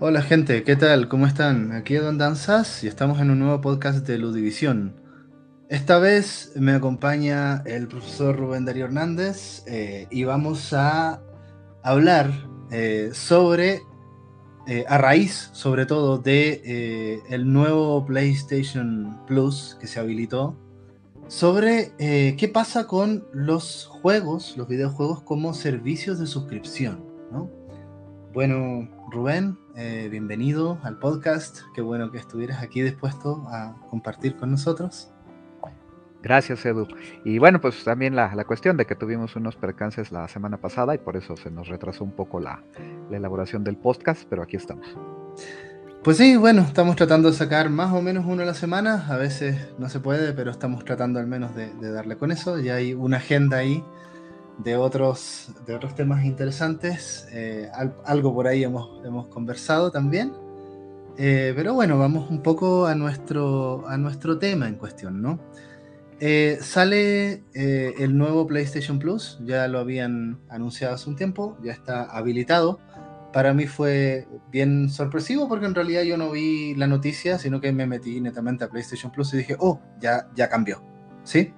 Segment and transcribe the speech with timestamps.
[0.00, 1.08] Hola gente, ¿qué tal?
[1.08, 1.72] ¿Cómo están?
[1.72, 4.94] Aquí es Don Danzas y estamos en un nuevo podcast de Ludivisión.
[5.68, 11.20] Esta vez me acompaña el profesor Rubén Darío Hernández eh, y vamos a
[11.82, 12.32] hablar
[12.70, 13.82] eh, sobre,
[14.66, 20.56] eh, a raíz sobre todo de el nuevo PlayStation Plus que se habilitó,
[21.28, 27.04] sobre qué pasa con los juegos, los videojuegos como servicios de suscripción.
[27.32, 27.50] ¿no?
[28.32, 31.60] Bueno, Rubén, bienvenido al podcast.
[31.74, 35.14] Qué bueno que estuvieras aquí dispuesto a compartir con nosotros.
[36.24, 36.88] Gracias, Edu.
[37.22, 40.98] Y bueno, pues también la, cuestión de que tuvimos unos percances la semana pasada y
[40.98, 42.64] por eso se nos retrasó un poco la,
[43.10, 44.96] elaboración del podcast, pero aquí estamos.
[46.04, 49.06] Pues sí, bueno, estamos tratando de sacar más o menos uno a la semana.
[49.08, 52.58] A veces no se puede, pero estamos tratando al menos de, darle con eso.
[52.58, 53.82] Ya hay una agenda ahí
[54.58, 57.26] de otros, de otros temas interesantes.
[57.32, 57.70] Eh,
[58.04, 60.34] algo por ahí hemos, hemos conversado también.
[61.16, 65.40] Eh, pero bueno, vamos un poco a nuestro, a nuestro tema en cuestión, ¿no?
[66.20, 71.72] Eh, sale eh, el nuevo PlayStation Plus, ya lo habían anunciado hace un tiempo, ya
[71.72, 72.78] está habilitado.
[73.34, 77.72] Para mí fue bien sorpresivo porque en realidad yo no vi la noticia, sino que
[77.72, 80.80] me metí netamente a PlayStation Plus y dije, oh, ya, ya cambió.
[81.24, 81.52] ¿Sí?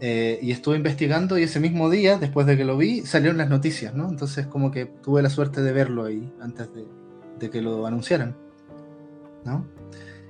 [0.00, 3.48] Eh, y estuve investigando y ese mismo día, después de que lo vi, salieron las
[3.48, 4.06] noticias, ¿no?
[4.10, 6.86] Entonces como que tuve la suerte de verlo ahí antes de,
[7.38, 8.36] de que lo anunciaran.
[9.46, 9.66] ¿No?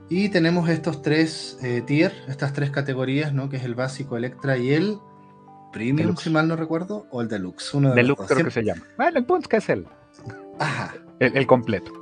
[0.08, 3.48] Y tenemos estos tres eh, tier, estas tres categorías, ¿no?
[3.48, 4.98] Que es el básico, Electra y el
[5.72, 7.74] Premium, si mal no recuerdo, o el Deluxe.
[7.74, 8.82] Uno de Deluxe creo que se llama.
[8.96, 9.86] Bueno, el punto que es el,
[10.58, 10.94] Ajá.
[11.18, 11.92] el, completo.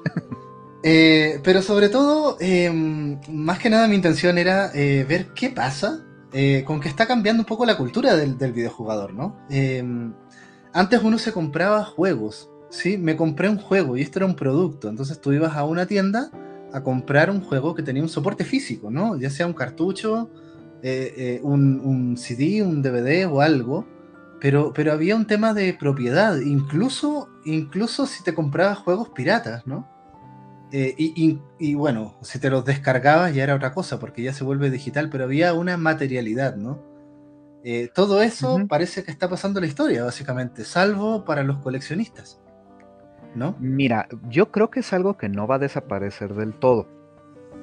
[0.87, 6.05] Eh, pero sobre todo, em, más que nada mi intención era eh, ver qué pasa
[6.67, 9.39] con que está cambiando un poco la cultura del, del videojugador, ¿no?
[10.75, 12.99] Antes uno se compraba juegos, ¿sí?
[12.99, 14.89] Me compré un juego y esto era un producto.
[14.89, 16.33] Entonces tú ibas a una tienda
[16.73, 19.17] a comprar un juego que tenía un soporte físico, ¿no?
[19.17, 20.29] Ya sea un cartucho,
[20.83, 23.87] eh, eh, un, CD, un DVD o algo,
[24.45, 29.89] pero, pero había un tema de propiedad, incluso, incluso si te comprabas juegos piratas, ¿no?
[30.71, 34.69] Eh, y, bueno, si te los descargabas ya era otra cosa, porque ya se vuelve
[34.69, 36.83] digital, pero había una materialidad, ¿no?
[37.95, 42.39] todo eso parece que está pasando la historia, básicamente, salvo para los coleccionistas.
[43.35, 43.57] ¿no?
[43.59, 46.87] Mira, yo creo que es algo que no va a desaparecer del todo,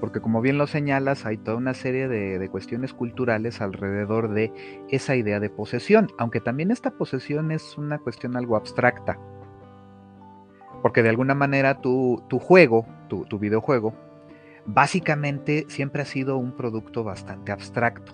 [0.02, 4.52] porque como bien lo señalas, hay toda una serie de, cuestiones culturales alrededor de
[4.90, 9.20] esa idea de posesión, aunque también esta posesión es una cuestión algo abstracta,
[10.82, 13.94] porque de alguna manera tu, juego, tu, videojuego,
[14.66, 18.14] básicamente siempre ha sido un producto bastante abstracto.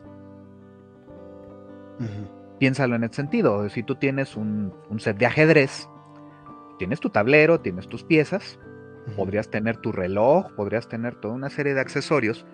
[2.60, 5.88] Piénsalo en el sentido, si tú tienes un set de ajedrez,
[6.78, 8.60] tienes tu tablero, tienes tus piezas,
[9.16, 12.46] podrías tener tu reloj, podrías tener toda una serie de accesorios,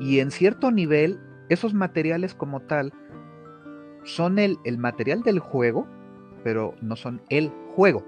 [0.00, 2.92] y en cierto nivel, esos materiales como tal
[4.04, 5.86] son el, material del juego,
[6.42, 8.04] pero no son el juego.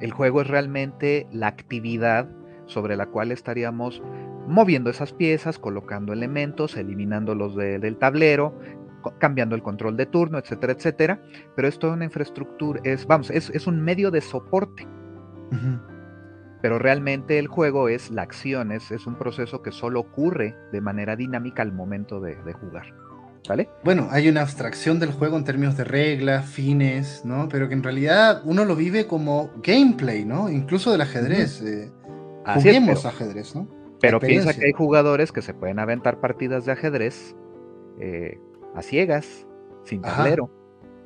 [0.00, 2.28] El juego es realmente la actividad
[2.66, 4.02] sobre la cual estaríamos
[4.46, 8.58] moviendo esas piezas, colocando elementos, eliminándolos del tablero,
[9.18, 11.22] cambiando el control de turno, etcétera, etcétera.
[11.56, 14.86] Pero es toda una infraestructura, es, vamos, es, un medio de soporte.
[16.64, 20.80] Pero realmente el juego es la acción, es, es, un proceso que solo ocurre de
[20.80, 22.86] manera dinámica al momento de, jugar.
[23.46, 23.68] ¿Vale?
[23.84, 27.50] Bueno, hay una abstracción del juego en términos de reglas, fines, ¿no?
[27.50, 30.48] Pero que en realidad uno lo vive como gameplay, ¿no?
[30.48, 31.60] Incluso del ajedrez.
[31.60, 31.92] Eh,
[32.46, 33.68] juguemos ajedrez, ¿no?
[34.00, 37.36] Pero piensa que hay jugadores que se pueden aventar partidas de ajedrez
[38.00, 38.38] eh,
[38.74, 39.46] a ciegas,
[39.84, 40.48] sin tablero,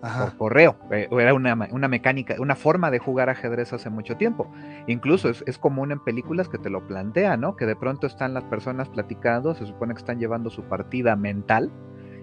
[0.01, 0.77] por correo.
[0.91, 4.51] Eh, era una, mecánica, una forma de jugar ajedrez hace mucho tiempo.
[4.87, 7.57] Incluso es, común en películas que te lo plantean, ¿no?
[7.57, 11.71] Que de pronto están las personas platicando, se supone que están llevando su partida mental,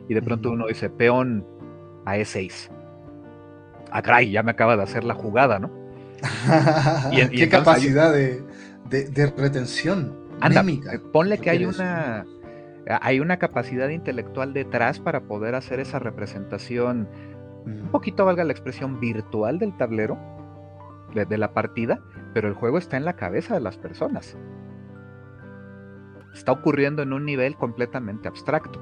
[0.08, 1.46] y de pronto uno dice, peón
[2.06, 2.70] a E6.
[3.92, 5.72] Ah, caray, ya me acaba de hacer la jugada, ¿no?
[7.12, 8.44] y, Qué capacidad de,
[9.38, 10.16] retención.
[10.42, 12.26] Anda, eh, ponle que hay una
[12.88, 17.08] hay una capacidad intelectual detrás para poder hacer esa representación,
[17.66, 20.18] un poquito valga la expresión virtual del tablero,
[21.14, 22.02] de, la partida,
[22.34, 24.38] pero el juego está en la cabeza de las personas.
[26.34, 28.82] Está ocurriendo en un nivel completamente abstracto.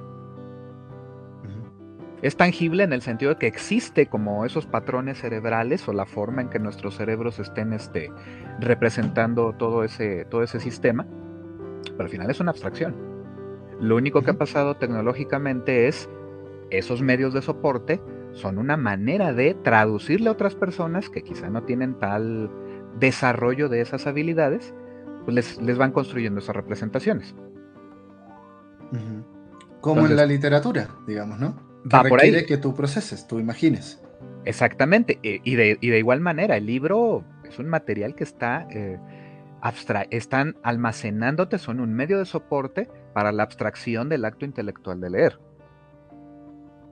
[2.23, 6.41] Es tangible en el sentido de que existe como esos patrones cerebrales o la forma
[6.41, 8.11] en que nuestros cerebros estén este,
[8.59, 11.05] representando todo ese, todo ese sistema,
[11.83, 12.95] pero al final es una abstracción.
[13.81, 16.09] Lo único que ha pasado tecnológicamente es
[16.69, 18.01] esos medios de soporte
[18.33, 22.51] son una manera de traducirle a otras personas que quizá no tienen tal
[22.99, 24.73] desarrollo de esas habilidades,
[25.25, 27.35] pues les, van construyendo esas representaciones.
[29.81, 31.55] Como en la literatura, digamos, ¿no?
[31.83, 32.45] Que va por ahí.
[32.45, 34.01] que tú proceses, tú imagines.
[34.45, 38.99] Exactamente, y de, igual manera, el libro es un material que está eh,
[40.09, 45.39] están almacenándote, son un medio de soporte para la abstracción del acto intelectual de leer.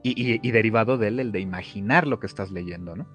[0.03, 3.07] Y, derivado de él, el de imaginar lo que estás leyendo, ¿no?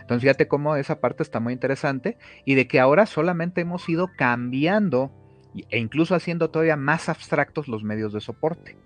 [0.00, 4.08] Entonces fíjate cómo esa parte está muy interesante y de que ahora solamente hemos ido
[4.16, 5.12] cambiando
[5.70, 8.78] e incluso haciendo todavía más abstractos los medios de soporte.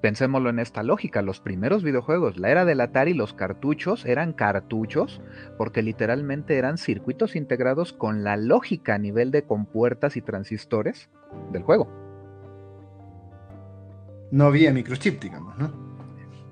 [0.00, 5.20] Pensémoslo en esta lógica, los primeros videojuegos, la era del Atari, los cartuchos eran cartuchos
[5.56, 11.10] porque literalmente eran circuitos integrados con la lógica a nivel de compuertas y transistores
[11.52, 12.07] del juego.
[14.30, 15.88] No había microchip, digamos, ¿no?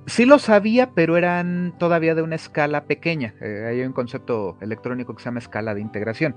[0.06, 3.34] Sí lo sabía, pero eran todavía de una escala pequeña.
[3.40, 6.37] Eh, hay un concepto electrónico que se llama escala de integración.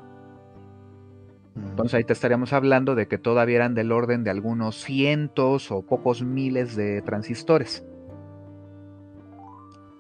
[1.56, 5.84] Entonces ahí te estaríamos hablando de que todavía eran del orden de algunos cientos o
[5.84, 7.86] pocos miles de transistores.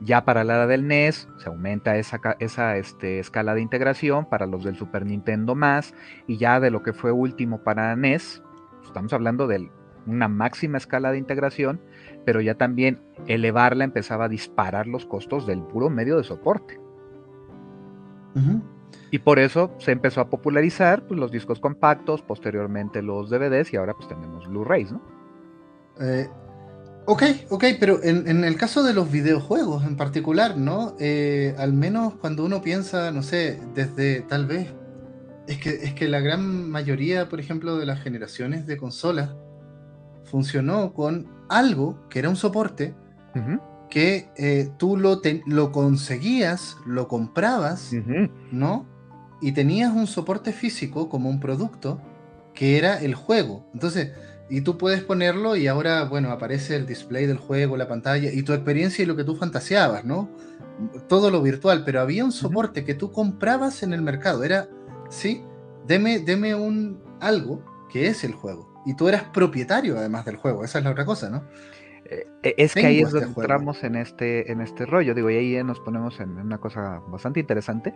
[0.02, 4.46] Ya para la era del NES se aumenta esa, esa este, escala de integración para
[4.46, 5.94] los del Super Nintendo más
[6.26, 8.42] y ya de lo que fue último para NES,
[8.86, 9.70] estamos hablando de
[10.06, 11.80] una máxima escala de integración,
[12.26, 16.80] pero ya también elevarla empezaba a disparar los costos del puro medio de soporte.
[19.12, 23.78] Y por eso se empezó a popularizar pues, los discos compactos, posteriormente los DVDs y
[23.78, 25.02] ahora pues tenemos Blu-rays, ¿no?
[26.00, 26.30] Eh,
[27.06, 30.96] ok, ok, pero en, el caso de los videojuegos en particular, ¿no?
[31.00, 34.74] Eh, al menos cuando uno piensa, no sé, desde tal vez,
[35.48, 39.32] es que, es que la gran mayoría, por ejemplo, de las generaciones de consolas
[40.30, 42.96] funcionó con algo que era un soporte
[43.90, 47.92] que eh, tú lo, lo conseguías, lo comprabas,
[48.52, 48.86] ¿no?
[49.42, 52.02] y tenías un soporte físico como un producto
[52.54, 53.66] que era el juego.
[53.74, 54.12] Entonces,
[54.50, 58.44] y tú puedes ponerlo y ahora, bueno, aparece el display del juego, la pantalla y
[58.44, 60.30] tu experiencia y lo que tú fantaseabas, ¿no?
[61.08, 64.44] Todo lo virtual, pero había un soporte que tú comprabas en el mercado.
[64.44, 64.68] Era,
[65.10, 65.44] sí,
[65.88, 68.79] deme, deme un algo que es el juego.
[68.90, 71.44] Y tú eras propietario además del juego, esa es la otra cosa, ¿no?
[72.06, 72.26] Eh,
[72.58, 75.64] es que ahí es este donde entramos en este, en este rollo, digo, y ahí
[75.64, 77.94] nos ponemos en una cosa bastante interesante,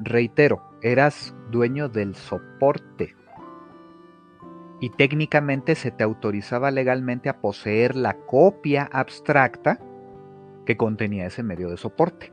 [0.00, 3.14] Reitero, eras dueño del soporte.
[4.80, 9.78] Y técnicamente se te autorizaba legalmente a poseer la copia abstracta
[10.64, 12.32] que contenía ese medio de soporte.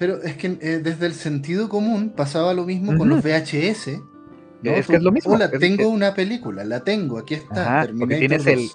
[0.00, 3.88] Pero es que eh, desde el sentido común pasaba lo mismo con los VHS.
[4.62, 5.34] Es que es lo mismo.
[5.34, 7.86] Hola, tengo una película, la tengo, aquí está.
[7.98, 8.66] porque tienes el,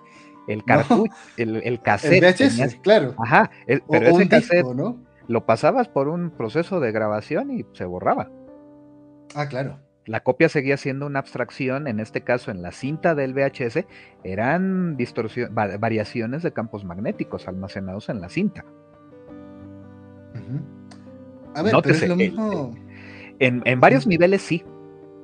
[0.48, 2.22] el cartucho, el, el, cassette.
[2.22, 3.16] El VHS, claro.
[3.18, 5.04] Ajá, pero ese cassette ¿no?
[5.28, 8.30] lo pasabas por un proceso de grabación y se borraba.
[9.34, 9.80] Ah, claro.
[10.06, 13.84] La copia seguía siendo una abstracción, en este caso en la cinta del VHS,
[14.24, 14.96] eran
[15.80, 18.64] variaciones de campos magnéticos almacenados en la cinta.
[21.56, 22.76] A ver, pero es lo mismo.
[23.40, 24.64] En, en varios niveles sí,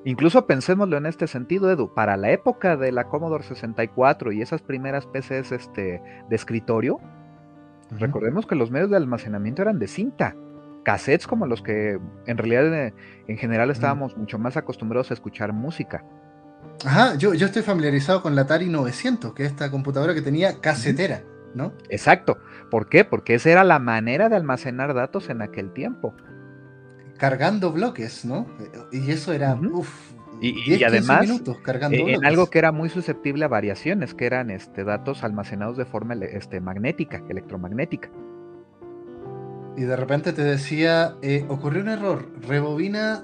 [0.03, 4.61] Incluso pensémoslo en este sentido, Edu, para la época de la Commodore 64 y esas
[4.61, 6.99] primeras PCs este, de escritorio,
[7.91, 10.35] recordemos que los medios de almacenamiento eran de cinta,
[10.83, 12.93] cassettes como los que en realidad eh,
[13.27, 16.03] en general estábamos mucho más acostumbrados a escuchar música.
[16.83, 20.59] Ajá, yo, yo estoy familiarizado con la Atari 900, que es esta computadora que tenía
[20.61, 21.21] casetera,
[21.53, 21.73] ¿no?
[21.89, 22.39] Exacto.
[22.71, 23.05] ¿Por qué?
[23.05, 26.15] Porque esa era la manera de almacenar datos en aquel tiempo
[27.21, 28.47] cargando bloques, ¿no?
[28.91, 29.55] Y eso era,
[30.41, 31.29] y, además
[31.61, 35.77] cargando eh, en algo que era muy susceptible a variaciones, que eran este, datos almacenados
[35.77, 38.09] de forma este, magnética, electromagnética.
[39.77, 43.23] Y de repente te decía, eh, ocurrió un error, rebobina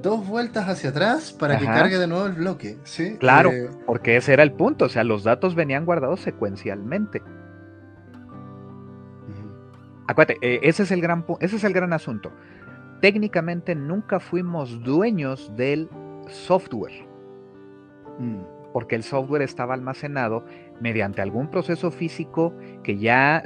[0.00, 2.78] dos vueltas hacia atrás para que cargue de nuevo el bloque.
[2.84, 3.18] ¿sí?
[3.18, 7.20] Claro, eh, porque ese era el punto, o sea, los datos venían guardados secuencialmente.
[10.08, 12.32] Acuérdate, ese es el gran ese es el gran asunto
[13.00, 15.88] técnicamente nunca fuimos dueños del
[16.28, 17.06] software.
[18.18, 18.40] Mm,
[18.72, 20.44] porque el software estaba almacenado
[20.80, 23.42] mediante algún proceso físico que ya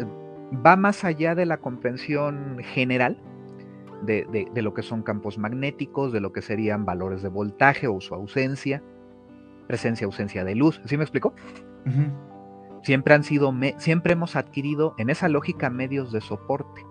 [0.66, 3.18] va más allá de la comprensión general
[4.02, 8.14] de, lo que son campos magnéticos, de lo que serían valores de voltaje o su
[8.14, 8.82] ausencia,
[9.68, 10.80] presencia, ausencia de luz.
[10.86, 11.34] ¿Sí me explico?
[12.82, 16.82] Siempre han sido, siempre hemos adquirido en esa lógica medios de soporte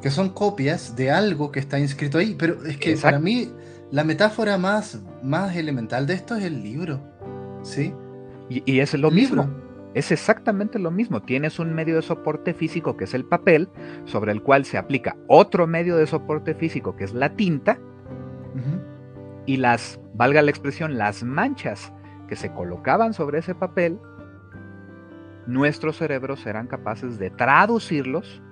[0.00, 2.34] que son copias de algo que está inscrito ahí.
[2.38, 3.50] Pero es que para mí
[3.90, 7.00] la metáfora más, más elemental de esto es el libro,
[7.62, 7.94] ¿sí?
[8.48, 9.48] Y, es lo mismo.
[9.94, 11.22] Es exactamente lo mismo.
[11.22, 13.68] Tienes un medio de soporte físico que es el papel,
[14.04, 17.78] sobre el cual se aplica otro medio de soporte físico que es la tinta,
[19.46, 21.92] y las, valga la expresión, las manchas
[22.28, 23.98] que se colocaban sobre ese papel,
[25.46, 28.42] nuestros cerebros eran capaces de traducirlos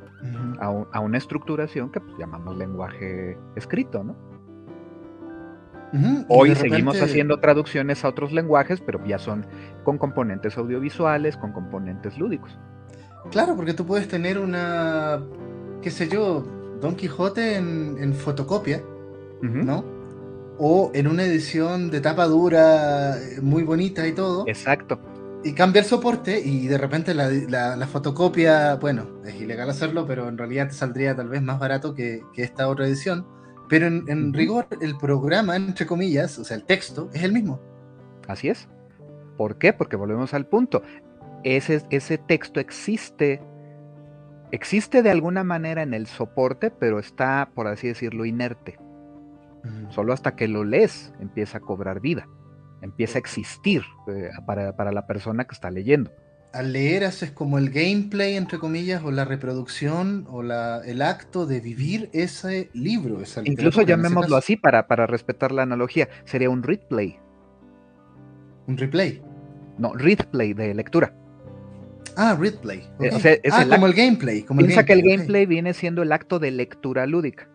[0.59, 4.16] a, una estructuración que pues, llamamos lenguaje escrito, ¿no?
[6.28, 9.47] Hoy seguimos haciendo traducciones a otros lenguajes, pero ya son
[9.85, 12.59] con componentes audiovisuales, con componentes lúdicos.
[13.30, 15.23] Claro, porque tú puedes tener una,
[15.80, 16.45] qué sé yo,
[16.80, 18.83] Don Quijote en, fotocopia,
[19.40, 19.96] ¿no?
[20.58, 24.44] O en una edición de tapa dura eh, muy bonita y todo.
[24.46, 24.98] Exacto.
[25.44, 30.38] Y cambia el soporte y de repente la, fotocopia, bueno, es ilegal hacerlo, pero en
[30.38, 33.26] realidad te saldría tal vez más barato que, que esta otra edición
[33.68, 37.60] pero en, rigor, el programa, entre comillas, o sea, el texto, es el mismo.
[38.28, 38.68] Así es.
[39.36, 39.72] ¿Por qué?
[39.72, 40.82] Porque volvemos al punto.
[41.42, 43.40] Ese, ese texto existe,
[44.52, 48.78] existe de alguna manera en el soporte, pero está, por así decirlo, inerte.
[49.90, 52.28] Solo hasta que lo lees empieza a cobrar vida,
[52.82, 56.11] empieza a existir eh, para, para la persona que está leyendo
[56.56, 61.44] al leer haces como el gameplay, entre comillas, o la reproducción o la, el acto
[61.44, 63.20] de vivir ese libro.
[63.44, 66.08] Incluso llamémoslo así para, para respetar la analogía.
[66.25, 67.18] Sería un replay.
[68.66, 69.23] ¿Un replay?
[69.78, 71.14] No, replay de lectura.
[72.16, 72.88] Ah, replay.
[73.00, 74.42] Eh, ah, como el gameplay.
[74.42, 77.50] Como piensa que el gameplay viene siendo el acto de lectura lúdica.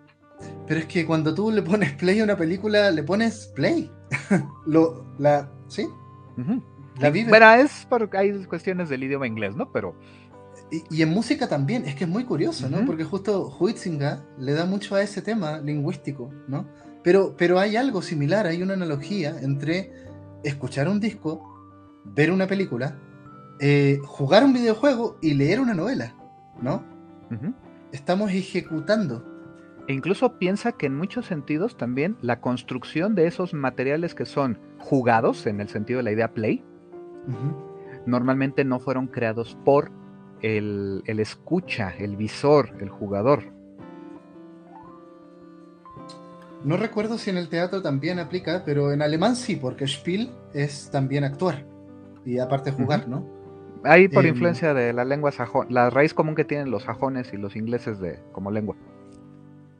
[0.71, 3.91] Pero es que cuando tú le pones play a una película, le pones play.
[4.65, 5.85] Lo, la, ¿Sí?
[7.27, 9.69] Bueno, es porque hay cuestiones del idioma inglés, ¿no?
[9.73, 9.97] Pero.
[10.89, 12.85] Y, en música también, es que es muy curioso, ¿no?
[12.85, 16.65] Porque justo Huitzinga le da mucho a ese tema lingüístico, ¿no?
[17.03, 19.91] Pero, pero hay algo similar, hay una analogía entre
[20.45, 22.97] escuchar un disco, ver una película,
[23.59, 26.15] eh, jugar un videojuego y leer una novela,
[26.61, 26.81] ¿no?
[27.91, 29.30] Estamos ejecutando.
[29.87, 34.59] E incluso piensa que en muchos sentidos también la construcción de esos materiales que son
[34.77, 36.63] jugados, en el sentido de la idea play,
[38.05, 39.91] normalmente no fueron creados por
[40.41, 43.43] el, escucha, el visor, el jugador.
[46.63, 50.91] No recuerdo si en el teatro también aplica, pero en alemán sí, porque Spiel es
[50.91, 51.65] también actuar
[52.23, 53.27] y aparte jugar, ¿no?
[53.83, 57.33] Ahí por em, influencia de la lengua sajón, la raíz común que tienen los sajones
[57.33, 58.75] y los ingleses de, como lengua.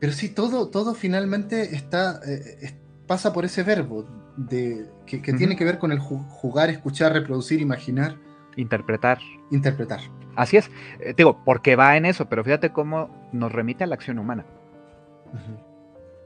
[0.01, 2.73] Pero sí, todo, todo finalmente está, eh,
[3.05, 4.03] pasa por ese verbo,
[4.35, 8.17] de, que, tiene que ver con el jugar, escuchar, reproducir, imaginar.
[8.55, 9.19] Interpretar.
[9.51, 9.99] Interpretar.
[10.35, 10.71] Así es.
[11.01, 14.43] Eh, digo, porque va en eso, pero fíjate cómo nos remite a la acción humana.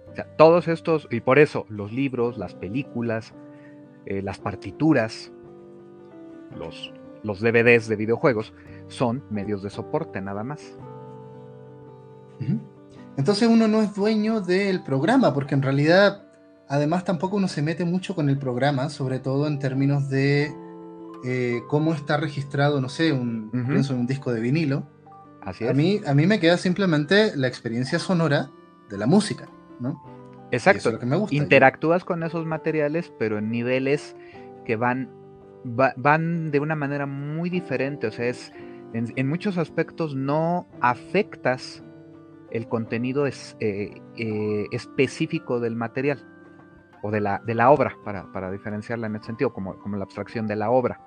[0.09, 3.33] O sea, todos estos, y por eso los libros, las películas,
[4.05, 5.33] eh, las partituras,
[6.57, 8.53] los, los DVDs de videojuegos,
[8.87, 10.77] son medios de soporte nada más.
[13.17, 16.25] Entonces uno no es dueño del programa, porque en realidad
[16.67, 20.51] Además, tampoco uno se mete mucho con el programa, sobre todo en términos de
[21.23, 24.87] eh, cómo está registrado, no sé, un, un disco de vinilo.
[25.41, 28.49] Así A mí, a mí me queda simplemente la experiencia sonora
[28.89, 29.47] de la música,
[29.79, 30.01] ¿no?
[30.51, 30.97] Exacto.
[30.97, 34.15] que me gusta, Interactúas con esos materiales, pero en niveles
[34.65, 35.11] que van,
[35.63, 38.07] van de una manera muy diferente.
[38.07, 38.51] O sea, es,
[38.93, 41.83] en, muchos aspectos no afectas
[42.55, 46.25] el contenido es, eh, eh, específico del material
[47.01, 50.47] o de la, de la obra, para, diferenciarla en ese sentido, como, como la abstracción
[50.47, 51.01] de la obra.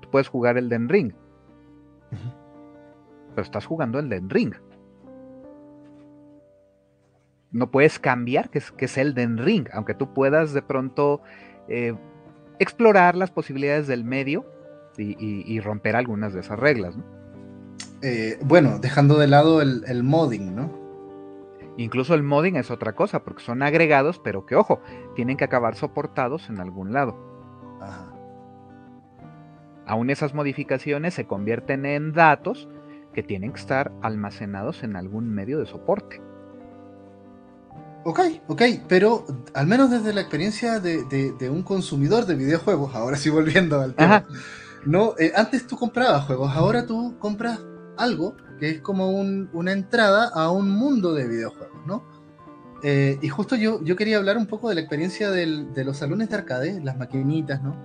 [0.00, 1.12] Tú puedes jugar el Den Ring,
[3.30, 4.54] pero estás jugando el Den Ring.
[7.50, 11.20] No puedes cambiar que es, que es el Den Ring, aunque tú puedas de pronto
[11.68, 11.94] eh,
[12.60, 14.46] explorar las posibilidades del medio
[14.96, 16.96] y, romper algunas de esas reglas.
[18.02, 20.86] Eh, bueno, dejando de lado el, el modding, ¿no?
[21.76, 24.80] Incluso el modding es otra cosa, porque son agregados, pero que ojo,
[25.14, 27.16] tienen que acabar soportados en algún lado.
[29.86, 32.68] Aún esas modificaciones se convierten en datos
[33.12, 36.20] que tienen que estar almacenados en algún medio de soporte.
[38.04, 39.24] Ok, ok, pero
[39.54, 44.24] al menos desde la experiencia de, un consumidor de videojuegos, ahora sí volviendo al tema,
[44.84, 47.60] no, eh, antes tú comprabas juegos, ahora tú compras
[47.96, 52.16] algo que es como una entrada a un mundo de videojuegos, ¿no?
[52.82, 56.28] Eh, y justo yo, yo quería hablar un poco de la experiencia de los salones
[56.28, 57.76] de arcade, las maquinitas, ¿no?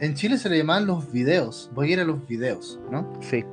[0.00, 3.12] En Chile se le llamaban los videos, voy a ir a los videos, ¿no?
[3.20, 3.44] Sí.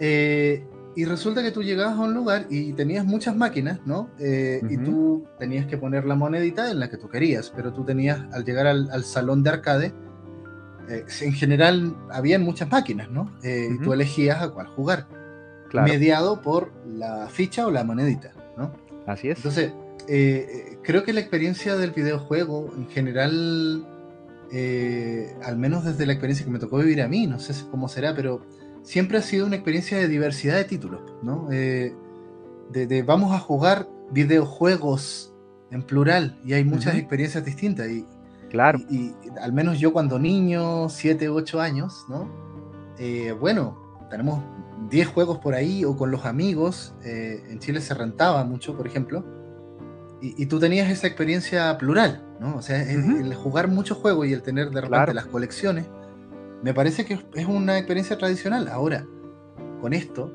[0.00, 4.10] Eh, y resulta que tú llegabas a un lugar y tenías muchas máquinas, ¿no?
[4.18, 7.84] Eh, y tú tenías que poner la monedita en la que tú querías, pero tú
[7.84, 9.94] tenías, al llegar al, salón de arcade,
[10.88, 13.30] en general habían muchas máquinas, ¿no?
[13.42, 15.06] Y tú elegías a cuál jugar,
[15.82, 18.72] mediado por la ficha o la monedita, ¿no?
[19.06, 19.38] Así es.
[19.38, 19.72] Entonces,
[20.82, 23.86] creo que la experiencia del videojuego en general,
[25.42, 28.14] al menos desde la experiencia que me tocó vivir a mí, no sé cómo será,
[28.14, 28.42] pero
[28.84, 31.48] siempre ha sido una experiencia de diversidad de títulos, ¿no?
[31.50, 31.92] Eh,
[32.70, 35.34] de, vamos a jugar videojuegos
[35.70, 37.88] en plural y hay muchas experiencias distintas.
[37.88, 38.06] Y,
[38.50, 38.78] claro.
[38.90, 42.28] Y, al menos yo cuando niño, 7, 8 años, ¿no?
[42.98, 43.76] Eh, bueno,
[44.10, 44.40] tenemos
[44.90, 46.94] 10 juegos por ahí o con los amigos.
[47.04, 49.24] Eh, en Chile se rentaba mucho, por ejemplo.
[50.20, 52.56] Y, tú tenías esa experiencia plural, ¿no?
[52.56, 55.86] O sea, el, jugar muchos juegos y el tener de repente las colecciones
[56.62, 58.68] me parece que es una experiencia tradicional.
[58.68, 59.06] Ahora,
[59.82, 60.32] con esto,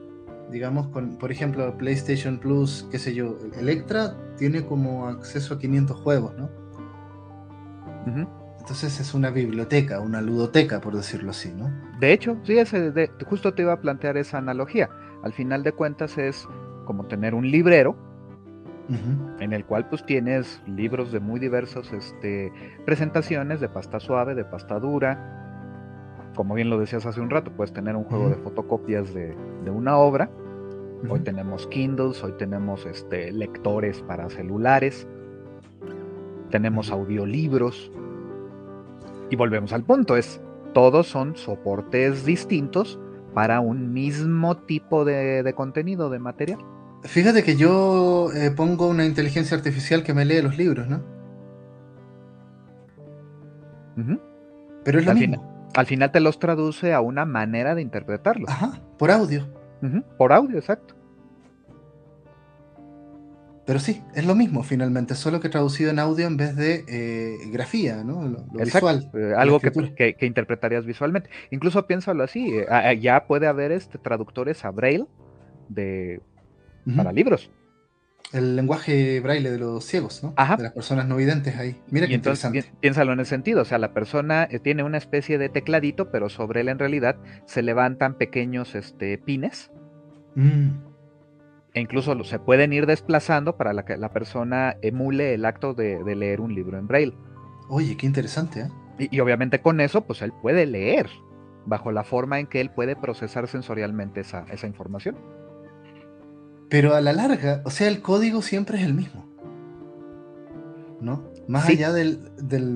[0.52, 5.98] digamos, con, por ejemplo, PlayStation Plus, qué sé yo, Electra tiene como acceso a 500
[5.98, 6.50] juegos, ¿no?
[8.70, 11.72] Entonces es una biblioteca, una ludoteca, por decirlo así, ¿no?
[12.00, 14.92] De hecho, sí, de, justo te iba a plantear esa analogía.
[15.24, 16.48] Al final de cuentas es
[16.86, 17.98] como tener un librero
[19.40, 22.54] en el cual pues tienes libros de muy diversas este,
[22.86, 27.74] presentaciones, de pasta suave, de pasta dura, como bien lo decías hace un rato, puedes
[27.74, 29.36] tener un juego de fotocopias de,
[29.72, 30.30] una obra.
[31.10, 35.08] Hoy tenemos Kindles, hoy tenemos este, lectores para celulares,
[36.52, 37.92] tenemos audiolibros.
[39.30, 40.42] Y volvemos al punto, es
[40.74, 43.00] todos son soportes distintos
[43.34, 46.60] para un mismo tipo de, contenido, de material.
[47.04, 51.02] Fíjate que yo eh, pongo una inteligencia artificial que me lee los libros, ¿no?
[54.84, 58.50] Pero es lo mismo al final te los traduce a una manera de interpretarlos.
[58.50, 59.48] Ajá, por audio.
[60.18, 60.96] por audio, exacto.
[63.70, 67.38] Pero sí, es lo mismo finalmente, solo que traducido en audio en vez de eh,
[67.52, 68.28] grafía, ¿no?
[68.28, 69.12] Lo, visual.
[69.14, 71.30] Eh, algo que, interpretarías visualmente.
[71.52, 75.06] Incluso piénsalo así, eh, ya puede haber este, traductores a Braille
[75.68, 76.20] de,
[76.98, 77.52] para libros
[78.34, 80.34] el lenguaje braille de los ciegos, ¿no?
[80.36, 80.58] Ajá.
[80.58, 81.80] De las personas no videntes ahí.
[81.92, 82.66] Mira qué interesante.
[82.80, 86.62] Piénsalo en ese sentido, o sea, la persona tiene una especie de tecladito, pero sobre
[86.62, 89.70] él en realidad se levantan pequeños este, pines.
[90.34, 90.89] Mm.
[91.80, 96.42] E incluso se pueden ir desplazando para que la persona emule el acto de, leer
[96.42, 97.16] un libro en braille.
[97.70, 99.08] Oye, qué interesante, ¿eh?
[99.10, 101.10] Y, obviamente con eso, pues él puede leer
[101.66, 105.16] bajo la forma en que él puede procesar sensorialmente esa, esa información.
[106.70, 109.26] Pero a la larga, o sea, el código siempre es el mismo.
[111.00, 111.24] ¿No?
[111.48, 112.20] Más allá del,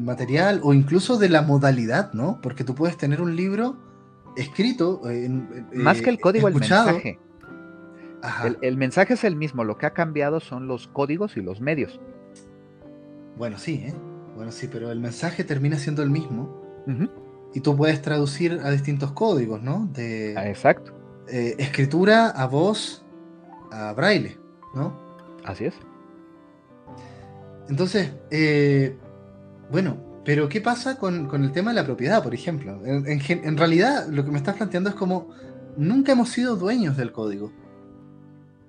[0.02, 2.40] material o incluso de la modalidad, ¿no?
[2.42, 3.76] Porque tú puedes tener un libro
[4.38, 5.02] escrito.
[5.10, 5.28] Eh,
[5.74, 7.20] Más que el código, el mensaje.
[8.62, 12.00] El, mensaje es el mismo, lo que ha cambiado son los códigos y los medios.
[13.38, 13.94] Bueno, sí, ¿eh?
[14.36, 16.62] Bueno, sí, pero el mensaje termina siendo el mismo.
[17.54, 19.90] Y tú puedes traducir a distintos códigos, ¿no?
[19.94, 20.94] De, ah, Exacto.
[21.28, 23.06] Eh, escritura a voz
[23.72, 24.38] a braille,
[24.74, 24.94] ¿no?
[25.46, 25.76] Así es.
[27.70, 28.98] Entonces, eh,
[29.72, 32.80] bueno, pero ¿qué pasa con, el tema de la propiedad, por ejemplo?
[32.86, 35.30] En, realidad, lo que me estás planteando es como,
[35.78, 37.52] nunca hemos sido dueños del código.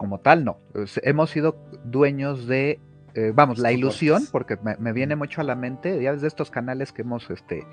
[0.05, 0.59] Como tal, no.
[1.03, 2.79] Hemos sido dueños de,
[3.15, 6.93] eh, vamos, la ilusión, porque me, viene mucho a la mente, ya desde estos canales
[6.93, 7.67] que hemos este,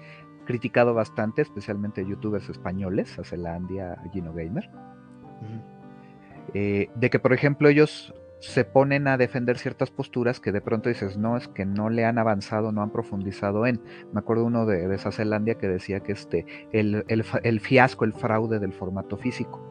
[0.45, 4.69] criticado bastante, especialmente youtubers españoles, Acelandia, Gino Gamer.
[6.53, 10.87] Eh, de que, por ejemplo, ellos se ponen a defender ciertas posturas que de pronto
[10.87, 13.81] dices, no, es que no le han avanzado, no han profundizado en.
[14.13, 18.71] Me acuerdo uno de, de Zelandia que decía que este, el, fiasco, el fraude del
[18.71, 19.67] formato físico.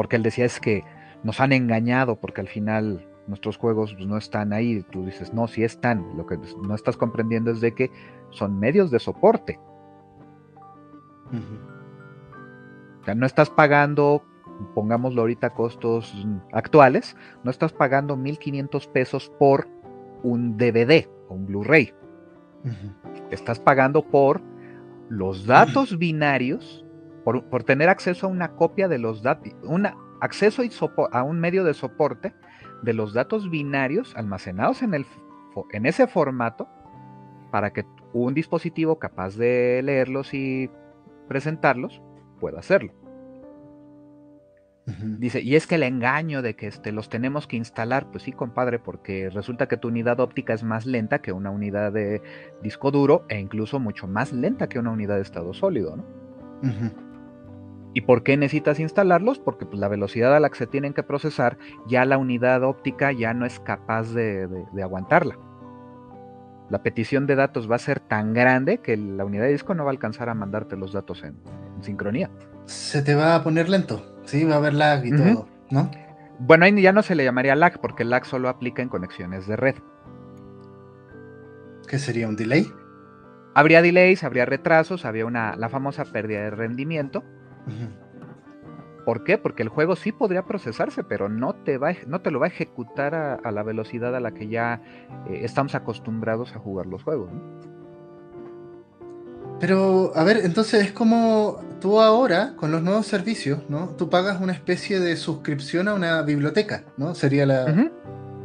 [0.00, 0.82] Porque él decía es que
[1.24, 4.82] nos han engañado porque al final nuestros juegos pues, no están ahí.
[4.90, 6.16] Tú dices, no, sí están.
[6.16, 7.90] Lo que no estás comprendiendo es de que
[8.30, 9.60] son medios de soporte.
[13.02, 14.24] O sea, no estás pagando,
[14.74, 19.68] pongámoslo ahorita costos actuales, no estás pagando 1.500 pesos por
[20.22, 21.92] un DVD o un Blu-ray.
[23.30, 24.40] Estás pagando por
[25.10, 26.86] los datos binarios,
[27.24, 29.52] por, tener acceso a una copia de los datos,
[30.20, 30.62] acceso
[31.12, 32.34] a un medio de soporte
[32.82, 35.06] de los datos binarios almacenados en, el,
[35.72, 36.68] en ese formato
[37.50, 40.70] para que un dispositivo capaz de leerlos y
[41.28, 42.02] presentarlos
[42.38, 42.92] pueda hacerlo.
[45.18, 48.32] Dice, y es que el engaño de que este, los tenemos que instalar, pues sí,
[48.32, 52.22] compadre, porque resulta que tu unidad óptica es más lenta que una unidad de
[52.60, 57.09] disco duro e incluso mucho más lenta que una unidad de estado sólido, ¿no?
[57.92, 59.38] ¿Y por qué necesitas instalarlos?
[59.38, 63.12] Porque pues, la velocidad a la que se tienen que procesar, ya la unidad óptica
[63.12, 64.48] ya no es capaz de,
[64.80, 65.36] aguantarla.
[66.68, 69.84] La petición de datos va a ser tan grande que la unidad de disco no
[69.84, 71.36] va a alcanzar a mandarte los datos en,
[71.80, 72.30] sincronía.
[72.66, 75.90] Se te va a poner lento, sí, va a haber lag y todo, ¿no?
[76.38, 79.48] Bueno, ahí ya no se le llamaría lag, porque el lag solo aplica en conexiones
[79.48, 79.74] de red.
[81.88, 82.72] ¿Qué sería un delay?
[83.54, 87.24] Habría delays, habría retrasos, habría una, la famosa pérdida de rendimiento.
[89.04, 89.38] ¿Por qué?
[89.38, 92.48] Porque el juego sí podría procesarse, pero no te, va, no te lo va a
[92.48, 94.82] ejecutar a, la velocidad a la que ya
[95.28, 97.30] eh, estamos acostumbrados a jugar los juegos.
[99.58, 103.90] Pero, a ver, entonces es como tú ahora, con los nuevos servicios, ¿no?
[103.90, 107.14] Tú pagas una especie de suscripción a una biblioteca, ¿no?
[107.14, 107.90] Sería la,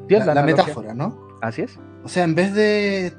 [0.10, 1.38] la metáfora, ¿no?
[1.42, 1.80] Así es.
[2.04, 3.14] O sea, en vez de eh,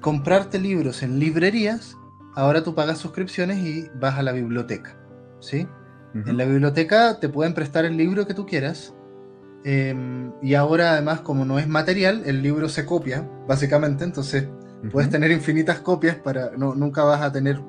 [0.00, 1.96] comprarte libros en librerías,
[2.34, 4.96] ahora tú pagas suscripciones y vas a la biblioteca.
[5.44, 5.66] ¿Sí?
[6.14, 8.94] En la biblioteca te pueden prestar el libro que tú quieras.
[9.64, 14.04] Em, y ahora, además, como no es material, el libro se copia, básicamente.
[14.04, 14.48] Entonces,
[14.92, 16.52] puedes tener infinitas copias para.
[16.56, 17.60] No, nunca vas a tener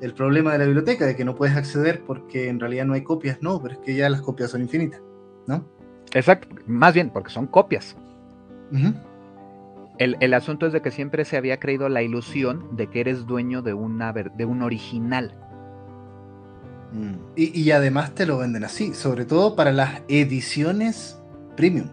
[0.00, 3.02] el problema de la biblioteca, de que no puedes acceder porque en realidad no hay
[3.02, 3.38] copias.
[3.40, 5.00] No, pero es que ya las copias son infinitas,
[5.46, 5.64] ¿no?
[6.12, 7.96] Exacto, más bien porque son copias.
[9.98, 13.26] el, el, asunto es de que siempre se había creído la ilusión de que eres
[13.26, 15.34] dueño de, una, de un original.
[16.92, 17.14] Mm.
[17.36, 21.20] Y, además te lo venden así, sobre todo para las ediciones
[21.56, 21.88] premium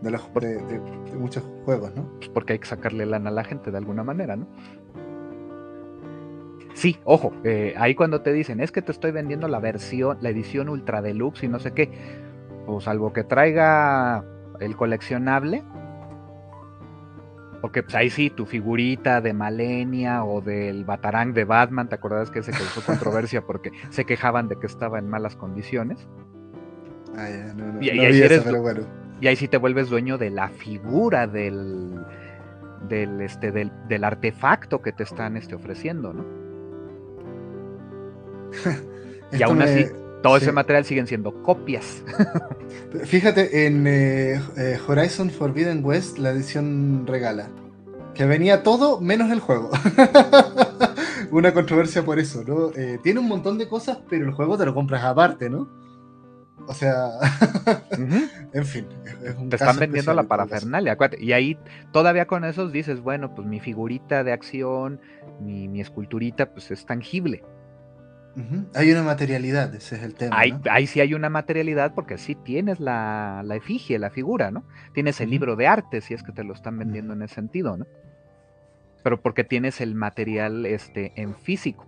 [0.00, 0.80] de, los, de,
[1.18, 2.08] muchos juegos, ¿no?
[2.34, 4.46] Porque hay que sacarle lana a la gente de alguna manera, ¿no?
[6.74, 10.30] Sí, ojo, eh, ahí cuando te dicen, es que te estoy vendiendo la versión, la
[10.30, 11.90] edición ultra deluxe y no sé qué,
[12.66, 14.24] pues algo que traiga
[14.58, 15.62] el coleccionable,
[17.62, 22.28] porque pues ahí sí, tu figurita de Malenia o del Batarang de Batman, ¿te acordás
[22.28, 26.08] que se causó controversia porque se quejaban de que estaba en malas condiciones?
[27.16, 32.04] Ah, ya, no, no, y, ahí sí te vuelves dueño de la figura del,
[32.88, 36.24] del, este, del, artefacto que te están este, ofreciendo, ¿no?
[39.38, 39.86] y aún así,
[40.22, 42.02] todo ese material siguen siendo copias.
[43.04, 47.48] Fíjate, en eh, eh, Horizon Forbidden West, la edición regala,
[48.14, 49.70] que venía todo menos el juego.
[51.30, 52.70] Una controversia por eso, ¿no?
[52.76, 55.68] Eh, tiene un montón de cosas, pero el juego te lo compras aparte, ¿no?
[56.68, 57.08] O sea,
[58.52, 58.86] en fin.
[59.48, 60.96] te están vendiendo la parafernalia.
[61.18, 61.58] Y ahí
[61.90, 65.00] todavía con esos dices, bueno, pues mi figurita de acción,
[65.40, 67.42] mi, mi esculturita, pues es tangible.
[68.74, 70.36] Hay una materialidad, ese es el tema.
[70.38, 74.64] Ahí, sí hay una materialidad porque sí tienes la, efigie, la figura, ¿no?
[74.94, 77.76] Tienes el libro de arte, si es que te lo están vendiendo en ese sentido,
[77.76, 77.86] ¿no?
[79.04, 81.86] Pero porque tienes el material este, en físico,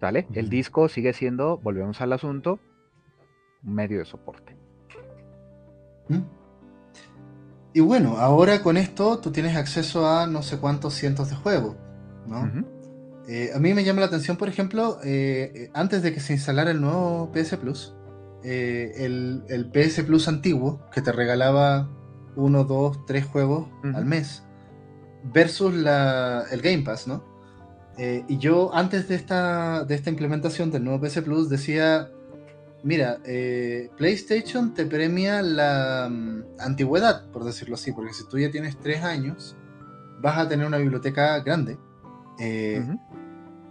[0.00, 0.26] ¿vale?
[0.32, 2.58] El disco sigue siendo, volvemos al asunto,
[3.62, 4.56] un medio de soporte.
[7.72, 11.76] Y bueno, ahora con esto tú tienes acceso a no sé cuántos cientos de juegos,
[12.26, 12.75] ¿no?
[13.28, 16.32] Eh, a mí me llama la atención, por ejemplo, eh, eh, antes de que se
[16.32, 17.94] instalara el nuevo PS Plus,
[18.44, 21.90] el, PS Plus antiguo, que te regalaba
[22.36, 24.44] uno, dos, tres juegos al mes,
[25.24, 27.34] versus el Game Pass, ¿no?
[27.98, 32.10] y yo antes de esta, de esta implementación del nuevo PS Plus decía,
[32.84, 33.18] mira,
[33.96, 39.02] PlayStation te premia la mm, antigüedad, por decirlo así, porque si tú ya tienes tres
[39.02, 39.56] años,
[40.20, 41.78] vas a tener una biblioteca grande
[42.38, 42.84] eh,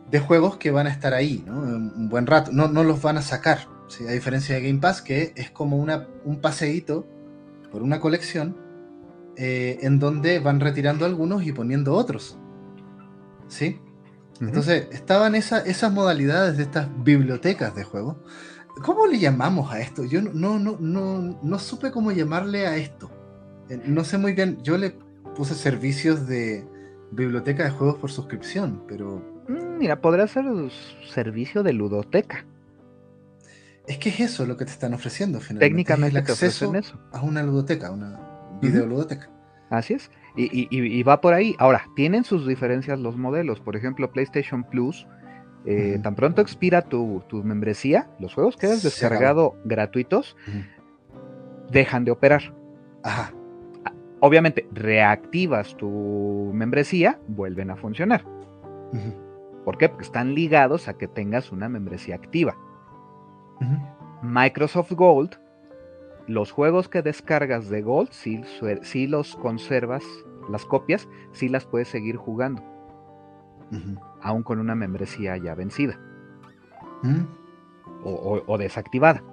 [0.09, 1.57] de juegos que van a estar ahí, ¿no?
[1.57, 3.67] Un buen rato, no, no los van a sacar,
[4.07, 7.07] a diferencia de Game Pass, que es como una, un paseíto
[7.71, 8.57] por una colección
[9.37, 12.37] eh, en donde van retirando algunos y poniendo otros.
[13.47, 13.79] ¿Sí?
[14.41, 18.17] Entonces, estaban esas modalidades de estas bibliotecas de juegos.
[18.83, 20.03] ¿Cómo le llamamos a esto?
[20.03, 23.09] Yo no, no, no, no supe cómo llamarle a esto.
[23.69, 24.97] Eh, no sé muy bien, yo le
[25.35, 26.67] puse servicios de,
[27.11, 29.34] biblioteca de juegos por suscripción, pero...
[29.47, 30.45] Mm, mira, podría ser
[31.07, 32.45] servicio de ludoteca.
[33.87, 35.67] Es que es eso lo que te están ofreciendo finalmente.
[35.67, 36.99] Técnicamente te ofrecen eso.
[37.11, 38.19] A una ludoteca, una
[38.61, 39.29] videoludoteca.
[39.69, 40.09] Así es.
[40.35, 41.55] Y, va por ahí.
[41.59, 43.59] Ahora, tienen sus diferencias los modelos.
[43.59, 45.07] Por ejemplo, PlayStation Plus,
[45.65, 50.35] eh, tan pronto expira tu, membresía, los juegos que has descargado gratuitos
[51.69, 52.53] dejan de operar.
[53.03, 53.31] Ajá
[54.25, 58.25] obviamente reactivas tu membresía, vuelven a funcionar.
[59.65, 59.89] ¿Por qué?
[59.89, 62.55] Porque están ligados a que tengas una membresía activa.
[64.21, 65.39] Microsoft Gold,
[66.27, 70.03] los juegos que descargas de Gold, si, los conservas,
[70.49, 72.63] las copias, sí las puedes seguir jugando.
[74.21, 75.99] Aún con una membresía ya vencida.
[78.03, 79.23] o, desactivada.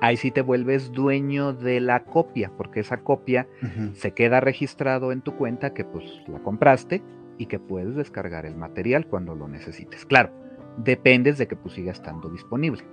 [0.00, 3.46] Ahí sí te vuelves dueño de la copia, porque esa copia
[3.92, 7.02] se queda registrado en tu cuenta que pues la compraste
[7.38, 10.04] y que puedes descargar el material cuando lo necesites.
[10.04, 10.30] Claro,
[10.76, 12.84] dependes de que pues siga estando disponible.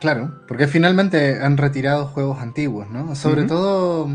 [0.00, 3.14] Claro, porque finalmente han retirado juegos antiguos, ¿no?
[3.14, 4.08] Sobre todo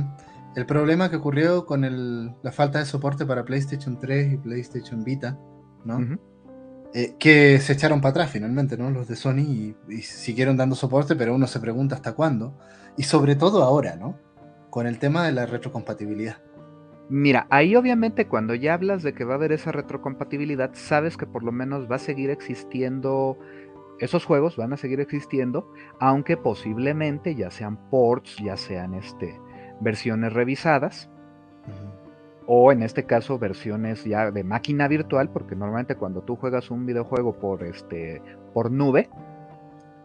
[0.56, 5.40] el problema que ocurrió con la falta de soporte para PlayStation 3 y PlayStation Vita,
[5.86, 6.18] ¿no?
[6.94, 8.90] Eh, que se echaron para atrás finalmente, ¿no?
[8.92, 12.58] Los de Sony y, siguieron dando soporte, pero uno se pregunta hasta cuándo.
[12.98, 14.18] Y sobre todo ahora, ¿no?
[14.70, 16.38] Con el tema de la retrocompatibilidad.
[17.10, 21.26] Mira, ahí obviamente cuando ya hablas de que va a haber esa retrocompatibilidad, sabes que
[21.26, 23.38] por lo menos va a seguir existiendo
[24.00, 29.40] esos juegos van a seguir existiendo, aunque posiblemente ya sean ports, ya sean este,
[29.80, 31.10] versiones revisadas,
[32.46, 36.86] o en este caso versiones ya de máquina virtual, porque normalmente cuando tú juegas un
[36.86, 38.22] videojuego por, este,
[38.54, 39.10] por nube,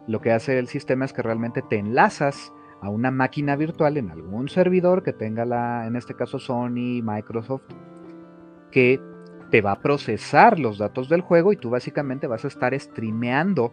[0.07, 4.11] lo que hace el sistema es que realmente te enlazas a una máquina virtual en
[4.11, 7.63] algún servidor que tenga la, en este caso Sony, Microsoft,
[8.73, 9.01] que
[9.51, 13.73] te va a procesar los datos del juego y tú básicamente vas a estar streameando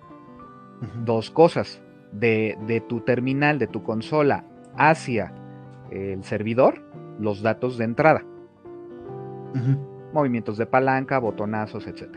[1.04, 4.46] dos cosas de, tu terminal, de tu consola
[4.78, 5.34] hacia
[5.90, 6.84] el servidor,
[7.20, 8.24] los datos de entrada.
[10.14, 12.10] Movimientos de palanca, botonazos, etc.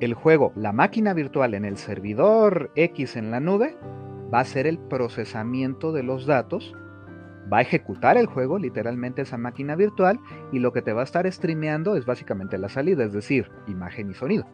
[0.00, 3.76] El juego, la máquina virtual en el servidor X en la nube,
[4.32, 6.74] va a hacer el procesamiento de los datos
[7.52, 10.20] va a ejecutar el juego, literalmente esa máquina virtual,
[10.52, 14.10] y lo que te va a estar streameando es básicamente la salida, es decir, imagen
[14.10, 14.46] y sonido.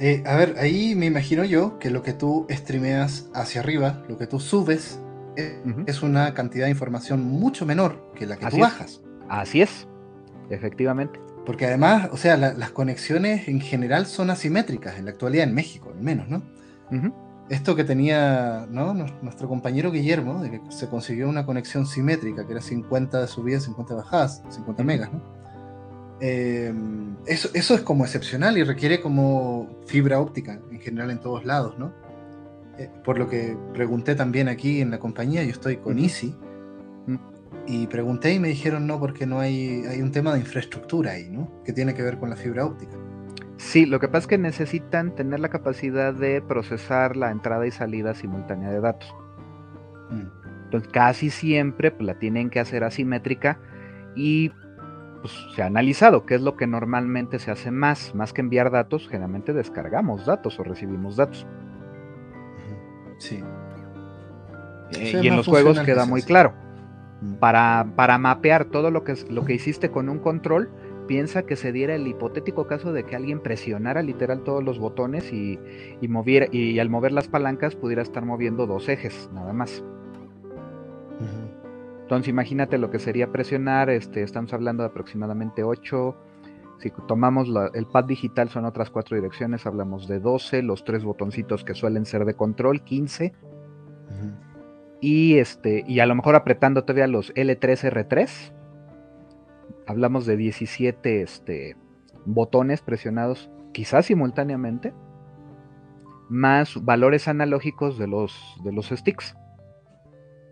[0.00, 4.18] Eh, a ver, ahí me imagino yo que lo que tú streameas hacia arriba, lo
[4.18, 5.00] que tú subes,
[5.36, 9.00] es, una cantidad de información mucho menor que la que tú bajas.
[9.28, 9.88] Así es,
[10.50, 11.20] efectivamente.
[11.44, 15.92] Porque además, o sea, las conexiones en general son asimétricas en la actualidad en México,
[15.94, 16.42] al menos, ¿no?
[17.48, 22.60] Esto que tenía nuestro compañero Guillermo, de que se consiguió una conexión simétrica, que era
[22.60, 25.22] 50 de subida, 50 de bajadas, 50 megas, ¿no?
[26.20, 31.44] Em, eso, eso, es como excepcional y requiere como fibra óptica en general en todos
[31.44, 31.92] lados, ¿no?
[32.78, 36.34] Eh, por lo que pregunté también aquí en la compañía, yo estoy con Easy,
[37.66, 41.30] y pregunté y me dijeron no, porque no hay, hay un tema de infraestructura ahí,
[41.30, 41.62] ¿no?
[41.64, 42.92] Que tiene que ver con la fibra óptica.
[43.56, 47.70] Sí, lo que pasa es que necesitan tener la capacidad de procesar la entrada y
[47.70, 49.14] salida simultánea de datos.
[50.10, 50.44] Mm.
[50.64, 53.58] Entonces, casi siempre pues, la tienen que hacer asimétrica
[54.16, 54.50] y
[55.20, 58.14] pues, se ha analizado qué es lo que normalmente se hace más.
[58.14, 61.46] Más que enviar datos, generalmente descargamos datos o recibimos datos.
[63.18, 63.42] Sí.
[64.98, 66.54] Eh, y en los juegos queda muy claro.
[67.20, 67.34] Mm.
[67.34, 70.70] Para, para mapear todo lo que, lo que hiciste con un control,
[71.06, 75.32] piensa que se diera el hipotético caso de que alguien presionara literal todos los botones
[75.32, 75.58] y,
[76.08, 79.84] moviera, y al mover las palancas pudiera estar moviendo dos ejes, nada más.
[82.02, 86.14] Entonces imagínate lo que sería presionar, este, estamos hablando de aproximadamente 8,
[86.78, 91.64] si tomamos el pad digital son otras cuatro direcciones, hablamos de 12, los tres botoncitos
[91.64, 93.32] que suelen ser de control, 15.
[95.00, 98.52] Y este, y a lo mejor apretando todavía los L3, R3,
[99.86, 101.76] hablamos de 17 este,
[102.24, 104.94] botones presionados quizás simultáneamente,
[106.28, 109.36] más valores analógicos de los, de los sticks.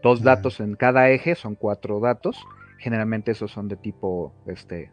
[0.03, 2.45] Dos datos en cada eje, son cuatro datos.
[2.79, 4.91] Generalmente esos son de tipo este,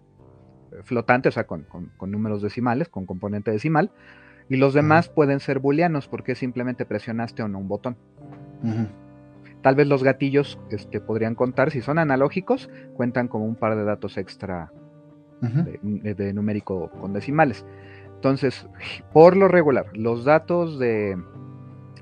[0.83, 1.65] flotante, o sea, con,
[1.99, 3.91] números decimales, con componente decimal.
[4.49, 7.97] Y los demás pueden ser booleanos porque simplemente presionaste o no un botón.
[9.61, 13.83] Tal vez los gatillos este, podrían contar, si son analógicos, cuentan como un par de
[13.83, 14.71] datos extra
[15.41, 17.65] de, numérico con decimales.
[18.15, 18.67] Entonces,
[19.13, 21.17] por lo regular, los datos de,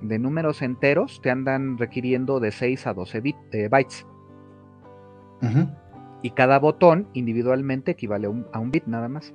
[0.01, 4.05] números enteros te andan requiriendo de 6 a 12 eh, bytes.
[6.23, 9.33] Y cada botón individualmente equivale a un, bit nada más.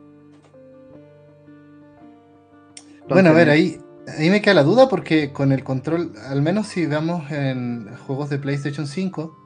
[3.08, 6.66] bueno, a ver, ahí, Ahí me queda la duda porque con el control, al menos
[6.66, 9.38] si vemos en juegos de PlayStation 5,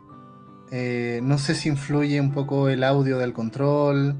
[0.70, 4.16] eh, no sé si influye un poco el audio del control,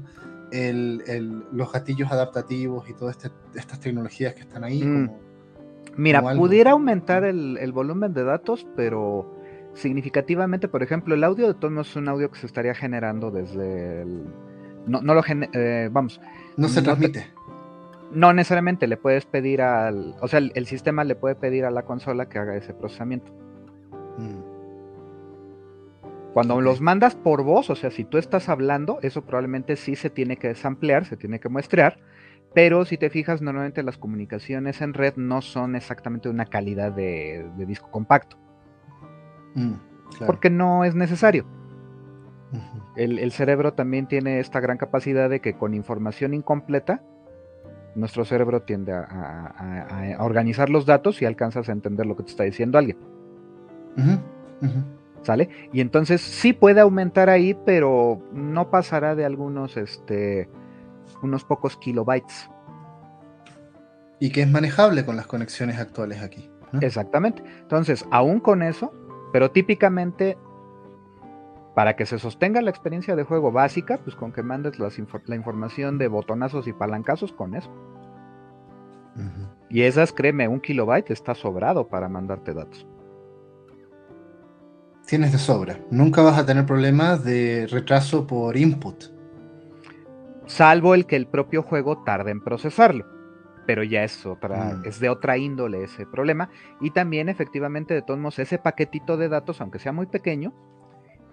[1.51, 4.83] los gatillos adaptativos y todas este, estas tecnologías que están ahí.
[4.83, 5.09] Mm.
[5.97, 9.35] Mira, pudiera aumentar el, volumen de datos, pero
[9.73, 14.03] significativamente, por ejemplo, el audio de tono es un audio que se estaría generando desde
[14.03, 14.23] el...
[14.85, 15.21] No, no lo
[15.53, 16.21] eh, vamos.
[16.55, 17.25] No se transmite.
[18.11, 21.83] No necesariamente le puedes pedir al, o sea, el, sistema le puede pedir a la
[21.83, 23.31] consola que haga ese procesamiento.
[24.17, 24.57] Mm.
[26.33, 30.09] Cuando los mandas por voz, o sea, si tú estás hablando, eso probablemente sí se
[30.09, 31.97] tiene que samplear, se tiene que muestrear,
[32.53, 37.49] Pero si te fijas, normalmente las comunicaciones en red no son exactamente una calidad de,
[37.65, 38.37] disco compacto.
[39.55, 39.73] Mm,
[40.25, 41.45] porque no es necesario.
[42.95, 47.01] el, cerebro también tiene esta gran capacidad de que con información incompleta,
[47.97, 52.43] nuestro cerebro tiende a, organizar los datos y alcanzas a entender lo que te está
[52.43, 52.97] diciendo alguien.
[55.23, 55.49] ¿Sale?
[55.73, 60.47] Y entonces sí puede aumentar ahí, pero no pasará de algunos, este,
[61.23, 62.49] unos pocos kilobytes.
[64.19, 66.49] Y que es manejable con las conexiones actuales aquí.
[66.81, 67.43] Exactamente.
[67.61, 68.93] Entonces, aún con eso,
[69.33, 70.37] pero típicamente
[71.77, 75.99] para que se sostenga la experiencia de juego básica, pues con que mandes la información
[75.99, 77.71] de botonazos y palancazos con eso.
[79.69, 82.87] Y esas, créeme, un kilobyte está sobrado para mandarte datos.
[85.05, 85.79] Tienes de sobra.
[85.91, 89.11] Nunca vas a tener problemas de retraso por input.
[90.47, 93.05] Salvo el que el propio juego tarde en procesarlo.
[93.67, 94.85] Pero ya es otra, mm.
[94.87, 96.49] es de otra índole ese problema.
[96.81, 100.55] Y también, efectivamente, de todos modos, ese paquetito de datos, aunque sea muy pequeño,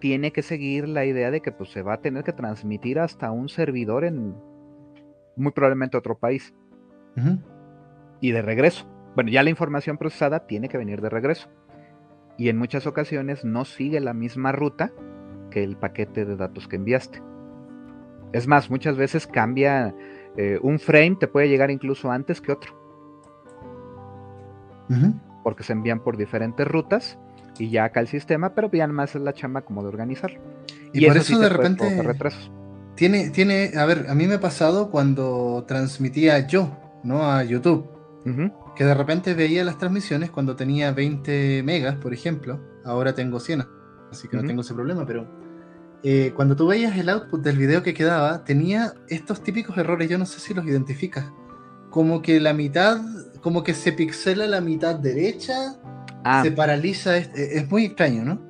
[0.04, 3.30] tiene que seguir la idea de que pues, se va a tener que transmitir hasta
[3.30, 4.34] un servidor en
[5.34, 6.52] muy probablemente otro país
[8.20, 8.86] y de regreso.
[9.14, 11.48] Bueno, ya la información procesada tiene que venir de regreso.
[12.36, 14.92] Y en muchas ocasiones no sigue la misma ruta
[15.50, 17.22] que el paquete de datos que enviaste.
[18.34, 19.94] Es más, muchas veces cambia,
[20.36, 22.74] eh, un frame te puede llegar incluso antes que otro.
[25.42, 27.18] Porque se envían por diferentes rutas
[27.58, 30.40] y ya acá el sistema, pero ya más es la chamba como de organizarlo.
[30.92, 31.84] Y, por eso, de repente
[32.94, 37.30] Tiene, tiene, a ver, a mí me ha pasado cuando transmitía yo, ¿no?
[37.30, 37.94] A YouTube
[38.74, 42.60] que de repente veía las transmisiones cuando tenía 20 megas, por ejemplo.
[42.84, 43.64] Ahora tengo 100,
[44.10, 45.26] así que no tengo ese problema, pero
[46.02, 50.18] eh, cuando tú veías el output del video que quedaba, tenía estos típicos errores, yo
[50.18, 51.26] no sé si los identificas.
[51.90, 53.00] Como que la mitad,
[53.40, 55.76] como que se pixela la mitad derecha,
[56.24, 56.42] ah.
[56.42, 58.40] se paraliza, es, muy extraño, ¿no?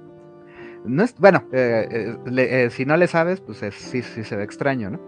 [0.85, 4.91] No es, bueno, eh, eh, si no le sabes, pues sí, sí se ve extraño,
[4.91, 5.01] ¿no?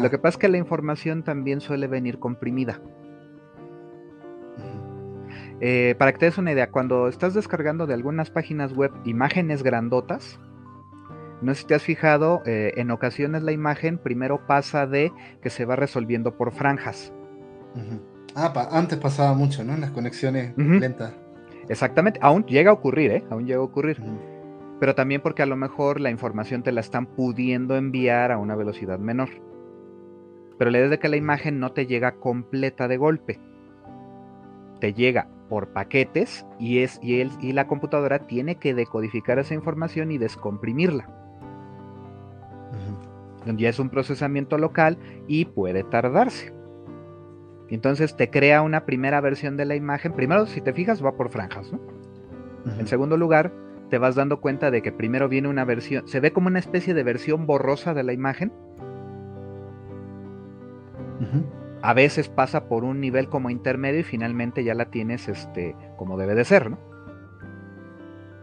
[0.00, 2.80] Lo que pasa es que la información también suele venir comprimida.
[5.60, 9.62] Eh, para que te des una idea, cuando estás descargando de algunas páginas web imágenes
[9.62, 10.38] grandotas,
[11.40, 15.50] no sé si te has fijado, eh, en ocasiones la imagen primero pasa de que
[15.50, 17.12] se va resolviendo por franjas.
[18.34, 19.74] Ah, antes pasaba mucho, ¿no?
[19.74, 21.14] En las conexiones lentas.
[21.68, 23.24] Exactamente, aún llega a ocurrir, ¿eh?
[23.30, 24.00] Aún llega a ocurrir.
[24.78, 28.54] Pero también porque a lo mejor la información te la están pudiendo enviar a una
[28.54, 29.30] velocidad menor.
[30.58, 33.40] Pero la idea es de que la imagen no te llega completa de golpe.
[34.80, 40.10] Te llega por paquetes y, es, y, y la computadora tiene que decodificar esa información
[40.10, 41.08] y descomprimirla.
[43.56, 44.98] Ya es un procesamiento local
[45.28, 46.52] y puede tardarse.
[47.68, 50.12] Entonces te crea una primera versión de la imagen.
[50.12, 51.72] Primero, si te fijas, va por franjas.
[52.78, 53.52] En segundo lugar,
[53.90, 56.94] te vas dando cuenta de que primero viene una versión, se ve como una especie
[56.94, 58.52] de versión borrosa de la imagen
[61.82, 66.16] a veces pasa por un nivel como intermedio y finalmente ya la tienes este, como
[66.16, 66.78] debe de ser, ¿no?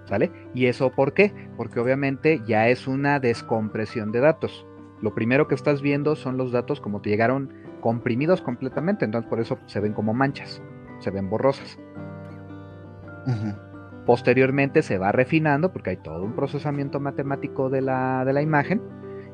[0.05, 0.31] ¿Sale?
[0.53, 1.33] ¿Y eso por qué?
[1.57, 4.65] Porque obviamente ya es una descompresión de datos.
[5.01, 7.53] Lo primero que estás viendo son los datos como te llegaron
[7.83, 10.63] comprimidos completamente, entonces por eso se ven como manchas,
[10.99, 11.77] se ven borrosas.
[14.05, 18.81] Posteriormente se va refinando porque hay todo un procesamiento matemático de la, de la imagen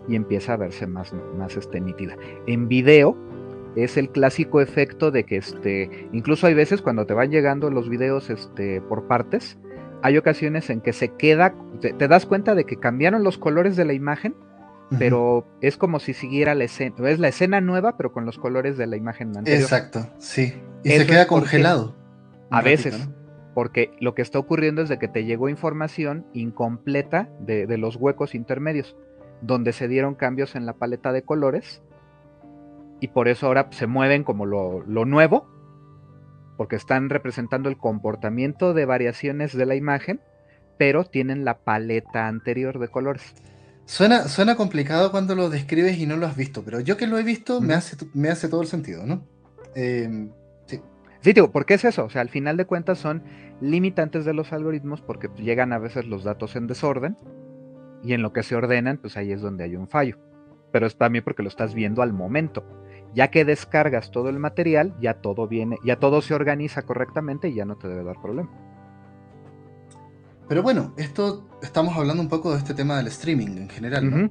[0.08, 2.16] y empieza a verse más, más este, nítida.
[2.48, 3.16] En video
[3.76, 7.88] es el clásico efecto de que este, incluso hay veces cuando te van llegando los
[7.88, 9.60] videos este, por partes,
[10.02, 13.86] hay ocasiones en que se queda, te, das cuenta de que cambiaron los colores de
[13.86, 14.34] la imagen,
[14.98, 18.78] pero es como si siguiera la escena, es la escena nueva, pero con los colores
[18.78, 19.62] de la imagen anterior.
[19.62, 20.56] Exacto, sí.
[20.84, 21.96] Y se queda congelado.
[22.50, 23.08] A veces,
[23.54, 27.96] porque lo que está ocurriendo es de que te llegó información incompleta de, de los
[27.96, 28.96] huecos intermedios,
[29.42, 31.84] donde se dieron cambios en la paleta de colores
[33.00, 35.48] y por eso ahora se mueven como lo, nuevo,
[36.58, 40.22] porque están representando el comportamiento de variaciones de la imagen,
[40.78, 43.34] pero tienen la paleta anterior de colores.
[43.90, 47.18] Suena, suena complicado cuando lo describes y no lo has visto, pero yo que lo
[47.18, 49.24] he visto me, hace, me hace todo el sentido, ¿no?
[49.74, 50.30] Em,
[50.68, 50.80] sí.
[51.22, 52.06] Sí, digo, ¿por qué es eso?
[52.06, 53.24] O sea, al final de cuentas son
[53.62, 57.18] limitantes de los algoritmos porque llegan a veces los datos en desorden
[58.04, 60.20] y en lo que se ordenan, pues ahí es donde hay un fallo.
[60.72, 62.64] Pero es también porque lo estás viendo al momento.
[63.16, 67.56] Ya que descargas todo el material, ya todo viene, ya todo se organiza correctamente y
[67.56, 68.52] ya no te debe dar problema.
[70.50, 74.30] Pero bueno, esto estamos hablando un poco de este tema del streaming en general, ¿no?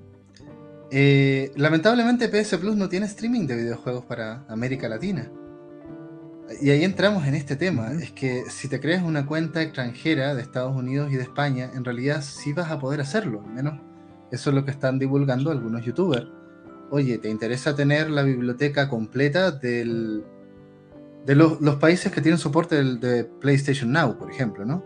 [0.91, 5.31] Eh, lamentablemente PS Plus no tiene streaming de videojuegos para América Latina.
[6.61, 7.93] Y ahí entramos en este tema.
[7.93, 11.85] Es que si te creas una cuenta extranjera de Estados Unidos y de España, en
[11.85, 13.45] realidad sí vas a poder hacerlo.
[13.47, 13.81] Al menos
[14.33, 16.27] eso es lo que están divulgando algunos youtubers.
[16.91, 20.25] Oye, ¿te interesa tener la biblioteca completa del,
[21.27, 24.83] de los, países que tienen soporte de PlayStation Now, por ejemplo, ¿no?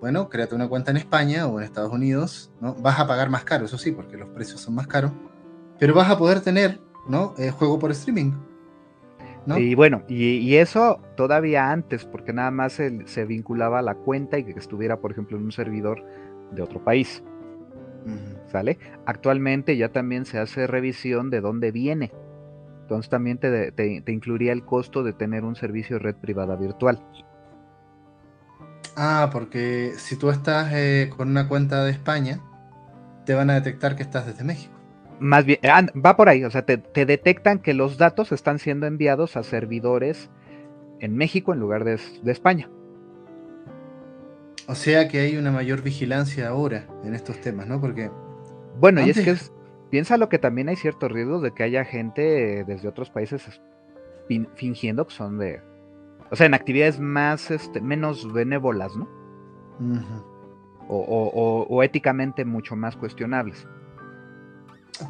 [0.00, 2.74] Bueno, créate una cuenta en España o en Estados Unidos, ¿no?
[2.74, 5.12] Vas a pagar más caro, eso sí, porque los precios son más caros,
[5.78, 7.34] pero vas a poder tener, ¿no?
[7.38, 8.32] Eh, juego por streaming.
[9.56, 14.44] Y bueno, y, eso todavía antes, porque nada más se, vinculaba a la cuenta y
[14.44, 16.04] que estuviera, por ejemplo, en un servidor
[16.52, 17.22] de otro país.
[18.48, 18.78] ¿Sale?
[19.06, 22.12] Actualmente ya también se hace revisión de dónde viene
[22.90, 27.00] entonces también te, incluiría el costo de tener un servicio de red privada virtual.
[28.96, 32.40] Ah, porque si tú estás eh, con una cuenta de España,
[33.24, 34.74] te van a detectar que estás desde México.
[35.18, 38.86] Más bien, ah, va por ahí, o sea, te, detectan que los datos están siendo
[38.86, 40.30] enviados a servidores
[40.98, 42.70] en México en lugar de, España.
[44.66, 47.80] O sea que hay una mayor vigilancia ahora en estos temas, ¿no?
[47.80, 48.10] Porque.
[48.78, 49.52] Bueno, y es que es,
[49.90, 53.60] Piénsalo que también hay ciertos riesgos de que haya gente desde otros países
[54.54, 55.60] fingiendo que son de.
[56.30, 59.08] O sea, en actividades más, este, menos benévolas, ¿no?
[60.88, 63.66] o, éticamente mucho más cuestionables.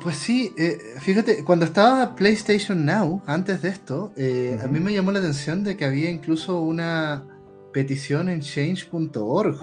[0.03, 4.93] Pues sí, eh, fíjate, cuando estaba PlayStation Now, antes de esto, eh, a mí me
[4.93, 7.25] llamó la atención de que había incluso una
[7.73, 9.57] petición en change.org,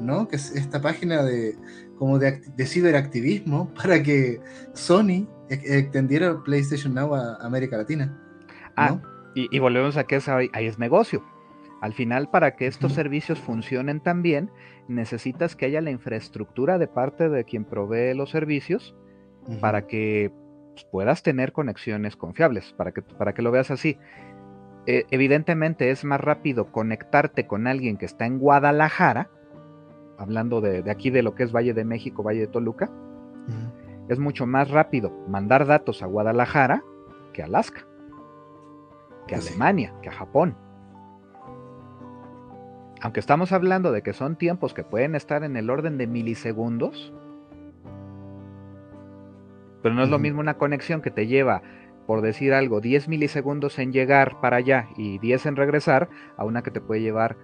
[0.00, 0.28] ¿no?
[0.28, 1.56] Que es esta página de,
[1.98, 4.40] como de, ciberactivismo para que
[4.74, 8.16] Sony e, extendiera PlayStation Now a América Latina.
[8.76, 9.00] Ah,
[9.34, 11.22] y, volvemos a que ahí, es negocio.
[11.80, 14.50] Al final, para que estos servicios funcionen también,
[14.88, 18.94] necesitas que haya la infraestructura de parte de quien provee los servicios
[19.60, 20.32] para que
[20.72, 23.98] pues, puedas tener conexiones confiables, para que, para que lo veas así.
[24.86, 29.28] E, evidentemente es más rápido conectarte con alguien que está en Guadalajara
[30.18, 32.90] hablando de, aquí de lo que es Valle de México, Valle de Toluca,
[34.08, 36.82] es mucho más rápido mandar datos a Guadalajara
[37.32, 37.86] que a Alaska,
[39.26, 40.56] que a pues Alemania, que a Japón.
[43.00, 47.12] Aunque estamos hablando de que son tiempos que pueden estar en el orden de milisegundos,
[49.82, 51.62] pero no es lo mismo una conexión que te lleva,
[52.06, 56.08] por decir algo, 10 milisegundos en llegar para allá y 10 en regresar,
[56.38, 57.36] a una que te puede llevar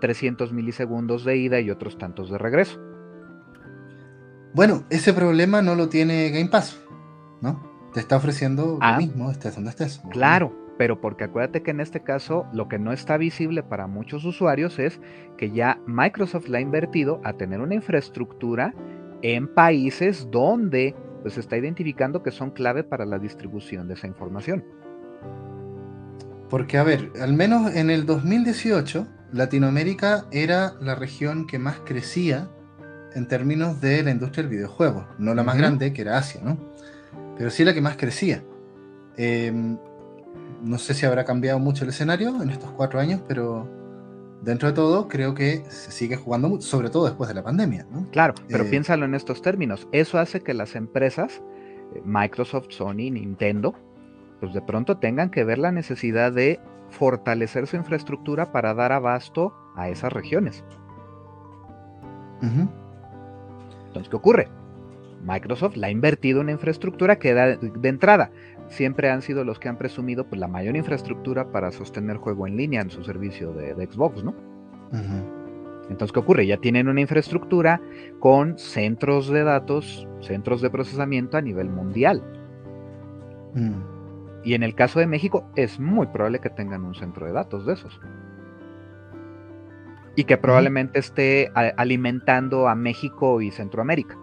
[0.00, 2.80] 300 milisegundos de ida y otros tantos de regreso.
[4.54, 6.80] Bueno, ese problema no lo tiene Game Pass,
[7.40, 7.71] ¿no?
[7.92, 8.98] Te está ofreciendo lo ah.
[8.98, 10.00] mismo, estés donde estés.
[10.10, 14.24] Claro, pero porque acuérdate que en este caso lo que no está visible para muchos
[14.24, 15.00] usuarios es
[15.36, 18.74] que ya Microsoft la ha invertido a tener una infraestructura
[19.22, 24.64] en países donde pues está identificando que son clave para la distribución de esa información.
[26.50, 32.50] Porque, a ver, al menos en el 2018, Latinoamérica era la región que más crecía
[33.14, 35.06] en términos de la industria del videojuego.
[35.18, 36.71] No la más grande, que era Asia, ¿no?
[37.36, 38.42] Pero sí la que más crecía.
[39.16, 39.78] Em,
[40.62, 43.68] no sé si habrá cambiado mucho el escenario en estos cuatro años, pero
[44.42, 47.86] dentro de todo creo que se sigue jugando mucho, sobre todo después de la pandemia.
[47.90, 48.08] ¿no?
[48.10, 49.88] Claro, pero eh, piénsalo en estos términos.
[49.92, 51.42] Eso hace que las empresas,
[51.94, 53.74] eh, Microsoft, Sony, Nintendo,
[54.40, 56.60] pues de pronto tengan que ver la necesidad de
[56.90, 60.64] fortalecer su infraestructura para dar abasto a esas regiones.
[62.42, 64.48] Entonces, ¿qué ocurre?
[65.22, 68.30] Microsoft la ha invertido en infraestructura que da de entrada.
[68.68, 72.56] Siempre han sido los que han presumido pues, la mayor infraestructura para sostener juego en
[72.56, 74.34] línea en su servicio de, Xbox, ¿no?
[75.88, 76.46] Entonces, ¿qué ocurre?
[76.46, 77.80] Ya tienen una infraestructura
[78.18, 82.22] con centros de datos, centros de procesamiento a nivel mundial.
[83.54, 83.92] Mm.
[84.44, 87.66] Y en el caso de México es muy probable que tengan un centro de datos
[87.66, 88.00] de esos.
[90.16, 94.18] Y que probablemente esté alimentando a México y Centroamérica.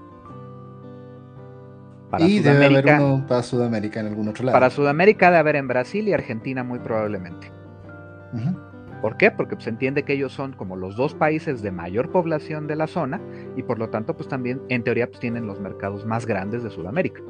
[2.20, 4.56] Y debe haber uno para Sudamérica en algún otro lado.
[4.56, 7.52] Para Sudamérica debe haber en Brasil y Argentina muy probablemente.
[9.02, 9.32] ¿Por qué?
[9.32, 12.88] Porque se entiende que ellos son como los dos países de mayor población de la
[12.88, 13.22] zona
[13.56, 16.70] y por lo tanto pues también en teoría pues, tienen los mercados más grandes de
[16.70, 17.22] Sudamérica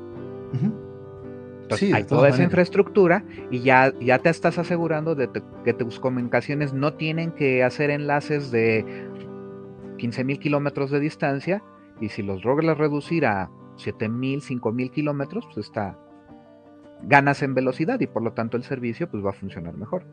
[1.94, 5.30] hay toda esa infraestructura y ya, ya te estás asegurando de
[5.64, 8.86] que tus comunicaciones no tienen que hacer enlaces de
[9.98, 11.64] 15.000 kilómetros de distancia
[12.02, 13.50] y si los logras reducir a
[13.80, 15.98] 7.000, 5.000 kilómetros, pues está,
[17.04, 20.06] ganas en velocidad y por lo tanto el servicio pues va a funcionar mejor.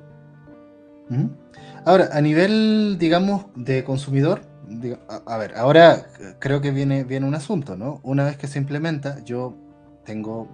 [1.84, 4.40] Ahora, a nivel, digamos, de consumidor,
[5.08, 6.06] a, ver, ahora
[6.40, 8.00] creo que viene, viene un asunto, ¿no?
[8.02, 9.56] Una vez que se implementa, yo
[10.04, 10.48] tengo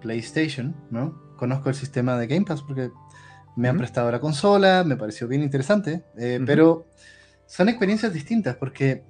[0.00, 1.36] PlayStation, ¿no?
[1.36, 2.90] Conozco el sistema de Game Pass porque
[3.54, 6.86] me han prestado la consola, me pareció bien interesante, eh, pero
[7.46, 9.04] son experiencias distintas porque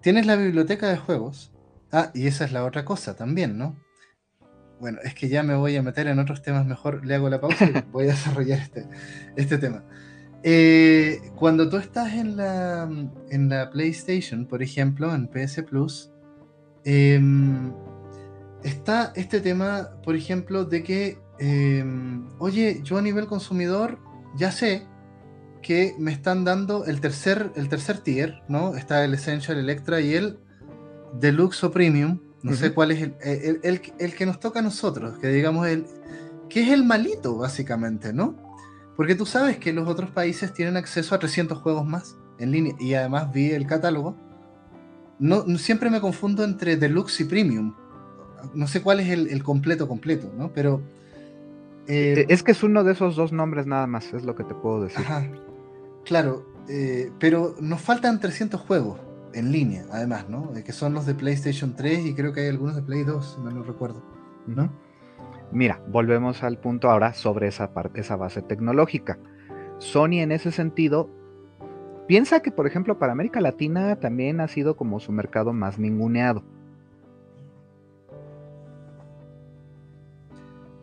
[0.00, 1.52] tienes la biblioteca de juegos.
[1.96, 3.78] Ah, y esa es la otra cosa también, ¿no?
[4.80, 7.40] Bueno, es que ya me voy a meter en otros temas, mejor le hago la
[7.40, 8.88] pausa y voy a desarrollar este,
[9.36, 9.84] este tema.
[10.42, 12.90] Eh, cuando tú estás en la,
[13.30, 16.10] en la PlayStation, por ejemplo, en PS Plus,
[16.84, 17.72] em,
[18.64, 24.00] está este tema, por ejemplo, de que, em, oye, yo a nivel consumidor
[24.36, 24.82] ya sé
[25.62, 28.74] que me están dando el tercer, el tercer tier, ¿no?
[28.74, 30.40] Está el Essential, Electra y el
[31.20, 32.18] Deluxe o Premium.
[32.42, 35.86] No sé cuál es el, el, que nos toca a nosotros, que digamos el
[36.50, 38.36] que es el malito, básicamente, ¿no?
[38.96, 42.74] Porque tú sabes que los otros países tienen acceso a 300 juegos más en línea
[42.78, 44.14] y además vi el catálogo.
[45.18, 47.74] No, siempre me confundo entre Deluxe y Premium.
[48.52, 50.52] No sé cuál es el, completo completo, ¿no?
[50.52, 50.82] Pero...
[51.86, 54.54] Eh, es que es uno de esos dos nombres nada más, es lo que te
[54.54, 55.00] puedo decir.
[55.00, 55.26] Ajá.
[56.04, 59.00] Claro, eh, pero nos faltan 300 juegos
[59.34, 60.52] en línea, además, ¿no?
[60.52, 63.50] Que son los de PlayStation 3 y creo que hay algunos de Play 2, no
[63.50, 64.02] lo recuerdo,
[64.46, 64.70] ¿no?
[65.52, 69.18] Mira, volvemos al punto ahora sobre esa, parte, esa base tecnológica.
[69.78, 71.10] Sony en ese sentido
[72.06, 76.42] piensa que, por ejemplo, para América Latina también ha sido como su mercado más ninguneado.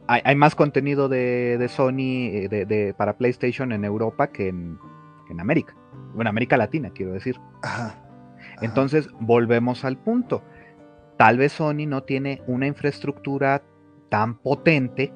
[0.07, 4.77] Hay, más contenido de, Sony eh, de, para PlayStation en Europa que en,
[5.39, 5.73] América.
[6.13, 7.39] Bueno, América Latina, quiero decir.
[8.61, 10.43] Entonces, volvemos al punto.
[11.17, 13.63] Tal vez Sony no tiene una infraestructura
[14.09, 15.13] tan potente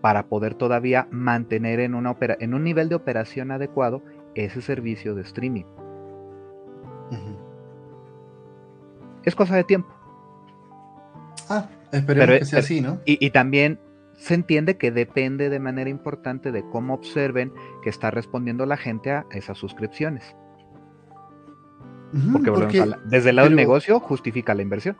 [0.00, 4.02] para poder todavía mantener en, una en un nivel de operación adecuado
[4.34, 5.64] ese servicio de streaming.
[9.24, 9.88] Es cosa de tiempo.
[11.48, 13.00] Ah, esperemos que sea así, ¿no?
[13.04, 13.80] Y, también
[14.14, 19.10] se entiende que depende de manera importante de cómo observen que está respondiendo la gente
[19.10, 20.36] a esas suscripciones.
[22.44, 24.96] Porque, desde el lado del negocio justifica la inversión.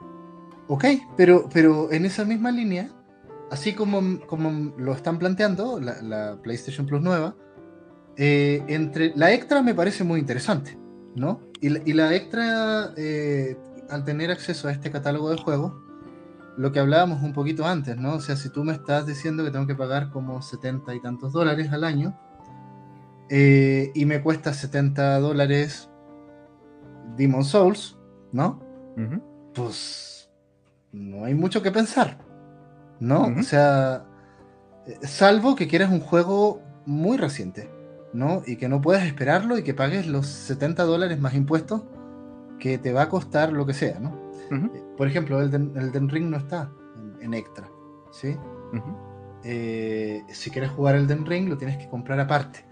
[0.67, 0.85] Ok,
[1.17, 2.91] pero, pero en esa misma línea,
[3.51, 7.37] así como, como lo están planteando, la, PlayStation Plus nueva,
[8.17, 10.79] eh, entre la extra me parece muy interesante,
[11.15, 11.41] ¿no?
[11.61, 13.57] Y la, extra, eh,
[13.89, 15.73] al tener acceso a este catálogo de juegos,
[16.57, 18.15] lo que hablábamos un poquito antes, ¿no?
[18.15, 21.33] O sea, si tú me estás diciendo que tengo que pagar como 70 y tantos
[21.33, 22.19] dólares al año,
[23.31, 25.91] eh, y me cuesta 70 dólares
[27.17, 27.99] Demon Souls,
[28.33, 28.61] ¿no?
[29.55, 30.31] Pues
[30.93, 32.19] no hay mucho que pensar,
[33.01, 33.27] ¿no?
[33.39, 34.05] O sea,
[35.03, 37.71] salvo que quieras un juego muy reciente,
[38.13, 38.43] ¿no?
[38.47, 41.83] Y que no puedas esperarlo y que pagues los 70 dólares más impuestos
[42.59, 44.17] que te va a costar lo que sea, ¿no?
[44.51, 46.71] Eh, por ejemplo, el Den, Ring no está
[47.21, 47.69] en, extra,
[48.13, 48.37] ¿sí?
[49.43, 52.65] Eh, si quieres jugar el Den Ring, lo tienes que comprar aparte.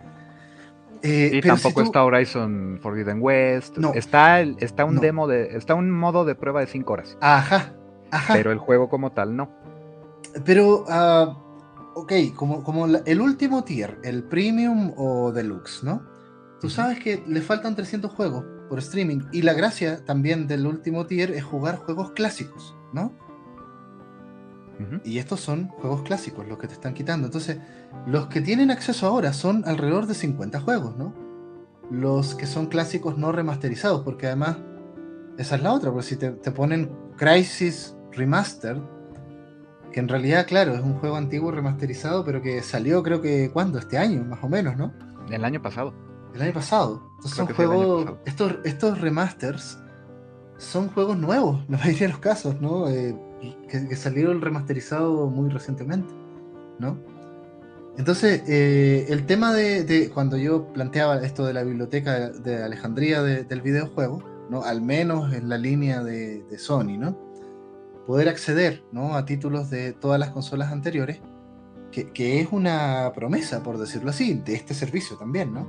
[1.02, 3.76] Y tampoco está Horizon Forbidden West.
[3.76, 3.92] No.
[3.94, 5.56] Está, está un demo de.
[5.56, 7.18] Está un modo de prueba de 5 horas.
[7.20, 7.74] Ajá,
[8.32, 9.50] pero el juego como tal no.
[10.44, 11.36] Pero, uh,
[11.94, 16.02] ok, como, como el último tier, el premium o deluxe, ¿no?
[16.60, 21.06] Tú sabes que le faltan 300 juegos por streaming y la gracia también del último
[21.06, 23.12] tier es jugar juegos clásicos, ¿no?
[25.04, 27.26] Y estos son juegos clásicos los que te están quitando.
[27.26, 27.58] Entonces,
[28.06, 31.14] los que tienen acceso ahora son alrededor de 50 juegos, ¿no?
[31.90, 34.58] Los que son clásicos no remasterizados, porque además,
[35.38, 38.80] esa es la otra, porque si te, te ponen Crisis Remastered,
[39.92, 43.78] que en realidad, claro, es un juego antiguo remasterizado, pero que salió creo que cuando,
[43.78, 44.92] este año, más o menos, ¿no?
[45.30, 45.94] El año pasado.
[46.34, 47.02] El año pasado.
[47.16, 49.78] Entonces son juegos, estos, estos remasters
[50.56, 52.88] son juegos nuevos, la mayoría de los casos, ¿no?
[52.88, 53.16] Eh,
[53.68, 56.12] que, salieron remasterizados muy recientemente,
[56.78, 56.98] ¿no?
[57.98, 63.60] Entonces, eh, el tema de, cuando yo planteaba esto de la biblioteca de Alejandría del
[63.60, 64.62] videojuego, ¿no?
[64.62, 67.32] Al menos en la línea de, de Sony, ¿no?
[68.06, 69.14] poder acceder ¿no?
[69.14, 71.20] a títulos de todas las consolas anteriores,
[71.90, 75.68] que, es una promesa, por decirlo así, de este servicio también, ¿no?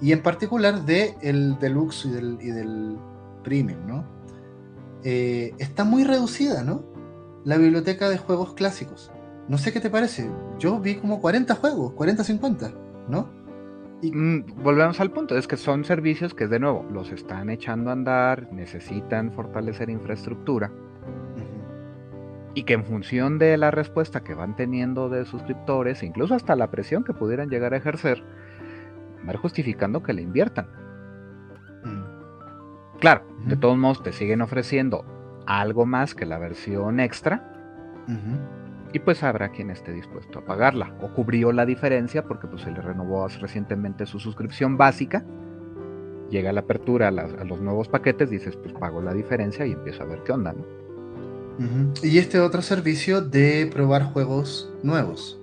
[0.00, 2.96] Y en particular de el Deluxe y del, y del
[3.42, 4.04] Premium, ¿no?
[5.02, 6.84] Eh, está muy reducida, ¿no?
[7.44, 9.12] La biblioteca de juegos clásicos.
[9.48, 10.30] No sé qué te parece.
[10.58, 12.72] Yo vi como 40 juegos, 40, 50,
[13.08, 13.28] ¿no?
[14.00, 14.12] Y...
[14.12, 17.92] Mm, volvemos al punto, es que son servicios que de nuevo los están echando a
[17.92, 20.70] andar, necesitan fortalecer infraestructura
[22.54, 26.70] y que en función de la respuesta que van teniendo de suscriptores, incluso hasta la
[26.70, 28.22] presión que pudieran llegar a ejercer,
[29.26, 30.68] va a ir justificando que le inviertan.
[31.84, 32.98] Mm.
[33.00, 35.04] Claro, de todos modos te siguen ofreciendo
[35.46, 37.50] algo más que la versión extra.
[38.92, 40.94] Y pues habrá quien esté dispuesto a pagarla.
[41.00, 45.24] O cubrió la diferencia porque pues se le renovó recientemente su suscripción básica.
[46.30, 50.06] Llega la apertura a, los nuevos paquetes, dices pues pago la diferencia y empiezo a
[50.06, 50.64] ver qué onda, ¿no?
[52.02, 55.40] Y este otro servicio de probar juegos nuevos.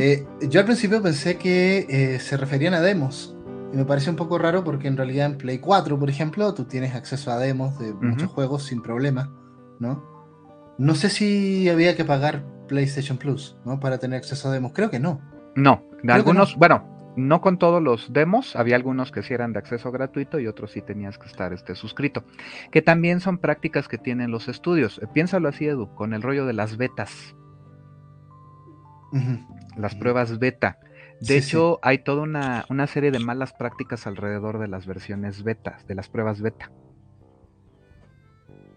[0.00, 3.35] Eh, yo al principio pensé que eh, se referían a demos.
[3.76, 6.64] Y me parece un poco raro porque en realidad en Play 4, por ejemplo, tú
[6.64, 9.30] tienes acceso a demos de muchos juegos sin problema,
[9.78, 10.02] ¿no?
[10.78, 13.78] No sé si había que pagar PlayStation Plus, ¿no?
[13.78, 14.72] Para tener acceso a demos.
[14.72, 15.20] Creo que no.
[15.56, 19.58] No, de algunos, bueno, no con todos los demos, había algunos que sí eran de
[19.58, 22.24] acceso gratuito y otros sí tenías que estar este, suscrito,
[22.70, 25.02] que también son prácticas que tienen los estudios.
[25.02, 27.36] Eh, piénsalo así, Edu, con el rollo de las betas.
[29.76, 30.78] Las pruebas beta.
[31.20, 35.94] De hecho, hay toda una, serie de malas prácticas alrededor de las versiones beta, de
[35.94, 36.70] las pruebas beta.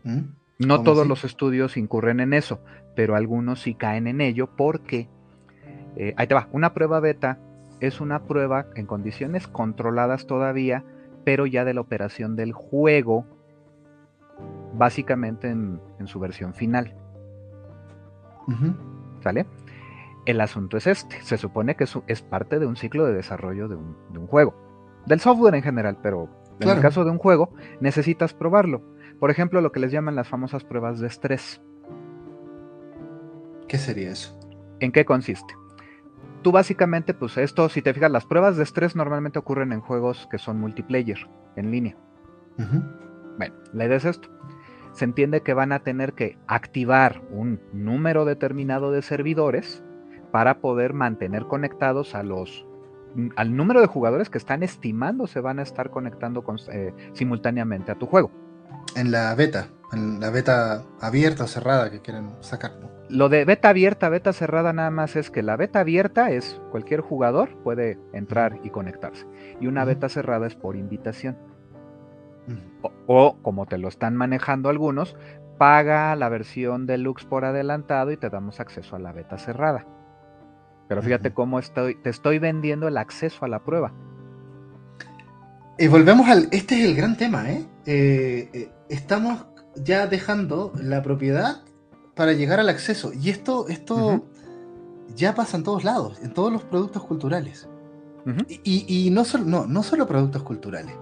[0.04, 0.20] ¿Mm?
[0.60, 2.62] No todos los estudios incurren en eso,
[2.96, 5.08] pero algunos sí caen en ello porque,
[5.96, 7.40] eh, ahí te va, una prueba beta
[7.80, 10.84] es una prueba en condiciones controladas todavía,
[11.24, 13.26] pero ya de la operación del juego,
[14.74, 16.94] básicamente en, su versión final.
[19.22, 19.46] ¿Sale?
[20.26, 21.22] El asunto es este.
[21.22, 24.54] Se supone que es, parte de un ciclo de desarrollo de un, juego.
[25.06, 28.82] Del software en general, pero en el caso de un juego necesitas probarlo.
[29.20, 31.62] Por ejemplo, lo que les llaman las famosas pruebas de estrés.
[33.68, 34.38] ¿Qué sería eso?
[34.80, 35.54] ¿En qué consiste?
[36.42, 40.28] Tú básicamente, pues esto, si te fijas, las pruebas de estrés normalmente ocurren en juegos
[40.32, 41.98] que son multiplayer, en línea.
[43.38, 44.30] Bueno, la idea es esto.
[44.94, 49.84] Se entiende que van a tener que activar un número determinado de servidores
[50.32, 52.66] para poder mantener conectados a los
[53.36, 57.96] al número de jugadores que están estimando se van a estar conectando eh, simultáneamente a
[57.96, 58.32] tu juego.
[58.96, 62.74] En la beta, en la beta abierta o cerrada que quieren sacar.
[63.10, 67.02] Lo de beta abierta, beta cerrada nada más es que la beta abierta es cualquier
[67.02, 69.26] jugador puede entrar y conectarse.
[69.60, 71.38] Y una beta cerrada es por invitación.
[73.08, 75.16] o, como te lo están manejando algunos,
[75.58, 79.86] paga la versión deluxe por adelantado y te damos acceso a la beta cerrada.
[80.90, 83.94] Pero fíjate cómo estoy, te estoy vendiendo el acceso a la prueba.
[85.78, 86.50] Y volvemos al.
[86.52, 87.66] Este es el gran tema, ¿eh?
[87.86, 91.62] eh, eh estamos ya dejando la propiedad
[92.16, 93.14] para llegar al acceso.
[93.14, 94.26] Y esto, esto
[95.16, 97.70] ya pasa en todos lados, en todos los productos culturales.
[98.64, 100.96] y, no, solo, no, no solo productos culturales,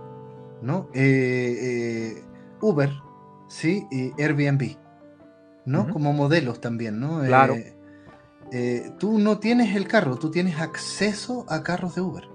[0.62, 0.90] ¿no?
[0.94, 2.24] Eh,
[2.60, 2.92] Uber,
[3.48, 3.88] ¿sí?
[3.90, 4.76] Y Airbnb,
[5.66, 5.90] ¿no?
[5.90, 7.22] Como modelos también, ¿no?
[7.22, 7.56] Claro.
[7.56, 7.77] Eh,
[9.00, 12.30] tú no tienes el carro, tú tienes acceso a carros de Uber.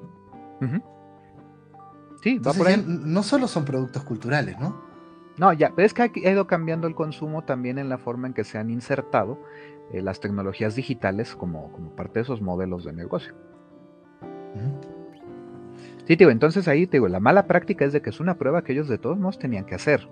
[2.22, 2.84] Sí, va por ahí.
[2.86, 4.80] no solo son productos culturales, ¿no?
[5.38, 8.34] No, ya, pero es que ha ido cambiando el consumo también en la forma en
[8.34, 9.38] que se han insertado
[9.92, 13.34] eh, las tecnologías digitales como, como, parte de esos modelos de negocio.
[16.06, 18.62] Sí, digo, entonces ahí te digo, la mala práctica es de que es una prueba
[18.62, 20.08] que ellos de todos modos tenían que hacer.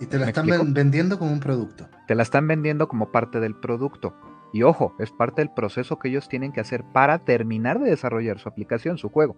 [0.00, 1.88] Y te la están vendiendo como un producto.
[2.06, 4.14] Te la están vendiendo como parte del producto.
[4.54, 8.38] Y ojo, es parte del proceso que ellos tienen que hacer para terminar de desarrollar
[8.38, 9.34] su aplicación, su juego.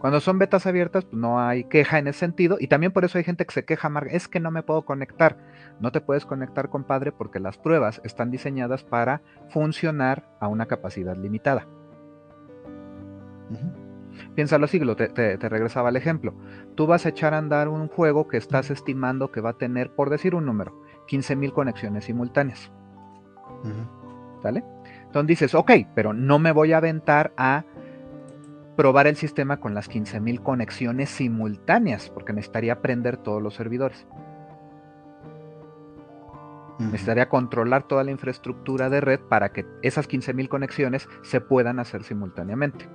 [0.00, 2.56] Cuando son betas abiertas, pues no hay queja en ese sentido.
[2.58, 5.38] Y también por eso hay gente que se queja, es que no me puedo conectar.
[5.78, 11.16] No te puedes conectar, compadre, porque las pruebas están diseñadas para funcionar a una capacidad
[11.16, 11.68] limitada.
[14.34, 16.34] Piénsalo así, te, te, regresaba al ejemplo.
[16.74, 19.94] Tú vas a echar a andar un juego que estás estimando que va a tener,
[19.94, 22.72] por decir un número, 15.000 conexiones simultáneas.
[24.42, 24.64] ¿Sale?
[25.04, 27.64] Entonces dices, ok, pero no me voy a aventar a
[28.76, 34.06] probar el sistema con las 15.000 conexiones simultáneas, porque necesitaría prender todos los servidores.
[36.78, 42.02] Necesitaría controlar toda la infraestructura de red para que esas 15.000 conexiones se puedan hacer
[42.02, 42.86] simultáneamente.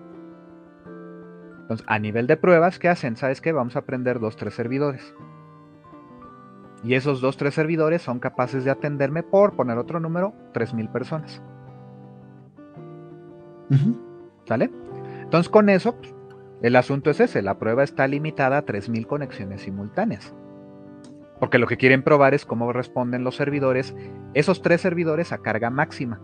[1.62, 3.16] Entonces, a nivel de pruebas, ¿qué hacen?
[3.16, 3.52] ¿Sabes qué?
[3.52, 5.16] Vamos a prender dos, tres servidores.
[6.84, 11.42] Y esos dos, tres servidores son capaces de atenderme por poner otro número, 3.000 personas.
[14.46, 14.72] ¿Sale?
[15.22, 16.14] Entonces con eso, pues,
[16.62, 20.34] el asunto es ese, la prueba está limitada a 3.000 conexiones simultáneas.
[21.40, 23.96] Porque lo que quieren probar es cómo responden los servidores,
[24.36, 26.22] esos tres servidores a carga máxima.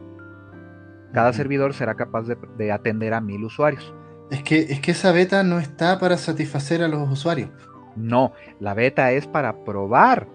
[1.11, 2.27] Cada servidor será capaz
[2.57, 3.95] de, atender a mil usuarios.
[4.29, 7.49] Es que, es que esa beta no está para satisfacer a los usuarios.
[7.95, 10.27] No, la beta es para probar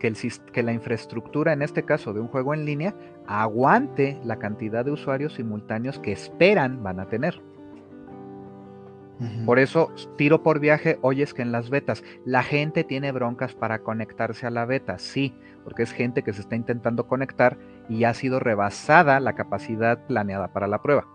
[0.00, 2.94] que, la infraestructura, en este caso de un juego en línea,
[3.26, 7.40] aguante la cantidad de usuarios simultáneos que esperan van a tener.
[9.44, 13.80] Por eso, tiro por viaje, oyes que en las betas la gente tiene broncas para
[13.80, 17.58] conectarse a la beta, sí, porque es gente que se está intentando conectar
[17.90, 21.06] y ha sido rebasada la capacidad planeada para la prueba.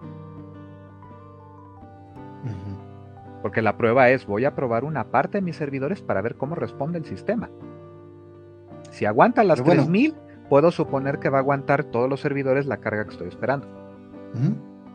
[3.41, 6.53] Porque la prueba es, voy a probar una parte de mis servidores para ver cómo
[6.53, 7.49] responde el sistema.
[8.95, 10.15] Si aguanta las 3000,
[10.47, 13.67] puedo suponer que va a aguantar todos los servidores la carga que estoy esperando.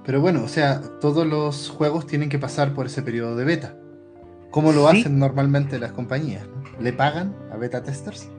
[0.06, 3.76] Pero bueno, o sea, todos los juegos tienen que pasar por ese periodo de beta.
[4.50, 6.48] ¿Cómo lo hacen normalmente las compañías?
[6.80, 8.30] ¿Le pagan a beta testers?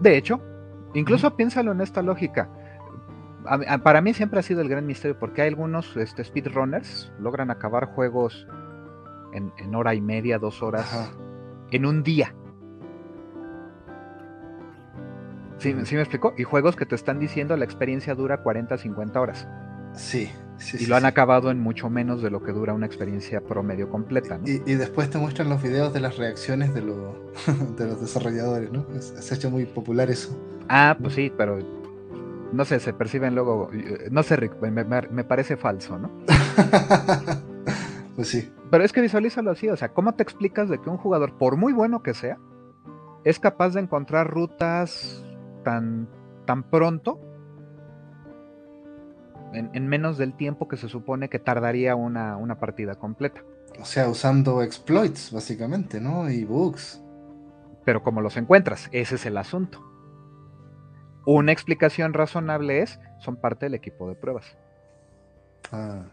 [0.00, 0.40] De hecho,
[0.94, 2.48] incluso piénsalo en esta lógica.
[3.82, 7.86] para mí siempre ha sido el gran misterio porque hay algunos este, speedrunners logran acabar
[7.86, 8.46] juegos
[9.32, 11.10] en, hora y media, dos horas,
[11.72, 12.32] en un día.
[15.58, 16.34] ¿Sí, ¿Sí, me explicó?
[16.36, 19.48] Y juegos que te están diciendo la experiencia dura 40, 50 horas.
[19.94, 20.78] Sí, sí.
[20.80, 24.40] Y lo han acabado en mucho menos de lo que dura una experiencia promedio completa.
[24.44, 26.80] Y, después te muestran los videos de las reacciones de,
[27.76, 28.86] de los desarrolladores, ¿no?
[29.00, 30.36] Se ha hecho muy popular eso.
[30.68, 31.58] Ah, pues sí, pero
[32.52, 33.70] no sé, se perciben luego.
[34.10, 36.10] No sé, Rick, me, me parece falso, ¿no?
[38.16, 38.52] pues sí.
[38.70, 41.56] Pero es que visualízalo así, o sea, ¿cómo te explicas de que un jugador, por
[41.56, 42.38] muy bueno que sea,
[43.22, 45.23] es capaz de encontrar rutas
[45.64, 46.08] tan,
[46.46, 47.20] tan pronto
[49.52, 53.42] en, menos del tiempo que se supone que tardaría una, una, partida completa?
[53.80, 56.30] O sea, usando exploits, básicamente, ¿no?
[56.30, 57.00] Y bugs.
[57.84, 59.80] Pero como los encuentras, ese es el asunto.
[61.26, 64.56] Una explicación razonable es, son parte del equipo de pruebas.
[65.72, 66.04] Ah.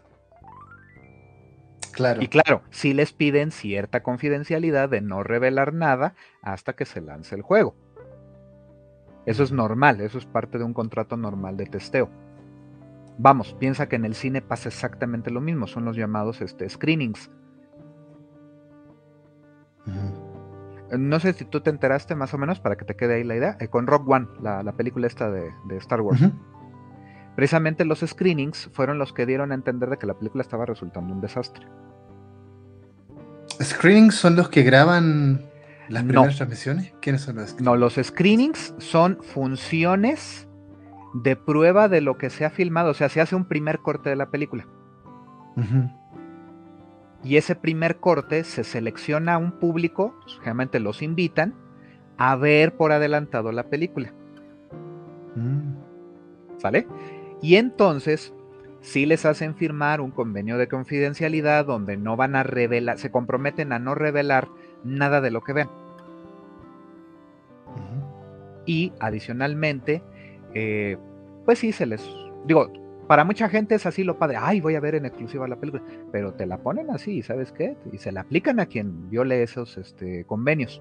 [2.20, 7.34] Y claro, si les piden cierta confidencialidad de no revelar nada hasta que se lance
[7.34, 7.74] el juego.
[9.26, 12.10] Eso es normal, eso es parte de un contrato normal de testeo.
[13.18, 17.30] Vamos, piensa que en el cine pasa exactamente lo mismo, son los llamados este, screenings.
[20.98, 23.36] No sé si tú te enteraste más o menos para que te quede ahí la
[23.36, 26.20] idea, eh, con Rock One, la, película esta de, Star Wars.
[27.34, 31.14] Precisamente los screenings fueron los que dieron a entender de que la película estaba resultando
[31.14, 31.66] un desastre.
[33.60, 35.51] ¿Screenings son los que graban
[35.88, 36.94] las primeras transmisiones?
[37.00, 37.64] ¿Quiénes son los screenings?
[37.64, 40.48] No, los screenings son funciones
[41.14, 42.90] de prueba de lo que se ha filmado.
[42.90, 44.66] O sea, se hace un primer corte de la película.
[47.24, 51.54] Y ese primer corte se selecciona a un público, generalmente los invitan,
[52.16, 54.12] a ver por adelantado la película.
[55.36, 55.74] Mm.
[56.58, 56.86] ¿Sale?
[57.42, 58.32] Y entonces,
[58.80, 63.72] si les hacen firmar un convenio de confidencialidad donde no van a revelar, se comprometen
[63.72, 64.48] a no revelar
[64.84, 65.68] nada de lo que ven.
[68.64, 70.02] Y adicionalmente,
[70.54, 70.96] eh,
[71.44, 72.08] pues sí, se les,
[72.46, 72.70] digo,
[73.08, 75.82] para mucha gente es así lo padre, ay, voy a ver en exclusiva la película,
[76.12, 77.76] pero te la ponen así, ¿sabes qué?
[77.92, 80.80] Y se la aplican a quien viole esos este, convenios.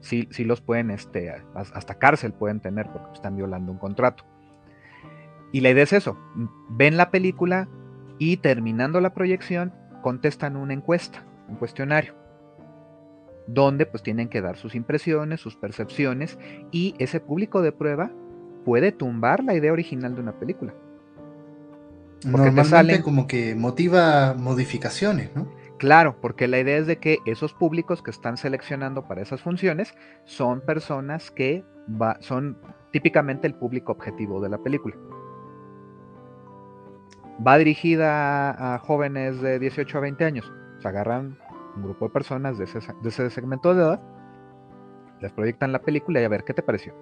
[0.00, 4.24] sí, sí, los pueden, este, hasta cárcel pueden tener porque están violando un contrato.
[5.52, 6.18] Y la idea es eso,
[6.68, 7.68] ven la película
[8.18, 9.72] y terminando la proyección
[10.02, 12.14] contestan una encuesta, un cuestionario,
[13.48, 16.38] donde pues tienen que dar sus impresiones, sus percepciones
[16.70, 18.12] y ese público de prueba
[18.64, 20.74] puede tumbar la idea original de una película.
[22.30, 25.48] Porque Normalmente como que motiva modificaciones, ¿no?
[25.78, 29.94] Claro, porque la idea es de que esos públicos que están seleccionando para esas funciones
[30.24, 31.64] son personas que
[32.20, 32.58] son
[32.90, 34.96] típicamente el público objetivo de la película
[37.46, 40.52] va dirigida a, jóvenes de 18 a 20 años.
[40.80, 41.38] Se agarran
[41.76, 44.00] un grupo de personas de ese, segmento de edad,
[45.20, 46.94] les proyectan la película y a ver qué te pareció.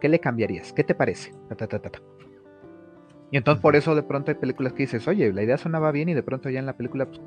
[0.00, 0.72] ¿Qué le cambiarías?
[0.72, 1.32] ¿Qué te parece?
[3.30, 6.08] y entonces por eso de pronto hay películas que dices, oye, la idea sonaba bien
[6.08, 7.06] y de pronto ya en la película...
[7.06, 7.20] Pues,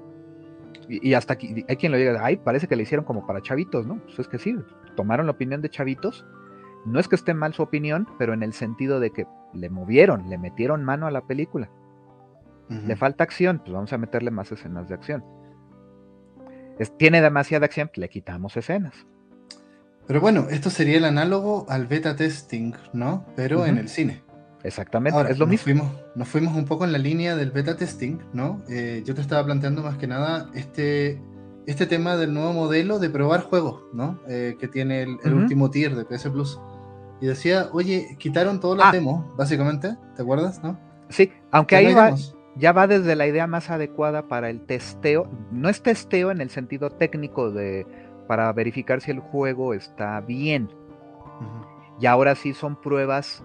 [0.89, 3.87] y, hasta aquí hay quien lo diga, ay, parece que le hicieron como para chavitos,
[3.87, 3.99] ¿no?
[4.03, 4.55] Pues es que sí,
[4.95, 6.25] tomaron la opinión de chavitos.
[6.85, 10.29] No es que esté mal su opinión, pero en el sentido de que le movieron,
[10.29, 11.69] le metieron mano a la película.
[12.69, 15.23] Le falta acción, pues vamos a meterle más escenas de acción.
[16.97, 19.05] Tiene demasiada acción, le quitamos escenas.
[20.07, 23.25] Pero bueno, esto sería el análogo al beta testing, ¿no?
[23.35, 24.21] Pero en el cine.
[24.63, 25.63] Exactamente, es lo nos mismo.
[25.63, 28.61] Fuimos, nos fuimos un poco en la línea del beta testing, ¿no?
[28.69, 31.21] Eh, yo te estaba planteando más que nada este,
[31.67, 34.19] este tema del nuevo modelo de probar juegos, ¿no?
[34.27, 36.59] Eh, que tiene el, último tier de PS Plus.
[37.21, 38.91] Y decía, oye, quitaron todos los ah.
[38.91, 40.79] demos, básicamente, ¿te acuerdas, no?
[41.09, 42.15] Sí, aunque ahí va,
[42.55, 45.29] ya va desde la idea más adecuada para el testeo.
[45.51, 47.85] No es testeo en el sentido técnico de
[48.27, 50.69] para verificar si el juego está bien.
[51.99, 53.43] Y ahora sí son pruebas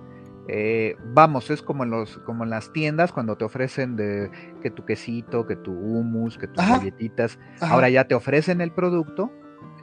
[0.50, 4.30] eh, vamos, es como en, los, como en las tiendas cuando te ofrecen de
[4.62, 7.38] que tu quesito, que tu hummus, que tus galletitas.
[7.60, 9.30] Ahora ya te ofrecen el producto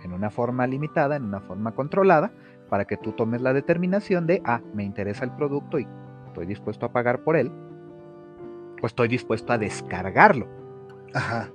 [0.04, 2.32] en una forma limitada, en una forma controlada,
[2.68, 5.88] para que tú tomes la determinación de, ah, me interesa el producto y
[6.26, 7.52] estoy dispuesto a pagar por él,
[8.88, 10.48] estoy dispuesto a descargarlo.
[11.14, 11.50] Ajá.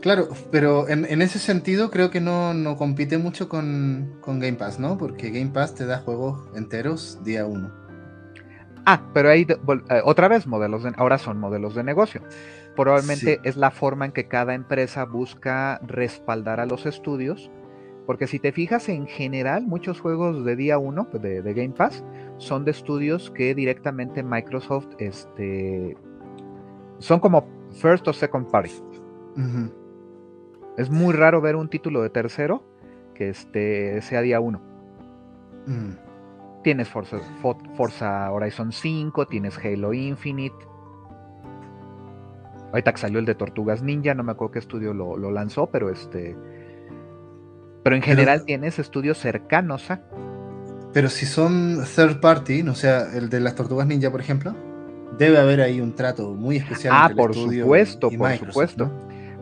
[0.00, 4.96] Claro, pero en, ese sentido creo que no, compite mucho con, Game Pass, ¿no?
[4.96, 7.72] Porque Game Pass te da juegos enteros día uno.
[8.86, 12.22] Ah, pero ahí eh, otra vez modelos de, ahora son modelos de negocio.
[12.76, 17.50] Probablemente es la forma en que cada empresa busca respaldar a los estudios,
[18.06, 22.04] porque si te fijas en general muchos juegos de día uno pues, de, Game Pass
[22.38, 25.96] son de estudios que directamente Microsoft este,
[26.98, 27.46] son como
[27.80, 28.70] first o second party.
[30.76, 32.64] Es muy raro ver un título de tercero
[33.14, 34.60] que este, sea día uno.
[35.66, 35.90] Mm.
[36.62, 40.56] Tienes Forza, Horizon 5, tienes Halo Infinite.
[42.70, 45.90] Ahorita que salió el de Tortugas Ninja, no me acuerdo qué estudio lo, lanzó, pero
[45.90, 46.36] este.
[47.82, 50.02] Pero en general tienes estudios cercanos a.
[50.92, 54.54] Pero si son third party, o sea, el de las Tortugas Ninja, por ejemplo,
[55.18, 56.94] debe haber ahí un trato muy especial.
[56.96, 58.90] Ah, por supuesto, por supuesto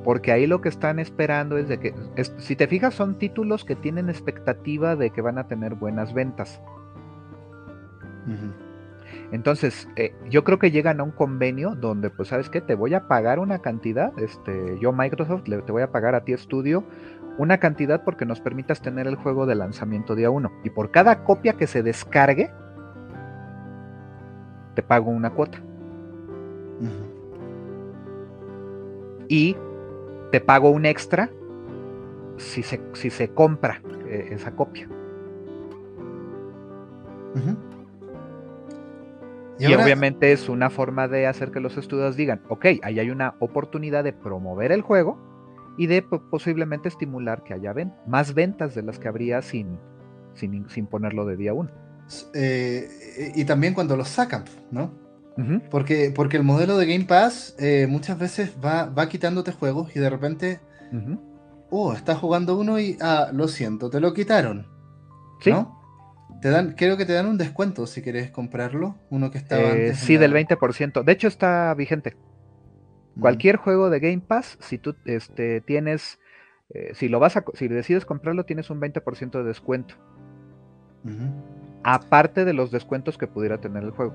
[0.06, 1.92] porque ahí lo que están esperando es de que,
[2.38, 6.62] si te fijas, son títulos que tienen expectativa de que van a tener buenas ventas.
[9.32, 12.60] Entonces, eh, yo creo que llegan a un convenio donde, pues, ¿sabes qué?
[12.60, 16.32] Te voy a pagar una cantidad, este, yo Microsoft, te voy a pagar a ti
[16.32, 16.84] estudio
[17.38, 20.52] una cantidad porque nos permitas tener el juego de lanzamiento día uno.
[20.64, 22.50] Y por cada copia que se descargue,
[24.74, 25.58] te pago una cuota.
[29.28, 29.56] Y
[30.30, 31.30] te pago un extra
[32.36, 34.88] si se, si se compra eh, esa copia.
[39.58, 43.34] Y, obviamente es una forma de hacer que los estudios digan, ok, ahí hay una
[43.40, 45.18] oportunidad de promover el juego
[45.76, 47.74] y de posiblemente estimular que haya
[48.06, 49.78] más ventas de las que habría sin,
[50.34, 51.70] sin, ponerlo de día uno.
[52.34, 52.88] Eh,
[53.34, 54.92] y también cuando los sacan, ¿no?
[55.70, 59.98] porque, porque el modelo de Game Pass eh, muchas veces va, va quitándote juegos y
[59.98, 60.60] de repente,
[61.70, 64.66] oh, estás jugando uno y, ah, lo siento, te lo quitaron.
[65.40, 65.50] ¿Sí?
[65.50, 65.76] ¿No?
[66.40, 69.94] Te dan, creo que te dan un descuento si quieres comprarlo, uno que estaba eh,
[69.94, 71.02] Sí, del 20%.
[71.02, 72.16] De hecho, está vigente.
[73.20, 76.18] Cualquier juego de Game Pass, si tú este, tienes,
[76.70, 79.94] eh, si lo vas a, si decides comprarlo, tienes un 20% de descuento.
[81.82, 84.14] Aparte de los descuentos que pudiera tener el juego.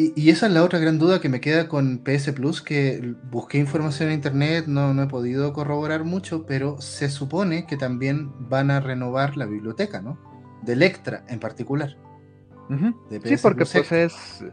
[0.00, 3.58] Y, esa es la otra gran duda que me queda con PS Plus, que busqué
[3.58, 8.70] información en internet, no, no he podido corroborar mucho, pero se supone que también van
[8.70, 10.16] a renovar la biblioteca, ¿no?
[10.62, 11.96] De Electra en particular.
[13.24, 14.44] sí, porque pues es...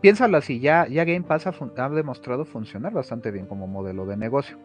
[0.00, 4.58] Piénsalo así, ya, ya Game Pass ha, demostrado funcionar bastante bien como modelo de negocio.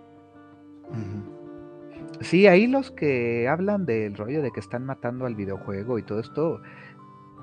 [2.22, 6.20] Sí, ahí los que hablan del rollo de que están matando al videojuego y todo
[6.20, 6.62] esto,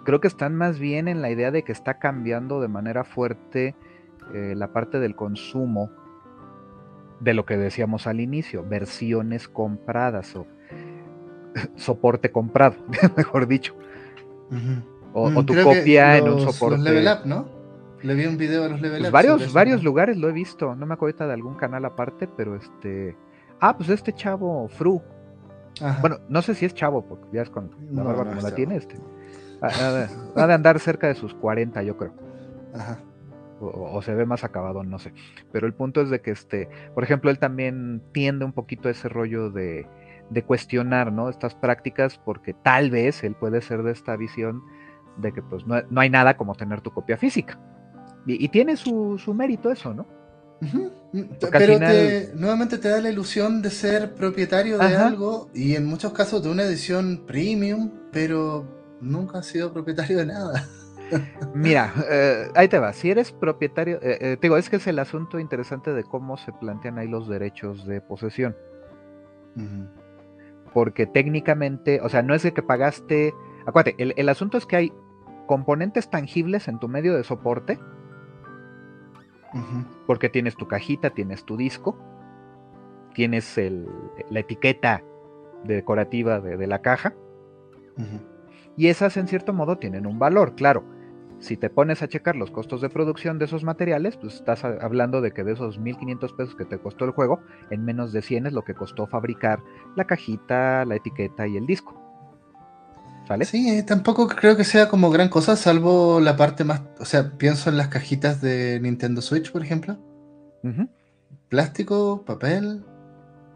[0.05, 3.75] creo que están más bien en la idea de que está cambiando de manera fuerte
[4.35, 5.91] eh, la parte del consumo
[7.21, 10.47] de lo que decíamos al inicio, versiones compradas o
[11.77, 12.77] soporte comprado,
[13.17, 13.75] mejor dicho.
[15.19, 16.79] O, mm, tu copia en un soporte.
[16.79, 17.49] level Up, ¿no?
[18.03, 20.85] Le vi un video a los Level pues Varios, varios lugares lo he visto, no
[20.85, 23.17] me acuerdo de algún canal aparte, pero este.
[23.59, 25.03] Ah, pues este chavo, Fru.
[26.01, 28.77] Bueno, no sé si es chavo, porque ya es con la barba como la tiene
[28.77, 28.97] este.
[29.63, 32.13] Ha de andar cerca de sus 40, yo creo.
[33.61, 35.15] O, se ve más acabado, no sé.
[35.51, 38.91] Pero el punto es de que, este, por ejemplo, él también tiende un poquito a
[38.91, 39.87] ese rollo de,
[40.47, 41.31] cuestionar, ¿no?
[41.31, 44.63] Estas prácticas, porque tal vez él puede ser de esta visión
[45.17, 47.59] de que, pues, no, hay nada como tener tu copia física.
[48.27, 50.07] Y, tiene su, mérito eso, ¿no?
[51.53, 51.79] Pero
[52.35, 56.51] nuevamente te da la ilusión de ser propietario de algo y en muchos casos de
[56.51, 58.67] una edición premium, pero
[59.01, 60.67] nunca has sido propietario de nada.
[61.55, 62.93] Mira, eh, ahí te va.
[62.93, 66.37] Si eres propietario, eh, eh, te digo, es que es el asunto interesante de cómo
[66.37, 68.57] se plantean ahí los derechos de posesión.
[70.75, 73.33] Porque técnicamente, o sea, no es de que pagaste.
[73.65, 74.93] Acuérdate, el, asunto es que hay
[75.47, 77.79] componentes tangibles en tu medio de soporte.
[80.07, 81.97] Porque tienes tu cajita, tienes tu disco,
[83.15, 83.89] tienes el,
[84.29, 85.03] la etiqueta
[85.65, 87.15] decorativa de, la caja.
[88.77, 90.85] Y esas en cierto modo tienen un valor, claro.
[91.39, 95.21] Si te pones a checar los costos de producción de esos materiales, pues estás hablando
[95.21, 97.41] de que de esos 1500 pesos que te costó el juego,
[97.71, 99.63] en menos de 100 es lo que costó fabricar
[99.97, 102.06] la cajita, la etiqueta y el disco.
[103.45, 106.83] Sí, eh, tampoco creo que sea como gran cosa, salvo la parte más.
[107.01, 109.99] O sea, pienso en las cajitas de Nintendo Switch, por ejemplo.
[111.49, 112.85] Plástico, papel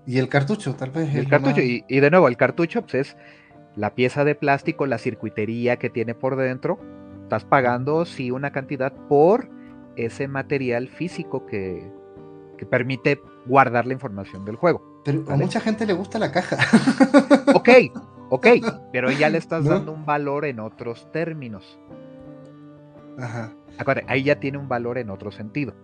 [0.06, 1.14] y el cartucho, tal vez.
[1.14, 3.16] El cartucho, más- y, y de nuevo, el cartucho pues, es
[3.76, 6.78] la pieza de plástico, la circuitería que tiene por dentro.
[7.22, 9.48] Estás pagando, sí, una cantidad por
[9.96, 11.90] ese material físico que,
[12.58, 15.00] que permite guardar la información del juego.
[15.04, 16.56] Pero a mucha gente le gusta la caja.
[17.54, 17.68] Ok,
[18.30, 18.46] ok,
[18.92, 19.70] pero ya le estás ¿No?
[19.70, 21.78] dando un valor en otros términos.
[23.18, 23.52] Ajá.
[23.78, 25.74] Acuérdate, ahí ya tiene un valor en otro sentido.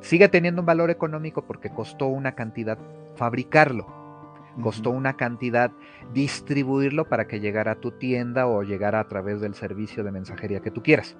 [0.00, 2.78] Sigue teniendo un valor económico porque costó una cantidad
[3.16, 3.86] fabricarlo.
[4.62, 5.70] Costó una cantidad
[6.12, 10.60] distribuirlo para que llegara a tu tienda o llegara a través del servicio de mensajería
[10.60, 11.16] que tú quieras.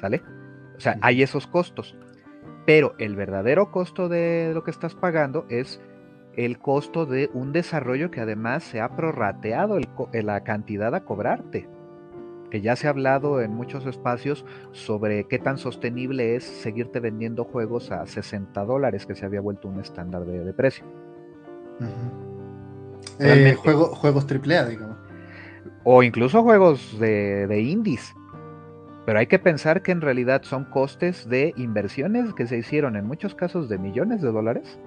[0.00, 0.22] ¿Sale?
[0.76, 1.96] O sea, hay esos costos.
[2.66, 5.80] Pero el verdadero costo de lo que estás pagando es
[6.36, 11.68] el costo de un desarrollo que además se ha prorrateado el la cantidad a cobrarte.
[12.50, 17.44] Que ya se ha hablado en muchos espacios sobre qué tan sostenible es seguirte vendiendo
[17.44, 20.84] juegos a 60 dólares, que se había vuelto un estándar de- de precio.
[23.18, 24.96] Eh, juego- juegos AAA, digamos.
[25.86, 28.14] o incluso juegos de, de indies.
[29.04, 33.04] Pero hay que pensar que en realidad son costes de inversiones que se hicieron en
[33.06, 34.78] muchos casos de millones de dólares.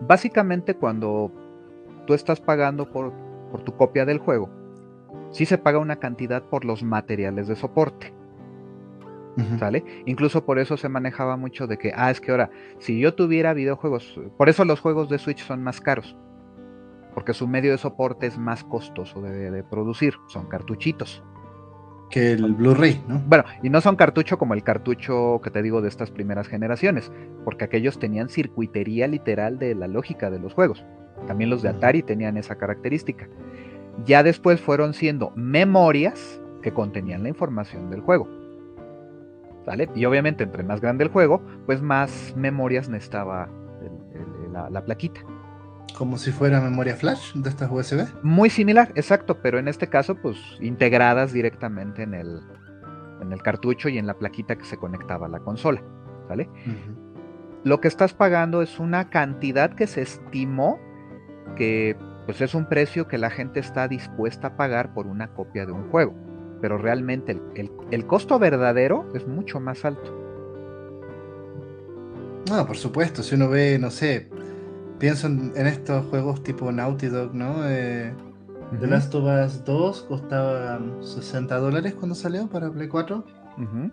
[0.00, 1.32] Básicamente cuando
[2.06, 3.12] tú estás pagando por,
[3.50, 4.48] por tu copia del juego,
[5.30, 8.14] sí se paga una cantidad por los materiales de soporte.
[9.60, 9.84] ¿Sale?
[10.04, 13.54] Incluso por eso se manejaba mucho de que, ah, es que ahora, si yo tuviera
[13.54, 16.16] videojuegos, por eso los juegos de Switch son más caros,
[17.14, 21.22] porque su medio de soporte es más costoso de, de producir, son cartuchitos.
[22.10, 23.20] Que el Blu-ray, ¿no?
[23.26, 27.12] Bueno, y no son cartucho como el cartucho que te digo de estas primeras generaciones,
[27.44, 30.84] porque aquellos tenían circuitería literal de la lógica de los juegos.
[31.26, 31.68] También los de.
[31.68, 33.28] Atari tenían esa característica.
[34.06, 38.26] Ya después fueron siendo memorias que contenían la información del juego.
[39.66, 39.88] ¿Sale?
[39.94, 43.48] Y obviamente entre más grande el juego, pues más memorias necesitaba
[43.82, 45.20] el- el- la, la plaquita.
[45.96, 48.06] Como si fuera memoria flash de estas USB.
[48.22, 52.40] Muy similar, exacto, pero en este caso, pues integradas directamente en el,
[53.20, 55.82] en el cartucho y en la plaquita que se conectaba a la consola.
[56.28, 56.48] ¿Sale?
[57.64, 60.78] Lo que estás pagando es una cantidad que se estimó
[61.56, 65.64] que pues es un precio que la gente está dispuesta a pagar por una copia
[65.66, 66.14] de un juego.
[66.60, 70.14] Pero realmente el, el- el costo verdadero es mucho más alto.
[72.50, 74.28] No, por supuesto, si uno ve, no sé,
[74.98, 77.68] pienso en, en estos juegos tipo Naughty Dog, ¿no?
[77.68, 78.14] Eh,
[78.78, 83.24] The Ujú, Last of Us 2 costaba 60 dólares cuando salió para Play 4.
[83.58, 83.90] ujú.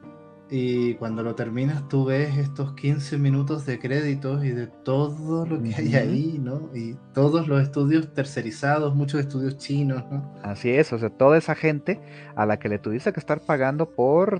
[0.47, 5.59] Y cuando lo terminas, tú ves estos 15 minutos de créditos y de todo lo
[5.59, 6.69] que hay ahí, ¿no?
[6.75, 10.31] Y todos los estudios tercerizados, muchos estudios chinos, ¿no?
[10.43, 11.99] Así es, o sea, toda esa gente
[12.35, 14.39] a la que le tuviste que estar pagando por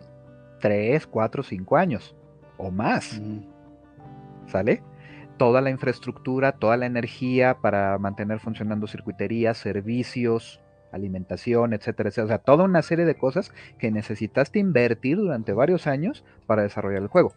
[0.61, 2.16] 3, 4, 5 años
[2.57, 3.20] o más.
[4.47, 4.84] ¿sale?
[5.38, 10.61] Toda la infraestructura, toda la energía para mantener funcionando circuiterías, servicios,
[10.91, 12.25] alimentación, etcétera, etcétera.
[12.25, 17.01] O sea, toda una serie de cosas que necesitaste invertir durante varios años para desarrollar
[17.01, 17.33] el juego.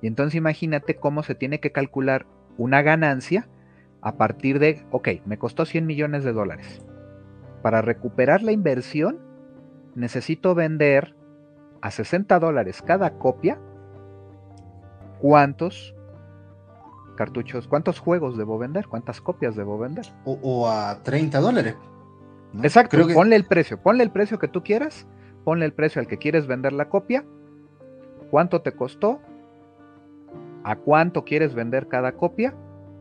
[0.00, 3.48] Y entonces imagínate cómo se tiene que calcular una ganancia
[4.00, 6.82] a partir de, ok, me costó 100 millones de dólares.
[7.62, 9.18] Para recuperar la inversión,
[9.94, 11.14] necesito vender
[11.80, 13.58] a 60 dólares cada copia.
[15.20, 15.94] ¿Cuántos
[17.18, 18.86] cartuchos, cuántos juegos debo vender?
[18.86, 20.06] ¿Cuántas copias debo vender?
[20.24, 21.74] O, o a 30 dólares.
[22.52, 22.62] ¿no?
[22.62, 25.04] Exacto, Creo que ponle el precio, ponle el precio que tú quieras,
[25.42, 27.24] ponle el precio al que quieres vender la copia,
[28.30, 29.18] cuánto te costó,
[30.62, 32.54] a cuánto quieres vender cada copia,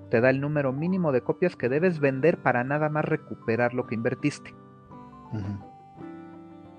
[0.09, 3.85] te da el número mínimo de copias que debes vender para nada más recuperar lo
[3.85, 4.55] que invertiste.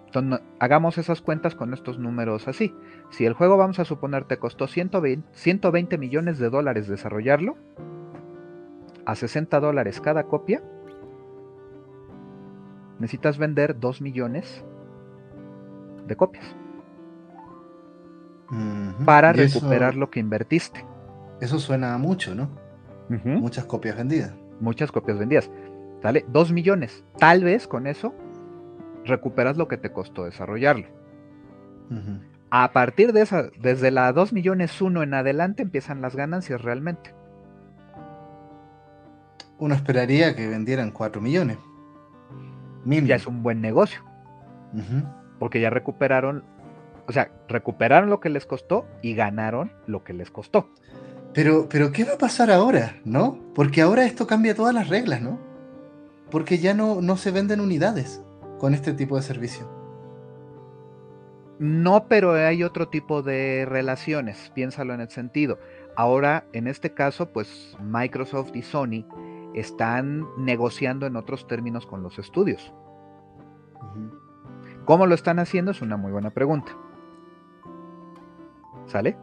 [0.09, 2.75] Entonces, hagamos esas cuentas con estos números así.
[3.11, 7.57] Si el juego, vamos a suponer, te costó 120, 120 millones de dólares desarrollarlo,
[9.05, 10.63] a 60 dólares cada copia,
[12.99, 14.65] necesitas vender 2 millones
[16.07, 16.57] de copias
[19.05, 20.85] para Y eso- recuperar lo que invertiste.
[21.41, 22.49] Eso suena a mucho, ¿no?
[23.25, 24.33] Muchas copias vendidas.
[24.61, 25.51] Muchas copias vendidas.
[26.03, 26.25] ¿Sale?
[26.29, 27.05] 2 millones.
[27.19, 28.15] Tal vez con eso
[29.09, 30.87] recuperas lo que te costó desarrollarlo.
[32.51, 37.15] A partir de esa, desde la 2 millones 1 en adelante empiezan las ganancias realmente.
[39.59, 41.59] Uno esperaría que vendieran 4 millones.
[42.85, 43.09] Mínimo.
[43.09, 44.03] Ya es un buen negocio,
[45.39, 46.45] porque ya recuperaron,
[47.07, 50.71] o sea, recuperaron lo que les costó y ganaron lo que les costó.
[51.35, 53.39] Pero, pero, ¿qué va a pasar ahora, no?
[53.55, 55.49] Porque ahora esto cambia todas las reglas, ¿no?
[56.31, 58.21] porque ya no, no se venden unidades
[58.59, 59.69] con este tipo de servicio.
[61.59, 65.59] No, pero hay otro tipo de relaciones, piénsalo en el sentido.
[65.97, 69.05] Ahora, en este caso, pues Microsoft y Sony
[69.55, 72.73] están negociando en otros términos con los estudios.
[74.85, 75.73] ¿Cómo lo están haciendo?
[75.73, 76.73] Es una muy buena pregunta.
[78.87, 79.17] ¿Sale?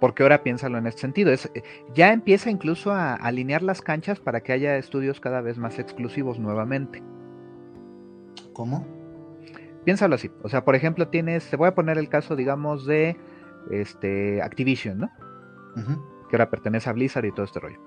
[0.00, 1.30] Porque ahora piénsalo en este sentido.
[1.30, 1.62] Es, eh,
[1.94, 6.38] ya empieza incluso a alinear las canchas para que haya estudios cada vez más exclusivos
[6.38, 7.02] nuevamente.
[8.56, 8.86] ¿Cómo?
[9.84, 10.30] Piénsalo así.
[10.42, 13.18] O sea, por ejemplo, tienes, te voy a poner el caso, digamos, de
[13.70, 15.10] este, Activision, ¿no?
[16.30, 17.78] Que ahora pertenece a Blizzard y todo este rollo.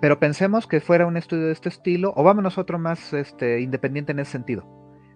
[0.00, 4.12] Pero pensemos que fuera un estudio de este estilo, o vámonos otro más este, independiente
[4.12, 4.64] en ese sentido.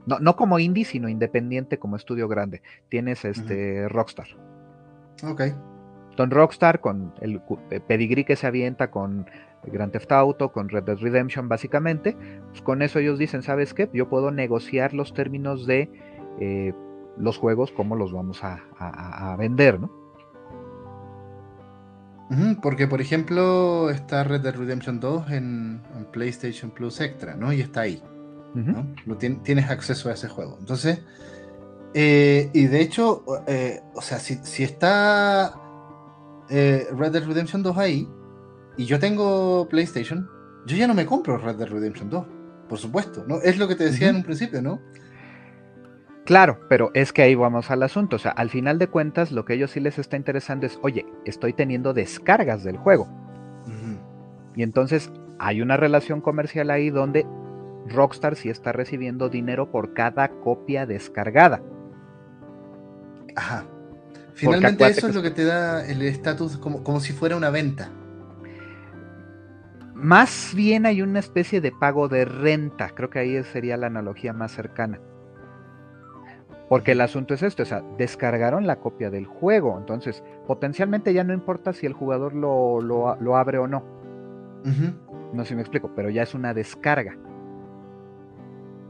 [0.07, 2.63] No, no como indie, sino independiente como estudio grande.
[2.89, 4.27] Tienes este Rockstar.
[5.23, 5.43] Ok.
[6.17, 7.41] Don Rockstar, con el
[7.71, 9.27] eh, pedigrí que se avienta con
[9.71, 12.17] Grand Theft Auto, con Red Dead Redemption, básicamente,
[12.51, 13.89] pues con eso ellos dicen, ¿sabes qué?
[13.93, 15.91] Yo puedo negociar los términos de
[16.41, 16.73] eh,
[17.17, 20.03] los juegos, cómo los vamos a, vender, ¿no?
[22.63, 25.83] porque, por ejemplo, está Red Dead Redemption 2 en,
[26.13, 27.53] PlayStation Plus Extra, ¿no?
[27.53, 28.03] Y está ahí.
[28.55, 29.17] ¿no?
[29.17, 30.57] tienes acceso a ese juego.
[30.59, 31.03] Entonces,
[31.95, 35.55] eh, y de hecho, o sea, si, si está
[36.49, 38.09] Red Dead Redemption 2 ahí,
[38.77, 40.29] y yo tengo PlayStation,
[40.67, 42.27] yo ya no me compro Red Dead Redemption 2,
[42.69, 43.41] por supuesto, ¿no?
[43.43, 44.81] Es lo que te decía en un principio, ¿no?
[46.25, 48.17] Claro, pero es que ahí vamos al asunto.
[48.17, 50.79] O sea, al final de cuentas, lo que a ellos sí les está interesando es,
[50.83, 53.09] oye, estoy teniendo descargas del juego.
[54.55, 57.27] Y entonces hay una relación comercial ahí donde
[57.89, 61.63] Rockstar sí está recibiendo dinero por cada copia descargada.
[63.35, 63.65] Ajá.
[64.35, 67.91] Finalmente eso es lo que te da el estatus como, como si fuera una venta.
[70.03, 74.33] Más bien hay una especie de pago de renta, creo que ahí sería la analogía
[74.33, 74.99] más cercana.
[76.69, 81.23] Porque el asunto es esto, o sea, descargaron la copia del juego, entonces potencialmente ya
[81.23, 83.85] no importa si el jugador lo, abre o no.
[85.33, 87.17] No sé si me explico, pero ya es una descarga.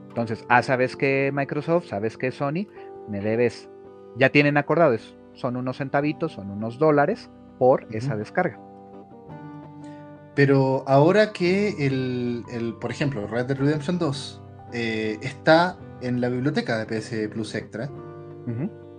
[0.08, 2.68] Entonces, ah, sabes que Microsoft, sabes que Sony,
[3.06, 3.68] me debes,
[4.16, 8.71] ya tienen acordados, son unos centavitos, son unos dólares por esa descarga.
[10.34, 16.78] Pero ahora que el, por ejemplo, Red Dead Redemption 2 eh, está en la biblioteca
[16.78, 17.90] de PS Plus Extra,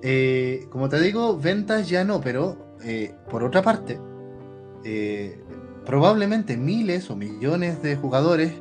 [0.01, 3.99] eh, como te digo, ventas ya no, pero eh, por otra parte,
[5.85, 8.53] probablemente miles o millones de jugadores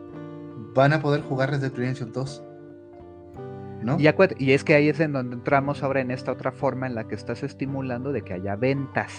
[0.74, 2.44] van a poder jugar Red Dead Redemption 2.
[3.82, 3.98] ¿No?
[3.98, 4.08] Y,
[4.38, 7.08] y es que ahí es en donde entramos ahora en esta otra forma en la
[7.08, 9.12] que estás estimulando de que haya ventas.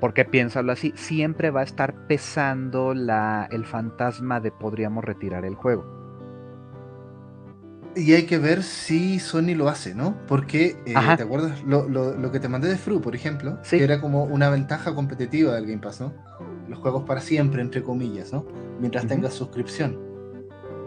[0.00, 5.54] Porque piénsalo así, siempre va a estar pesando la, el fantasma de podríamos retirar el
[5.54, 5.98] juego.
[7.96, 10.16] Y hay que ver si Sony lo hace, ¿no?
[10.28, 11.62] Porque, eh, ¿te acuerdas?
[11.64, 15.66] Lo, que te mandé de Fru, por ejemplo, que era como una ventaja competitiva del
[15.66, 16.12] Game Pass, ¿no?
[16.68, 18.46] Los juegos para siempre, entre comillas, ¿no?
[18.80, 20.09] Mientras tengas suscripción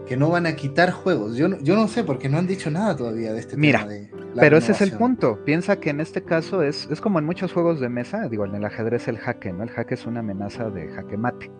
[0.06, 1.36] que no van a quitar juegos.
[1.36, 4.24] Yo no, yo no sé porque no han dicho nada todavía de este Mira, tema
[4.40, 5.44] pero ese es el punto.
[5.44, 8.54] Piensa que en este caso es, es como en muchos juegos de mesa, digo, en
[8.54, 9.62] el ajedrez el jaque, ¿no?
[9.62, 11.50] El jaque es una amenaza de jaque mate.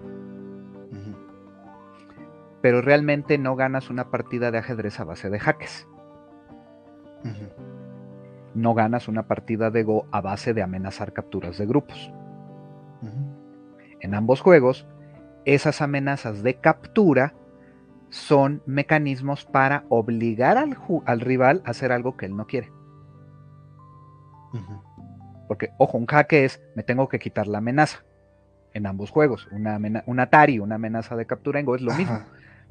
[2.60, 5.86] Pero realmente no ganas una partida de ajedrez a base de jaques.
[8.54, 12.12] No ganas una partida de Go a base de amenazar capturas de grupos.
[14.00, 14.86] En ambos juegos,
[15.44, 17.34] esas amenazas de captura
[18.14, 22.70] son mecanismos para obligar al, al, rival a hacer algo que él no quiere.
[25.48, 28.04] Porque, ojo, un jaque es, me tengo que quitar la amenaza.
[28.72, 32.20] En ambos juegos, una un Atari, una amenaza de captura en Go es lo mismo.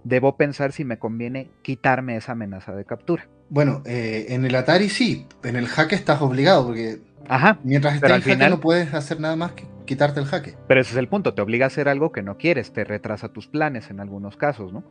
[0.05, 3.27] Debo pensar si me conviene quitarme esa amenaza de captura.
[3.49, 8.09] Bueno, eh, en el Atari sí, en el jaque estás obligado, porque Ajá, mientras estés
[8.09, 8.49] en jaque final...
[8.49, 10.55] no puedes hacer nada más que quitarte el jaque.
[10.67, 13.29] Pero ese es el punto, te obliga a hacer algo que no quieres, te retrasa
[13.29, 14.83] tus planes en algunos casos, ¿no?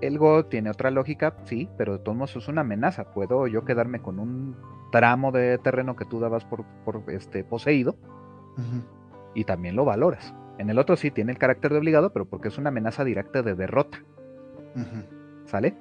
[0.00, 3.12] El Go tiene otra lógica, sí, pero de todos modos es una amenaza.
[3.12, 4.56] Puedo yo quedarme con un
[4.92, 6.64] tramo de terreno que tú dabas por,
[7.08, 7.96] este, poseído
[9.34, 10.34] y también lo valoras.
[10.58, 13.42] En el otro sí tiene el carácter de obligado, pero porque es una amenaza directa
[13.42, 14.02] de derrota.
[15.46, 15.76] ¿Sale?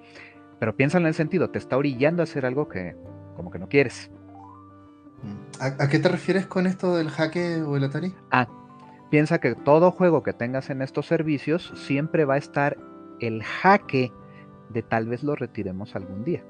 [0.59, 2.95] Pero piénsalo en el sentido, te está orillando a hacer algo que
[3.35, 4.11] como que no quieres.
[5.59, 8.13] ¿A, qué te refieres con esto del jaque o el Atari?
[8.31, 8.47] Ah,
[9.09, 12.77] Piensa que todo juego que tengas en estos servicios siempre va a estar
[13.19, 14.11] el jaque
[14.69, 16.43] de tal vez lo retiremos algún día.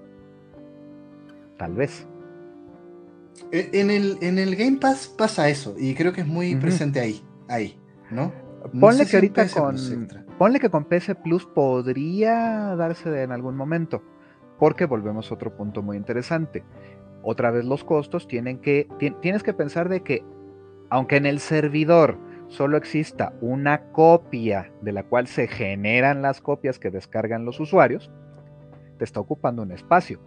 [1.57, 2.07] Tal vez.
[3.51, 6.99] E, en el, en el Game Pass pasa eso, y creo que es muy presente
[6.99, 7.79] ahí, ahí,
[8.11, 8.33] ¿no?
[8.79, 9.75] ponle que ahorita con.
[10.37, 14.01] Ponle que con PS Plus podría darse en algún momento.
[14.57, 16.63] Porque volvemos a otro punto muy interesante.
[17.23, 18.87] Otra vez los costos tienen que.
[19.21, 20.23] tienes que pensar de que,
[20.89, 22.17] aunque en el servidor
[22.49, 28.11] solo exista una copia de la cual se generan las copias que descargan los usuarios,
[28.97, 30.19] te está ocupando un espacio.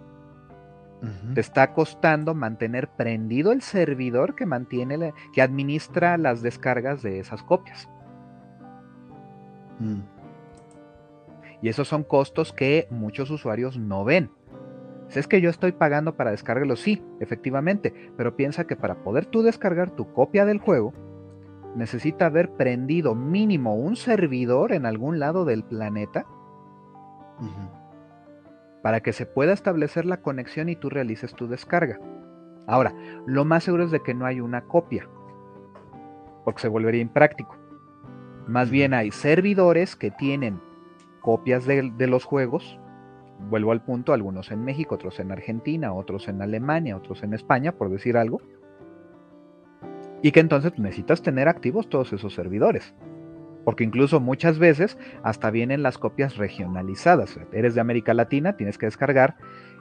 [1.34, 7.42] Te está costando mantener prendido el servidor que mantiene, que administra las descargas de esas
[7.42, 7.88] copias.
[9.80, 10.02] Mm.
[11.60, 14.30] Y esos son costos que muchos usuarios no ven.
[15.08, 19.26] Si es que yo estoy pagando para descargarlo, sí, efectivamente, pero piensa que para poder
[19.26, 20.92] tú descargar tu copia del juego,
[21.74, 26.26] necesita haber prendido mínimo un servidor en algún lado del planeta
[28.82, 31.98] para que se pueda establecer la conexión y tú realices tu descarga.
[32.66, 32.94] Ahora,
[33.26, 35.08] lo más seguro es de que no hay una copia,
[36.44, 37.56] porque se volvería impráctico.
[38.46, 40.60] Más bien hay servidores que tienen
[41.20, 42.78] copias de, los juegos.
[43.50, 47.72] Vuelvo al punto, algunos en México, otros en Argentina, otros en Alemania, otros en España,
[47.72, 48.40] por decir algo.
[50.22, 52.94] Y que entonces necesitas tener activos todos esos servidores.
[53.64, 57.38] Porque incluso muchas veces hasta vienen las copias regionalizadas.
[57.52, 59.36] Eres de América Latina, tienes que descargar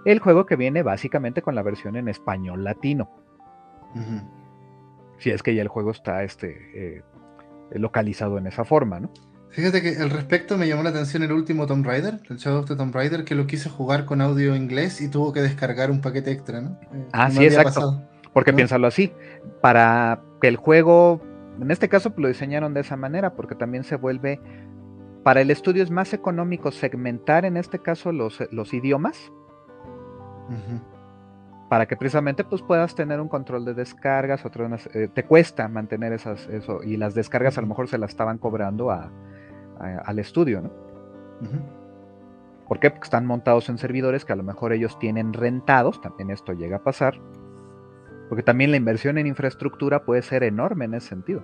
[0.05, 3.09] el juego que viene básicamente con la versión en español latino.
[5.19, 7.03] Si es que ya el juego está este, eh,
[7.73, 9.11] localizado en esa forma, ¿no?
[9.51, 12.68] Fíjate que al respecto me llamó la atención el último Tomb Raider, el Shadow of
[12.68, 15.99] the Tomb Raider, que lo quise jugar con audio inglés y tuvo que descargar un
[15.99, 16.80] paquete extra, ¿no?
[16.93, 18.01] Eh, ah, sí, exacto.
[18.33, 19.13] Porque piénsalo así,
[19.61, 21.21] para que el juego,
[21.59, 24.39] en este caso lo diseñaron de esa manera, porque también se vuelve,
[25.23, 29.31] para el estudio es más económico segmentar en este caso los, los idiomas.
[31.69, 36.11] Para que precisamente pues puedas tener un control de descargas, otro, eh, te cuesta mantener
[36.11, 40.71] esas, eso, y las descargas a lo mejor se las estaban cobrando al estudio, ¿no?
[42.67, 42.89] ¿Por qué?
[42.89, 46.77] Porque están montados en servidores que a lo mejor ellos tienen rentados, también esto llega
[46.77, 47.19] a pasar,
[48.31, 51.43] porque también la inversión en infraestructura puede ser enorme en ese sentido.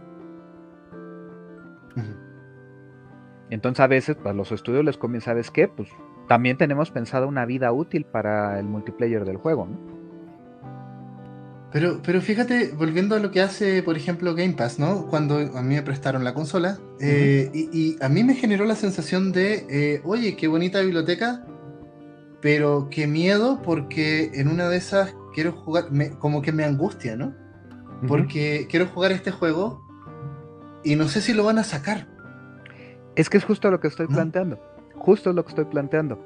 [3.50, 5.68] Entonces a veces pues, los estudios les comienzan, ¿sabes qué?
[5.68, 5.90] Pues
[6.30, 9.78] también tenemos pensado una vida útil para el multiplayer del juego, ¿no?
[11.74, 15.08] Pero, pero fíjate, volviendo a lo que hace, por ejemplo, Game Pass, ¿no?
[15.08, 19.34] Cuando a mí me prestaron la consola, eh, y, a mí me generó la sensación
[19.34, 21.46] de, eh, oye, qué bonita biblioteca,
[22.42, 27.32] pero qué miedo porque en una de esas quiero jugar, como que me angustia, ¿no?
[28.08, 29.86] Porque quiero jugar este juego
[30.84, 32.08] y no sé si lo van a sacar.
[33.16, 34.60] Es que es justo lo que estoy planteando,
[34.96, 36.20] justo lo que estoy planteando.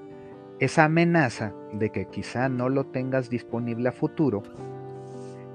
[0.61, 4.43] Esa amenaza de que quizá no lo tengas disponible a futuro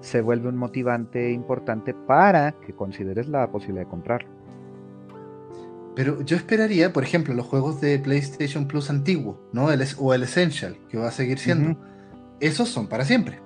[0.00, 4.28] se vuelve un motivante importante para que consideres la posibilidad de comprarlo.
[5.94, 9.72] Pero yo esperaría, por ejemplo, los juegos de PlayStation Plus antiguo, ¿no?
[9.72, 11.80] El, o el Essential, que va a seguir siendo.
[12.38, 13.45] Esos son para siempre.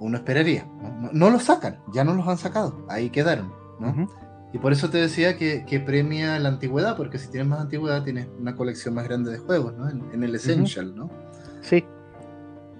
[0.00, 0.66] Uno esperaría.
[1.00, 1.10] ¿no?
[1.12, 2.84] No, los sacan, ya no los han sacado.
[2.88, 4.08] Ahí quedaron, ¿no?
[4.54, 8.28] Y por eso te decía que, premia la antigüedad, porque si tienes más antigüedad tienes
[8.38, 9.90] una colección más grande de juegos, ¿no?
[9.90, 11.10] En, el Essential, ¿no?
[11.60, 11.84] Sí.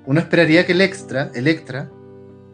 [0.07, 1.91] Uno esperaría que el extra, el extra,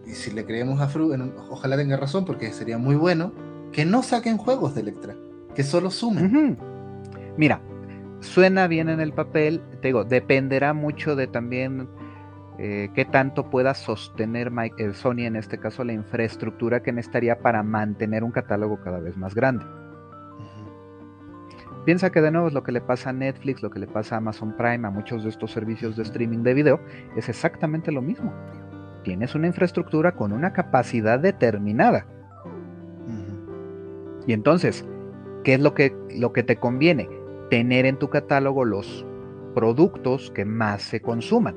[0.06, 1.14] y si le creemos a Fru,
[1.50, 3.32] ojalá tenga razón porque sería muy bueno,
[3.72, 5.14] que no saquen juegos de Electra,
[5.54, 6.56] que solo sumen.
[7.36, 7.60] Mira,
[8.20, 11.88] suena bien en el papel, te digo, dependerá mucho de también
[12.62, 17.62] eh, qué tanto pueda sostener eh, Sony, en este caso, la infraestructura que necesitaría para
[17.62, 19.64] mantener un catálogo cada vez más grande.
[21.86, 24.16] Piensa que de nuevo es lo que le pasa a Netflix, lo que le pasa
[24.16, 26.80] a Amazon Prime, a muchos de estos servicios de streaming de video,
[27.16, 28.32] es exactamente lo mismo
[29.02, 32.06] tienes una infraestructura con una capacidad determinada.
[34.26, 34.84] Y entonces,
[35.44, 37.08] ¿qué es lo que, lo que te conviene?
[37.48, 39.04] Tener en tu catálogo los
[39.54, 41.56] productos que más se consuman.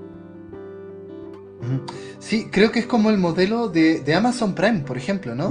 [2.20, 5.50] Sí, creo que es como el modelo de, Amazon Prime, por ejemplo, ¿no?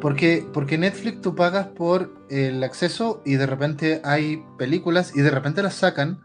[0.00, 5.30] porque, porque Netflix tú pagas por el acceso y de repente hay películas y de
[5.30, 6.20] repente las sacan,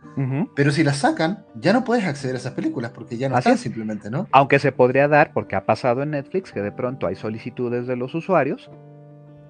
[0.56, 3.58] pero si las sacan, ya no puedes acceder a esas películas porque ya no están
[3.58, 4.28] simplemente, ¿no?
[4.32, 7.96] Aunque se podría dar, porque ha pasado en Netflix, que de pronto hay solicitudes de
[7.96, 8.70] los usuarios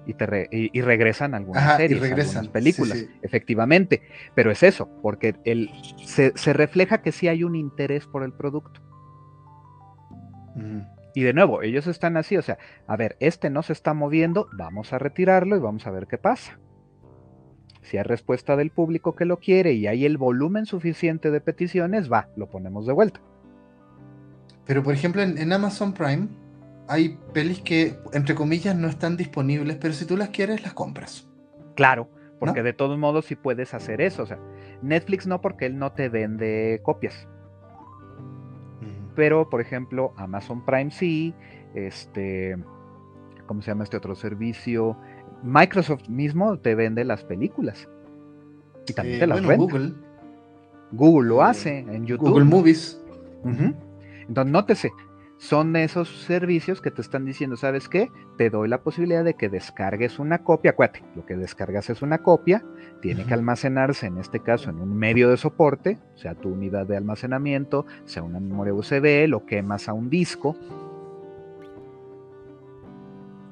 [0.06, 4.02] y, te y, regresan algunas series, algunas películas, efectivamente.
[4.34, 5.70] Pero es eso, porque el,
[6.04, 8.80] se, se refleja que sí hay un interés por el producto.
[11.14, 14.48] Y de nuevo, ellos están así, o sea, a ver, este no se está moviendo,
[14.52, 16.58] vamos a retirarlo y vamos a ver qué pasa.
[17.82, 22.10] Si hay respuesta del público que lo quiere y hay el volumen suficiente de peticiones,
[22.10, 23.20] va, lo ponemos de vuelta.
[24.64, 26.28] Pero por ejemplo, en, Amazon Prime,
[26.88, 31.28] hay pelis que, entre comillas, no están disponibles, pero si tú las quieres, las compras.
[31.74, 32.08] Claro,
[32.38, 34.22] porque de todos modos sí puedes hacer eso.
[34.22, 34.38] O sea,
[34.80, 37.28] Netflix no porque él no te vende copias.
[39.14, 41.34] Pero, por ejemplo, Amazon Prime sí,
[41.74, 42.56] este,
[43.46, 44.96] ¿cómo se llama este otro servicio?
[45.42, 47.88] Microsoft mismo te vende las películas.
[48.86, 49.56] Y también te las vende.
[49.56, 49.92] Google.
[50.92, 52.30] Google lo eh, hace en YouTube.
[52.30, 53.00] Google Movies.
[54.28, 54.92] Entonces, nótese,
[55.42, 58.12] son esos servicios que te están diciendo, ¿sabes qué?
[58.38, 60.70] Te doy la posibilidad de que descargues una copia.
[60.70, 62.64] Acuérdate, lo que descargas es una copia,
[63.00, 66.96] tiene que almacenarse, en este caso, en un medio de soporte, sea tu unidad de
[66.96, 70.56] almacenamiento, sea una memoria USB, lo quemas a un disco.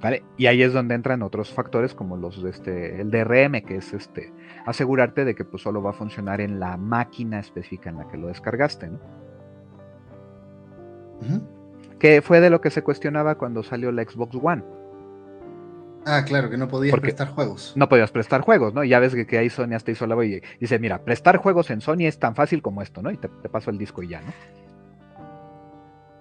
[0.01, 0.23] ¿Vale?
[0.37, 3.93] Y ahí es donde entran otros factores como los de este, el DRM, que es
[3.93, 4.33] este,
[4.65, 8.17] asegurarte de que pues, solo va a funcionar en la máquina específica en la que
[8.17, 9.01] lo descargaste, ¿no?
[12.01, 14.65] Que fue de lo que se cuestionaba cuando salió la Xbox One.
[16.07, 17.75] Ah, claro, que no podías prestar juegos.
[17.77, 18.83] No podías prestar juegos, ¿no?
[18.83, 21.71] Y ya ves que, ahí Sony hasta hizo la voz y dice, mira, prestar juegos
[21.71, 23.11] en Sony es tan fácil como esto, ¿no?
[23.11, 24.33] Y te, paso el disco y ya, ¿no?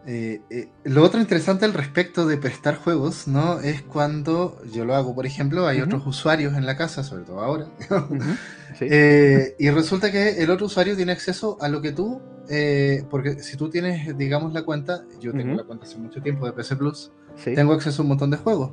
[0.06, 3.60] Eh, eh, lo otro interesante al respecto de prestar juegos, ¿no?
[3.60, 7.42] Es cuando yo lo hago, por ejemplo, hay otros usuarios en la casa, sobre todo
[7.42, 7.68] ahora,
[8.82, 13.44] eh, y resulta que el otro usuario tiene acceso a lo que tú eh, porque
[13.44, 16.76] si tú tienes, digamos, la cuenta, yo tengo la cuenta hace mucho tiempo de PC
[16.76, 17.12] Plus,
[17.44, 18.72] tengo acceso a un montón de juegos.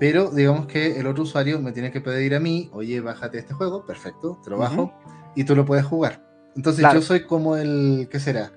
[0.00, 3.54] Pero digamos que el otro usuario me tiene que pedir a mí, oye, bájate este
[3.54, 4.92] juego, perfecto, te lo bajo,
[5.36, 6.26] y tú lo puedes jugar.
[6.56, 8.52] Entonces yo soy como el, ¿qué será?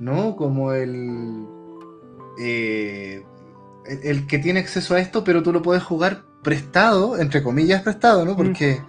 [0.00, 0.34] ¿No?
[0.34, 1.46] Como el,
[2.40, 3.24] eh,
[4.02, 8.24] el, que tiene acceso a esto, pero tú lo puedes jugar prestado, entre comillas prestado,
[8.24, 8.36] ¿no?
[8.36, 8.80] Porque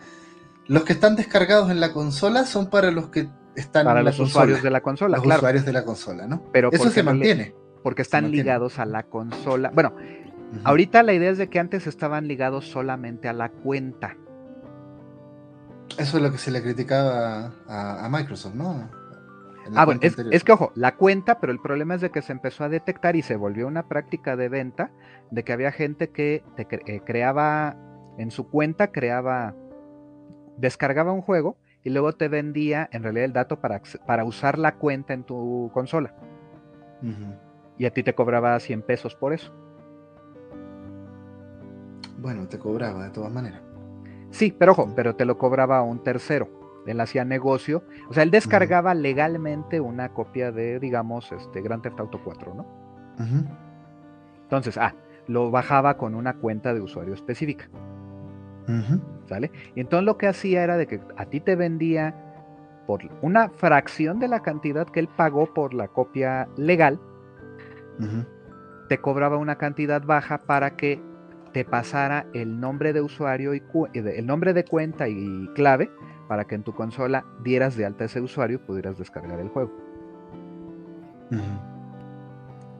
[0.67, 4.61] los que están descargados en la consola son para los que están para los usuarios
[4.61, 6.43] de la consola, los usuarios de la consola, ¿no?
[6.51, 7.55] Pero eso se mantiene.
[7.83, 9.71] porque están ligados a la consola.
[9.73, 9.95] Bueno,
[10.63, 14.15] ahorita la idea es de que antes estaban ligados solamente a la cuenta.
[15.97, 18.89] Eso es lo que se le criticaba a, Microsoft, ¿no?
[19.75, 22.63] Ah, bueno, es, que ojo, la cuenta, pero el problema es de que se empezó
[22.63, 24.91] a detectar y se volvió una práctica de venta,
[25.31, 27.75] de que había gente que te eh, creaba
[28.17, 29.55] en su cuenta, creaba,
[30.57, 34.75] descargaba un juego y luego te vendía en realidad el dato para, para usar la
[34.75, 36.13] cuenta en tu consola.
[37.77, 39.53] Y a ti te cobraba 100 pesos por eso.
[42.17, 43.61] Bueno, te cobraba de todas maneras.
[44.31, 46.49] Sí, pero ojo, pero te lo cobraba a un tercero.
[46.85, 47.83] Él hacía negocio.
[48.09, 52.65] O sea, él descargaba legalmente una copia de, digamos, este Grand Theft Auto 4, ¿no?
[54.43, 54.95] Entonces, ah,
[55.27, 57.69] lo bajaba con una cuenta de usuario específica.
[59.27, 59.51] ¿Sale?
[59.75, 62.15] Y entonces lo que hacía era de que a ti te vendía
[62.85, 66.99] por una fracción de la cantidad que él pagó por la copia legal,
[68.87, 71.01] te cobraba una cantidad baja para que
[71.51, 75.91] te pasara el nombre de usuario y eh, el nombre de cuenta y clave
[76.27, 79.71] para que en tu consola dieras de alta ese usuario y pudieras descargar el juego.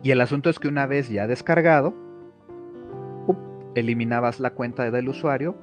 [0.03, 1.93] Y el asunto es que una vez ya descargado,
[3.75, 5.55] eliminabas la cuenta del usuario,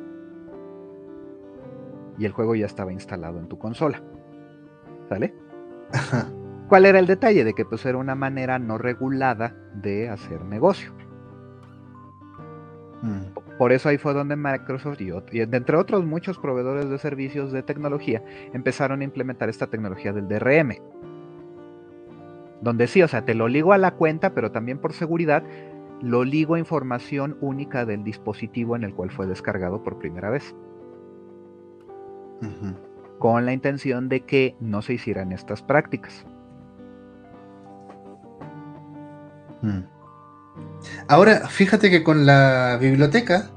[2.19, 4.03] y el juego ya estaba instalado en tu consola.
[5.09, 5.35] ¿Sale?
[6.69, 7.45] ¿Cuál era el detalle?
[7.45, 10.93] De que pues era una manera no regulada de hacer negocio.
[13.03, 13.57] Mm.
[13.59, 17.62] Por eso ahí fue donde Microsoft y, y, entre otros muchos proveedores de servicios de
[17.62, 18.23] tecnología
[18.53, 20.77] empezaron a implementar esta tecnología del DRM.
[22.62, 25.45] Donde sí, o sea, te lo ligo a la cuenta, pero también por seguridad
[26.01, 30.55] lo ligo a información única del dispositivo en el cual fue descargado por primera vez
[33.18, 36.26] con la intención de que no se hicieran estas prácticas.
[39.62, 39.80] Mm.
[41.08, 43.50] Ahora, fíjate que con la biblioteca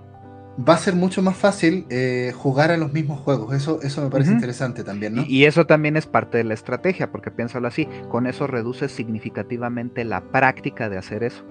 [0.58, 3.54] va a ser mucho más fácil eh, jugar a los mismos juegos.
[3.54, 5.24] Eso, eso me parece interesante también, ¿no?
[5.28, 10.04] Y, eso también es parte de la estrategia, porque piénsalo así, con eso reduce significativamente
[10.06, 11.44] la práctica de hacer eso.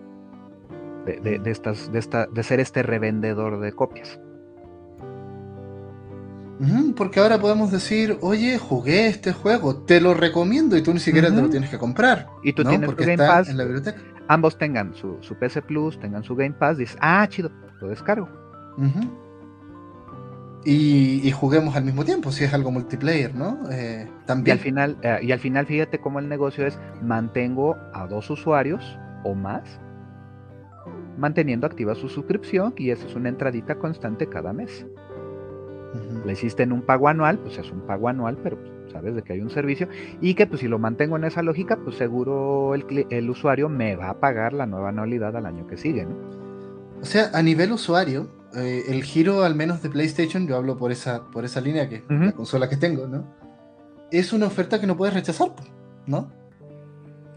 [1.04, 1.46] De, mm.
[1.46, 4.18] estas, de, esta, de ser este revendedor de copias
[6.97, 11.28] porque ahora podemos decir, oye, jugué este juego, te lo recomiendo y tú ni siquiera
[11.28, 12.28] te lo tienes que comprar.
[12.43, 13.49] Y tú tienes porque Game Pass.
[13.49, 14.01] En la biblioteca.
[14.28, 17.51] Ambos tengan su, PC Plus, tengan su Game Pass, dices, ah, chido,
[17.81, 18.28] lo descargo.
[20.65, 23.70] y, juguemos al mismo tiempo, si es algo multiplayer, ¿no?
[23.70, 24.57] Eh, también.
[24.57, 28.31] Y al, final, eh, y al final, fíjate cómo el negocio es, mantengo a dos
[28.31, 29.81] usuarios o más
[31.16, 34.87] manteniendo activa su suscripción y eso es una entradita constante cada mes.
[36.24, 38.58] Le hiciste en un pago anual, pues es un pago anual, pero
[38.92, 39.88] sabes de que hay un servicio
[40.20, 44.10] y que pues si lo mantengo en esa lógica, pues seguro el, usuario me va
[44.10, 46.16] a pagar la nueva anualidad al año que sigue, ¿no?
[47.00, 50.92] O sea, a nivel usuario, eh, el giro al menos de PlayStation, yo hablo por
[50.92, 53.24] esa, por esa línea que es la consola que tengo, ¿no?
[54.10, 55.52] Es una oferta que no puedes rechazar,
[56.06, 56.30] ¿no?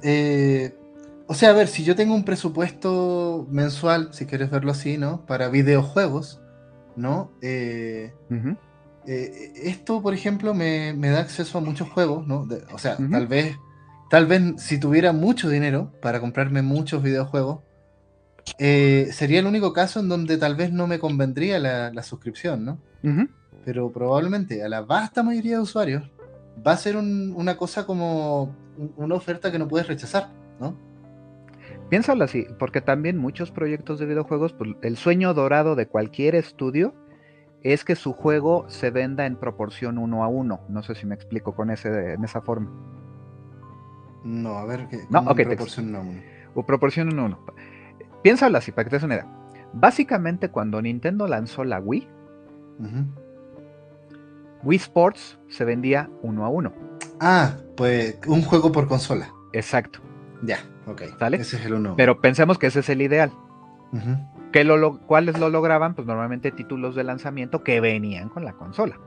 [0.01, 0.75] Eh,
[1.27, 5.25] o sea, a ver, si yo tengo un presupuesto mensual, si quieres verlo así, ¿no?
[5.25, 6.41] Para videojuegos,
[6.99, 7.31] ¿no?
[7.41, 8.13] Eh,
[9.07, 12.47] eh, esto, por ejemplo, me, da acceso a muchos juegos, ¿no?
[12.71, 13.57] o sea, tal vez,
[14.09, 17.61] tal vez si tuviera mucho dinero para comprarme muchos videojuegos,
[18.57, 22.79] eh, sería el único caso en donde tal vez no me convendría la, suscripción, ¿no?
[23.65, 26.11] Pero probablemente a la vasta mayoría de usuarios
[26.65, 28.55] va a ser una cosa como
[28.97, 30.75] una oferta que no puedes rechazar, ¿no?
[31.89, 36.93] Piénsalo así, porque también muchos proyectos de videojuegos, pues, el sueño dorado de cualquier estudio
[37.63, 40.61] es que su juego se venda en proporción uno a uno.
[40.69, 42.69] No sé si me explico con ese, en esa forma.
[44.23, 46.21] No, a ver, ¿qué, no, proporción uno a uno?
[46.53, 47.39] O proporción uno a uno.
[48.21, 49.27] Piénsalo así, para que te des una idea.
[49.73, 52.07] Básicamente, cuando Nintendo lanzó la Wii,
[54.63, 56.73] Wii Sports se vendía uno a uno.
[57.19, 59.33] Ah, pues un juego por consola.
[59.53, 59.99] Exacto.
[60.41, 61.03] Ya, ok.
[61.17, 61.37] ¿Sale?
[61.37, 61.95] Ese es el uno.
[61.97, 63.31] Pero pensemos que ese es el ideal.
[64.53, 65.95] lo, ¿Cuáles lo lograban?
[65.95, 68.99] Pues normalmente títulos de lanzamiento que venían con la consola.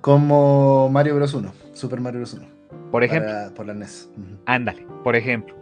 [0.00, 1.34] Como Mario Bros.
[1.34, 2.34] 1, Super Mario Bros.
[2.34, 2.46] 1.
[2.90, 3.32] Por ejemplo.
[3.54, 4.10] por la NES.
[4.46, 5.54] Ándale, por ejemplo.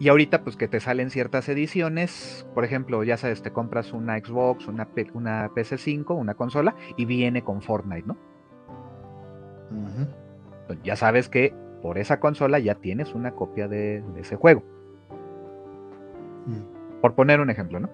[0.00, 4.16] Y ahorita, pues que te salen ciertas ediciones, por ejemplo, ya sabes, te compras una
[4.18, 8.16] Xbox, una, una PC5, una consola, y viene con Fortnite, ¿no?
[10.84, 14.62] ya sabes que por esa consola ya tienes una copia de, ese juego.
[16.46, 17.00] Mm.
[17.00, 17.90] Por poner un ejemplo, ¿no?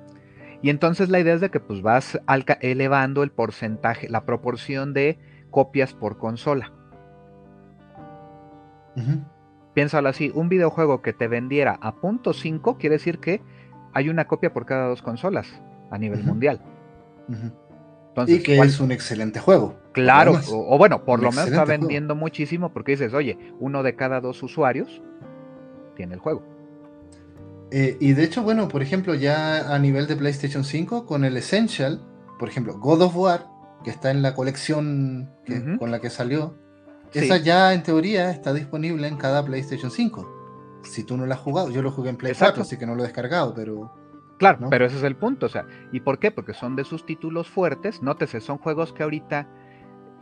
[0.63, 2.19] Y entonces la idea es de que pues vas
[2.61, 5.19] elevando el porcentaje, la proporción de
[5.51, 6.73] copias por consola.
[9.75, 13.43] Piénsalo así, un videojuego que te vendiera a punto .5 quiere decir que
[13.93, 16.61] hay una copia por cada dos consolas a nivel mundial.
[18.27, 19.77] Y que es un excelente juego.
[19.93, 24.21] Claro, o, bueno, por lo menos está vendiendo muchísimo porque dices, oye, uno de cada
[24.21, 25.03] dos usuarios
[25.97, 26.43] tiene el juego.
[27.71, 31.37] Eh, y de hecho, bueno, por ejemplo, ya a nivel de PlayStation 5, con el
[31.37, 32.01] Essential,
[32.39, 33.47] por ejemplo, God of War,
[33.83, 35.31] que está en la colección
[35.79, 36.57] con la que salió,
[37.13, 40.83] esa ya en teoría está disponible en cada PlayStation 5.
[40.83, 42.95] Si tú no la has jugado, yo lo jugué en Play 4, así que no
[42.95, 43.93] lo he descargado, pero.
[44.39, 46.31] Claro, pero ese es el punto, o sea, ¿y por qué?
[46.31, 49.47] Porque son de sus títulos fuertes, nótese, son juegos que ahorita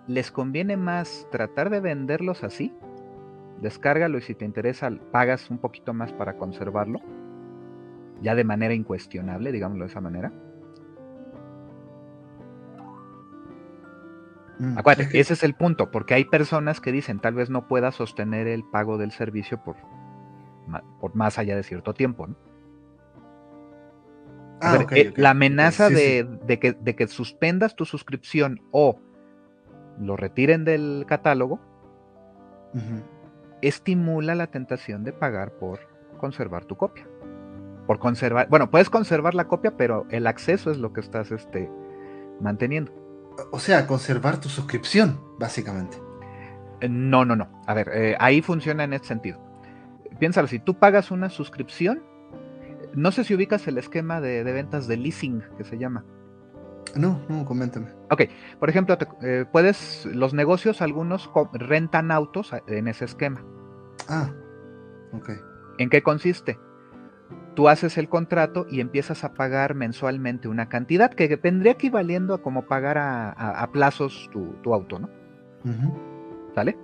[0.07, 2.75] les conviene más tratar de venderlos así,
[3.61, 7.01] descárgalo y si te interesa pagas un poquito más para conservarlo,
[8.21, 10.33] ya de manera incuestionable, digámoslo de esa manera,
[14.63, 17.91] Mm, Acuérdate, ese es el punto, porque hay personas que dicen tal vez no pueda
[17.91, 19.77] sostener el pago del servicio por,
[21.01, 22.29] por más allá de cierto tiempo.
[22.29, 22.37] ¿no?
[24.63, 26.27] Ah, eh, la amenaza de,
[26.61, 29.01] que, de, que, suspendas tu suscripción o
[29.99, 31.61] lo retiren del catálogo
[33.61, 35.81] estimula la tentación de pagar por
[36.19, 37.07] conservar tu copia.
[37.87, 41.69] Por conservar, bueno, puedes conservar la copia, pero el acceso es lo que estás este,
[42.41, 43.03] manteniendo
[43.51, 45.99] o sea, conservar tu suscripción, básicamente.
[46.81, 47.49] Eh, no, no, no.
[47.67, 49.39] A ver, eh, ahí funciona en este sentido.
[50.19, 52.03] Piénsalo, si tú pagas una suscripción,
[52.95, 56.05] no sé si ubicas el esquema de, ventas de leasing que se llama.
[56.95, 57.87] No, no, coméntame.
[58.11, 58.23] Ok,
[58.59, 63.43] por ejemplo, eh, puedes, los negocios, algunos rentan autos en ese esquema.
[64.09, 64.31] Ah,
[65.13, 65.31] ok.
[65.79, 66.59] ¿En qué consiste?
[67.55, 72.43] tú haces el contrato y empiezas a pagar mensualmente una cantidad que vendría equivaliendo a
[72.43, 75.09] como pagar a, plazos tu, auto, ¿no?
[76.55, 76.77] ¿Sale?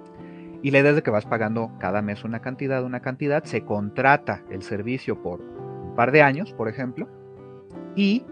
[0.62, 3.64] Y la idea es de que vas pagando cada mes una cantidad, una cantidad, se
[3.64, 5.40] contrata el servicio por
[5.98, 7.08] par de años, por ejemplo,
[7.96, 8.24] y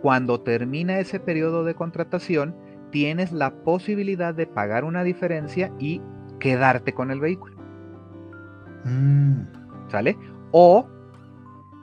[0.00, 2.56] cuando termina ese periodo de contratación,
[2.90, 6.00] tienes la posibilidad de pagar una diferencia y
[6.38, 7.56] quedarte con el vehículo.
[8.86, 9.42] Mm.
[9.90, 10.16] ¿Sale?
[10.50, 10.88] O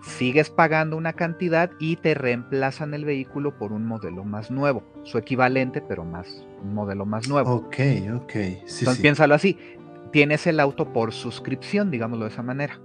[0.01, 5.19] sigues pagando una cantidad y te reemplazan el vehículo por un modelo más nuevo, su
[5.19, 7.53] equivalente, pero más, un modelo más nuevo.
[7.53, 7.75] Ok,
[8.15, 8.35] ok.
[8.35, 9.59] Entonces piénsalo así,
[10.11, 12.81] tienes el auto por suscripción, digámoslo de esa manera.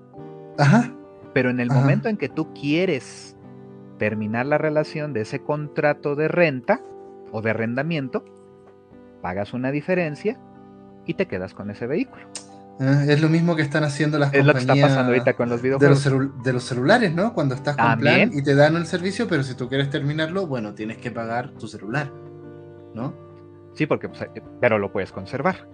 [0.58, 0.92] Ajá.
[1.32, 3.36] Pero en el momento en que tú quieres
[3.98, 6.80] terminar la relación de ese contrato de renta
[7.30, 8.24] o de arrendamiento,
[9.22, 10.38] pagas una diferencia
[11.06, 12.26] y te quedas con ese vehículo.
[12.80, 15.34] Ah, es lo mismo que están haciendo las es compañías lo que está pasando ahorita
[15.34, 16.04] con los videojuegos.
[16.42, 17.32] De los, celulares, ¿no?
[17.32, 20.74] Cuando estás con plan y te dan el servicio, pero si tú quieres terminarlo, bueno,
[20.74, 22.10] tienes que pagar tu celular,
[22.94, 23.14] ¿no?
[23.74, 25.68] Sí, porque, pues, eh, pero lo puedes conservar.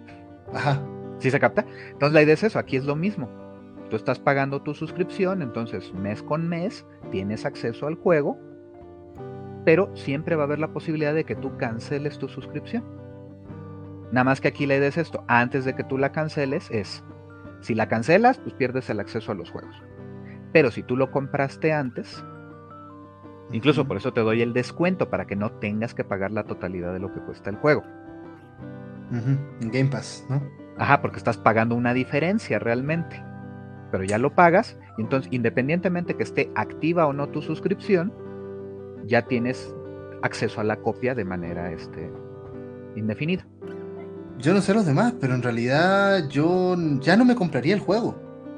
[0.53, 0.83] Ajá.
[1.19, 1.65] ¿Sí se capta?
[1.91, 3.48] Entonces la idea es eso, aquí es lo mismo.
[3.91, 8.39] Tú estás pagando tu suscripción, entonces mes con mes tienes acceso al juego,
[9.65, 12.85] pero siempre va a haber la posibilidad de que tú canceles tu suscripción.
[14.13, 17.05] Nada más que aquí la idea es esto, antes de que tú la canceles es,
[17.61, 19.75] si la cancelas, pues pierdes el acceso a los juegos.
[20.53, 22.25] Pero si tú lo compraste antes,
[23.53, 26.93] incluso por eso te doy el descuento para que no tengas que pagar la totalidad
[26.93, 27.83] de lo que cuesta el juego.
[29.11, 30.43] En Game Pass, ¿no?
[30.79, 33.23] Ajá, porque estás pagando una diferencia realmente.
[33.91, 38.13] Pero ya lo pagas, y entonces independientemente que esté activa o no tu suscripción,
[39.05, 39.75] ya tienes
[40.23, 42.11] acceso a la copia de manera este,
[42.97, 43.47] indefinida.
[44.39, 48.15] Yo no sé los demás, pero en realidad yo ya no me compraría el juego.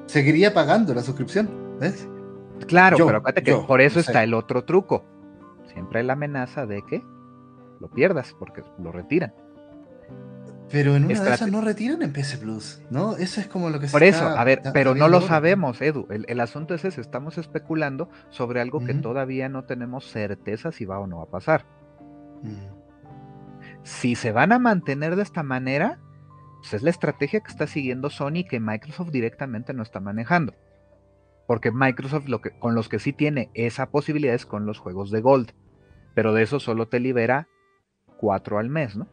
[0.06, 1.48] Seguiría pagando la suscripción,
[1.80, 2.08] ¿ves?
[2.66, 5.04] Claro, pero acuérdate que por eso está el otro truco.
[5.72, 7.02] Siempre hay la amenaza de que
[7.80, 9.32] lo pierdas, porque lo retiran.
[10.70, 13.16] Pero en una de esas no retiran en PS Plus, ¿no?
[13.16, 16.06] Eso es como lo que se Por eso, a ver, pero no lo sabemos, Edu.
[16.10, 21.00] El, asunto es ese, estamos especulando sobre algo que todavía no tenemos certeza si va
[21.00, 21.66] o no va a pasar.
[23.82, 25.98] Si se van a mantener de esta manera,
[26.60, 30.54] pues es la estrategia que está siguiendo Sony que Microsoft directamente no está manejando.
[31.48, 35.10] Porque Microsoft lo que, con los que sí tiene esa posibilidad es con los juegos
[35.10, 35.52] de Gold.
[36.14, 37.48] Pero de eso solo te libera
[38.18, 39.08] cuatro al mes, ¿no?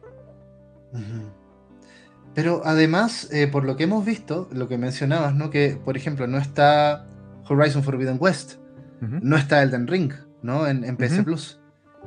[2.38, 5.50] Pero además, eh, por lo que hemos visto, lo que mencionabas, ¿no?
[5.50, 7.04] Que, por ejemplo, no está
[7.48, 8.60] Horizon Forbidden West,
[9.00, 10.68] no está Elden Ring, ¿no?
[10.68, 11.60] En, PS Plus.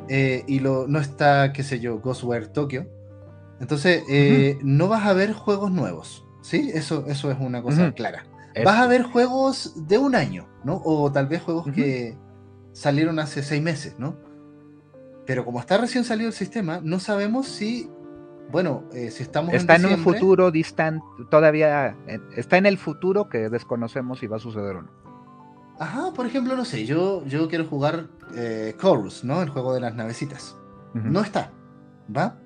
[0.07, 2.85] Eh, y lo, no está, qué sé yo, Ghostware Tokyo.
[3.59, 6.71] Entonces, eh, no vas a ver juegos nuevos, ¿sí?
[6.73, 8.23] Eso, eso es una cosa clara.
[8.63, 10.81] Vas a ver juegos de un año, ¿no?
[10.85, 12.17] O tal vez juegos que
[12.71, 14.15] salieron hace seis meses, ¿no?
[15.25, 17.89] Pero como está recién salido el sistema, no sabemos si
[18.51, 23.29] bueno, eh, si estamos está en, un futuro distante, todavía eh, está en el futuro
[23.29, 24.89] que desconocemos si va a suceder o no.
[25.79, 29.41] Ajá, por ejemplo, no sé, yo, yo quiero jugar eh, Chorus, ¿no?
[29.41, 30.57] El juego de las navecitas.
[30.93, 31.51] No está,
[32.15, 32.37] ¿va?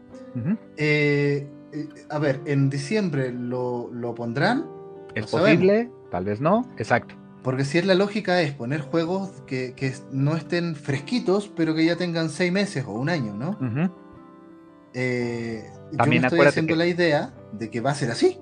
[2.10, 4.65] a ver, en diciembre lo, pondrán.
[5.15, 7.15] Es posible, tal vez no, exacto.
[7.44, 11.95] Porque si es la lógica es poner juegos que, no estén fresquitos, pero que ya
[11.95, 13.57] tengan seis meses o un año, ¿no?
[14.95, 18.39] eh, También yo estoy haciendo la idea de que va a ser así.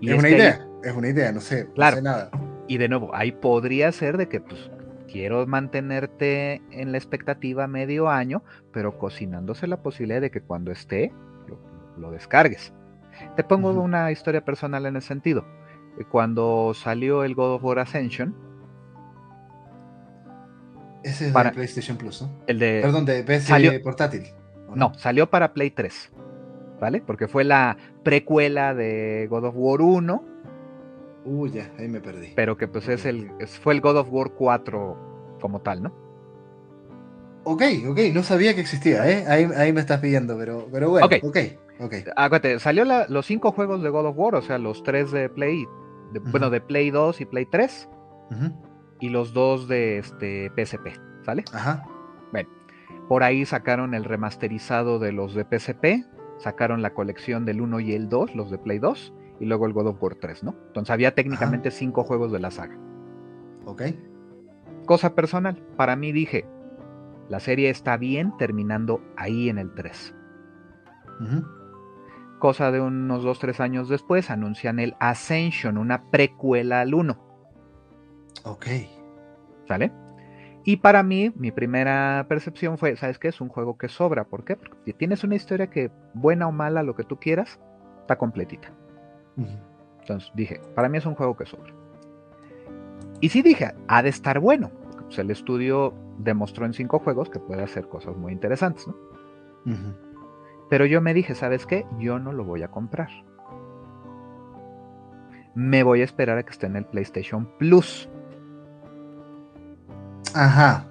[0.00, 1.96] es, una idea, es una idea, no sé, claro.
[1.96, 2.30] no sé nada.
[2.68, 4.70] Y de nuevo, ahí podría ser de que pues
[5.12, 11.12] quiero mantenerte en la expectativa medio año, pero cocinándose la posibilidad de que cuando esté
[11.98, 12.72] lo, descargues.
[13.36, 15.44] Te pongo una historia personal en el sentido.
[16.10, 18.34] Cuando salió el God of War Ascension,
[21.04, 22.30] ese es para, de PlayStation Plus, ¿no?
[22.46, 22.80] El de.
[22.80, 24.22] Perdón, de PC portátil.
[24.74, 26.11] No, salió para Play 3.
[26.82, 27.00] ¿Vale?
[27.00, 30.24] Porque fue la precuela de God of War 1.
[31.24, 32.32] Uy, ya, ahí me perdí.
[32.34, 33.30] Pero que pues es el,
[33.62, 35.94] fue el God of War 4 como tal, ¿no?
[37.44, 39.24] Ok, ok, no sabía que existía, ¿eh?
[39.28, 41.36] Ahí, me estás pidiendo, pero, pero bueno, ok, ok.
[41.84, 42.04] okay.
[42.16, 45.64] Acuérdate, salió los cinco juegos de God of War, o sea, los tres de Play,
[46.32, 47.88] bueno, de Play 2 y Play 3,
[48.98, 51.44] y los dos de este PSP, ¿sale?
[51.52, 51.84] Ajá.
[52.32, 52.50] Bueno,
[53.08, 56.10] por ahí sacaron el remasterizado de los de PSP,
[56.42, 59.72] sacaron la colección del 1 y el 2, los de Play 2, y luego el
[59.72, 60.54] God of War 3, ¿no?
[60.68, 62.76] Entonces había técnicamente cinco juegos de la saga.
[63.64, 63.82] Ok.
[64.86, 66.44] Cosa personal, para mí dije,
[67.28, 70.14] la serie está bien terminando ahí en el 3.
[72.38, 77.16] Cosa de unos 2-3 años después, anuncian el Ascension, una precuela al 1.
[78.44, 78.66] Ok.
[79.68, 79.92] ¿Sale?
[80.64, 83.28] Y para mí, mi primera percepción fue, ¿sabes qué?
[83.28, 84.24] Es un juego que sobra.
[84.24, 84.56] ¿Por qué?
[84.56, 87.58] Porque si tienes una historia que, buena o mala, lo que tú quieras,
[88.00, 88.70] está completita.
[90.00, 91.72] Entonces dije, para mí es un juego que sobra.
[93.20, 94.70] Y sí dije, ha de estar bueno.
[95.12, 98.96] Pues, el estudio demostró en cinco juegos que puede hacer cosas muy interesantes, ¿no?
[100.70, 101.84] Pero yo me dije, ¿sabes qué?
[101.98, 103.10] Yo no lo voy a comprar.
[105.54, 108.08] Me voy a esperar a que esté en el PlayStation Plus.
[110.34, 110.86] Ajá.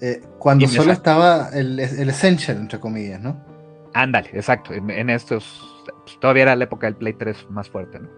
[0.00, 3.42] Eh, cuando solo estaba el, Essential, entre comillas, ¿no?
[3.94, 4.74] Ándale, exacto.
[4.74, 5.84] En, estos.
[6.04, 8.08] Pues, todavía era la época del Play 3 más fuerte, ¿no?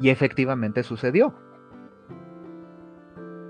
[0.00, 1.34] Y efectivamente sucedió.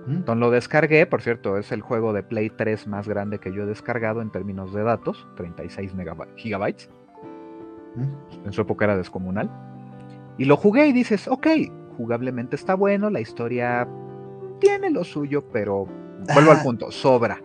[0.07, 3.65] Entonces lo descargué, por cierto, es el juego de Play 3 más grande que yo
[3.65, 5.93] he descargado en términos de datos, 36
[6.37, 6.89] gigabytes.
[8.45, 9.51] En su época era descomunal.
[10.39, 11.47] Y lo jugué y dices, ok,
[11.97, 13.89] jugablemente está bueno, la historia
[14.61, 15.89] tiene lo suyo, pero
[16.35, 17.41] vuelvo al punto, sobra.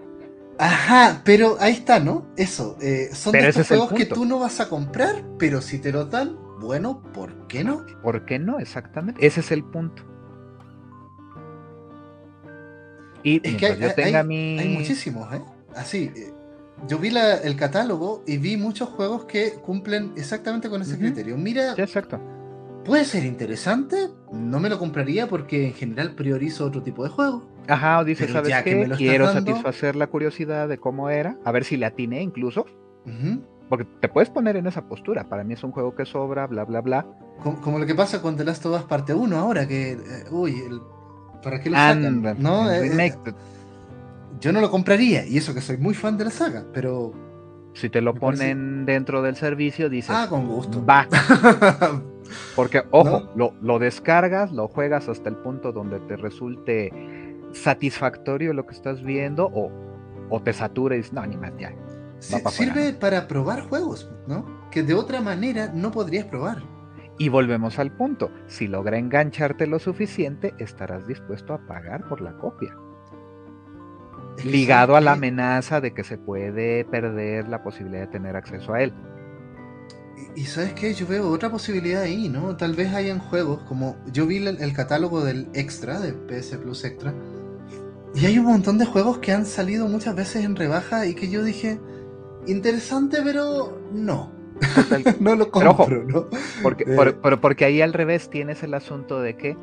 [0.58, 2.28] Ajá, pero ahí está, ¿no?
[2.38, 2.78] Eso.
[2.82, 5.92] eh, son Pero de es juegos que tú no vas a comprar, pero si te
[5.92, 7.84] lo dan, bueno, ¿por qué no?
[8.04, 8.60] ¿Por qué no?
[8.60, 9.26] Exactamente.
[9.26, 10.04] Ese es el punto.
[13.24, 14.60] Y Es que hay, yo tenga hay- mi.
[14.60, 15.42] hay muchísimos, ¿eh?
[15.76, 16.34] Así, eh,
[16.88, 21.38] yo vi la- el catálogo y vi muchos juegos que cumplen exactamente con ese criterio.
[21.38, 22.20] Mira, Sí, exacto.
[22.84, 27.44] puede ser interesante, no me lo compraría porque en general priorizo otro tipo de juego.
[27.68, 28.82] Ajá, o dices, Pero ¿sabes que qué?
[28.84, 32.66] estás Quiero dando- satisfacer la curiosidad de cómo era, a ver si le atiné incluso,
[33.06, 33.42] Ujú.
[33.70, 35.26] porque te puedes poner en esa postura.
[35.30, 37.06] Para mí es un juego que sobra, bla, bla, bla.
[37.44, 39.98] Como, como lo que pasa con The Last of Us parte 1 ahora, que, eh,
[40.32, 40.82] uy, el-
[41.44, 42.06] ¿para qué lo sacan?
[42.06, 42.70] Anda, ¿No?
[42.72, 43.14] Eh, eh,
[44.40, 47.14] yo no lo compraría, y eso que soy muy fan de la saga, pero...
[47.74, 50.84] si te lo parece- ponen dentro del servicio, dices, Ah, con gusto.
[50.86, 51.08] va.
[52.56, 53.32] Porque, ojo, ¿No?
[53.36, 56.92] lo, lo descargas, lo juegas hasta el punto donde te resulte
[57.54, 59.72] satisfactorio lo que estás viendo, o,
[60.30, 61.74] o te satura y dices, no, ni más, ya.
[62.22, 64.70] Fuera, sirve para probar juegos, ¿no?
[64.70, 66.62] Que de otra manera no podrías probar.
[67.18, 68.32] Y volvemos al punto.
[68.48, 72.76] Si logra engancharte lo suficiente, estarás dispuesto a pagar por la copia.
[74.46, 78.74] Ligado a ¿sabes la amenaza de que se puede perder la posibilidad de tener acceso
[78.74, 78.94] a él.
[80.36, 80.94] Y, y ¿sabes qué?
[80.94, 82.56] Yo veo otra posibilidad ahí, ¿no?
[82.58, 83.96] Tal vez hayan juegos como...
[84.12, 87.14] Yo vi el, el catálogo del Extra, de PS Plus Extra,
[88.14, 91.30] y hay un montón de juegos que han salido muchas veces en rebaja y que
[91.30, 91.80] yo dije,
[92.48, 94.32] interesante, pero no.
[95.20, 96.28] no lo Pero ojo, compro, ¿no?
[96.62, 96.96] Porque, Eh.
[96.96, 99.58] por- porque ahí al revés tienes el asunto de que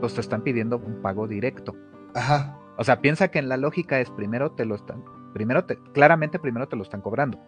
[0.00, 1.74] pues te están pidiendo un pago directo.
[2.14, 2.58] Ajá.
[2.76, 5.02] O sea, piensa que en la lógica es primero te lo están,
[5.32, 7.38] primero te, claramente primero te lo están cobrando.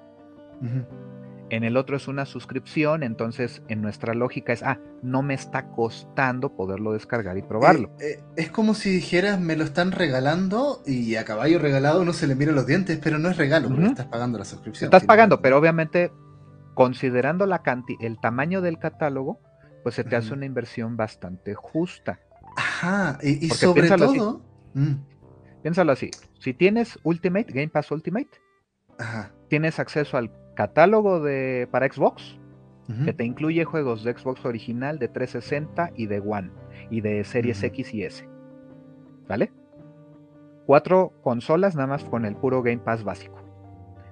[0.63, 0.87] Ujú.
[1.49, 5.69] En el otro es una suscripción, entonces en nuestra lógica es, ah, no me está
[5.69, 7.91] costando poderlo descargar y probarlo.
[8.01, 12.13] Eh, eh, es como si dijeras, me lo están regalando y a caballo regalado no
[12.13, 14.89] se le mira los dientes, pero no es regalo, porque estás pagando la suscripción.
[14.89, 16.11] Estás pagando, pero obviamente
[16.75, 19.41] considerando la canti el tamaño del catálogo,
[19.85, 22.19] pues se te hace una inversión bastante justa.
[22.57, 23.97] Ajá, y, sobre así.
[23.97, 24.43] todo...
[24.75, 24.95] Mm,
[25.63, 28.31] Piénsalo así, si tienes Ultimate, Game Pass Ultimate,
[28.99, 29.33] ajá.
[29.49, 32.39] Tienes acceso al catálogo de para Xbox,
[33.05, 36.51] que te incluye juegos de Xbox original, de 360 y de One,
[36.89, 37.63] y de Series.
[37.63, 38.29] X y S.
[39.29, 39.53] ¿Vale?
[40.67, 43.41] Cuatro consolas nada más con el puro Game Pass básico.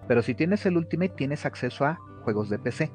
[0.08, 2.92] Pero si tienes el Ultimate, tienes acceso a juegos de PC.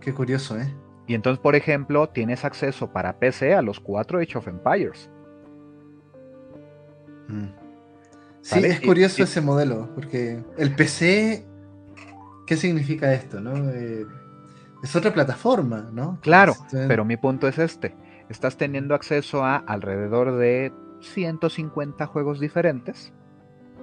[0.00, 0.72] Qué curioso, ¿eh?
[1.08, 5.10] Y entonces, por ejemplo, tienes acceso para PC a los cuatro Age of Empires.
[7.28, 7.65] Mm.
[8.46, 8.68] Sí, ¿Vale?
[8.68, 11.44] es curioso y- ese modelo, porque el PC,
[12.46, 13.70] ¿qué significa esto, no?
[13.70, 14.06] Eh,
[14.84, 16.20] es otra plataforma, ¿no?
[16.22, 17.96] Claro, Este, pero mi punto es este.
[18.28, 23.12] Estás teniendo acceso a alrededor de 150 juegos diferentes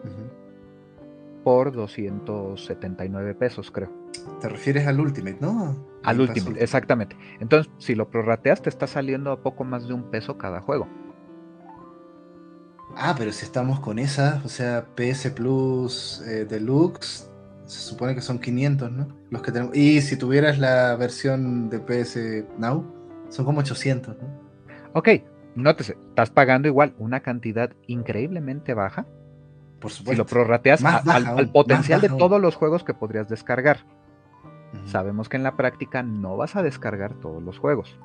[0.05, 1.43] ujú.
[1.43, 3.91] por 279 pesos, creo.
[4.39, 5.75] Te refieres al Ultimate, ¿no?
[6.03, 7.17] Al Pass último, exactamente.
[7.41, 10.87] Entonces, si lo prorrateas, te está saliendo a poco más de un peso cada juego.
[12.95, 17.29] Ah, pero si estamos con esas, o sea, PS Plus eh, Deluxe,
[17.65, 19.07] se supone que son 500, ¿no?
[19.31, 19.75] Los que tenemos.
[19.75, 22.85] Y si tuvieras la versión de PS Now,
[23.29, 24.27] son como 800, ¿no?
[24.93, 25.09] Ok,
[25.55, 29.07] nótese, estás pagando igual una cantidad increíblemente baja
[29.79, 30.21] Por si supuesto.
[30.23, 33.79] lo prorrateas a- al, potencial de todos los juegos que podrías descargar.
[34.85, 37.97] Sabemos que en la práctica no vas a descargar todos los juegos.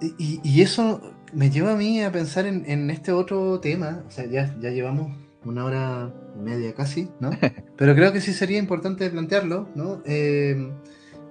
[0.00, 1.00] Y, y- y eso
[1.32, 4.02] me lleva a mí a pensar en, en este otro tema.
[4.06, 7.30] O sea, ya, ya llevamos una hora y media casi, ¿no?
[7.76, 10.02] Pero creo que sí sería importante plantearlo, ¿no?
[10.04, 10.72] Eh,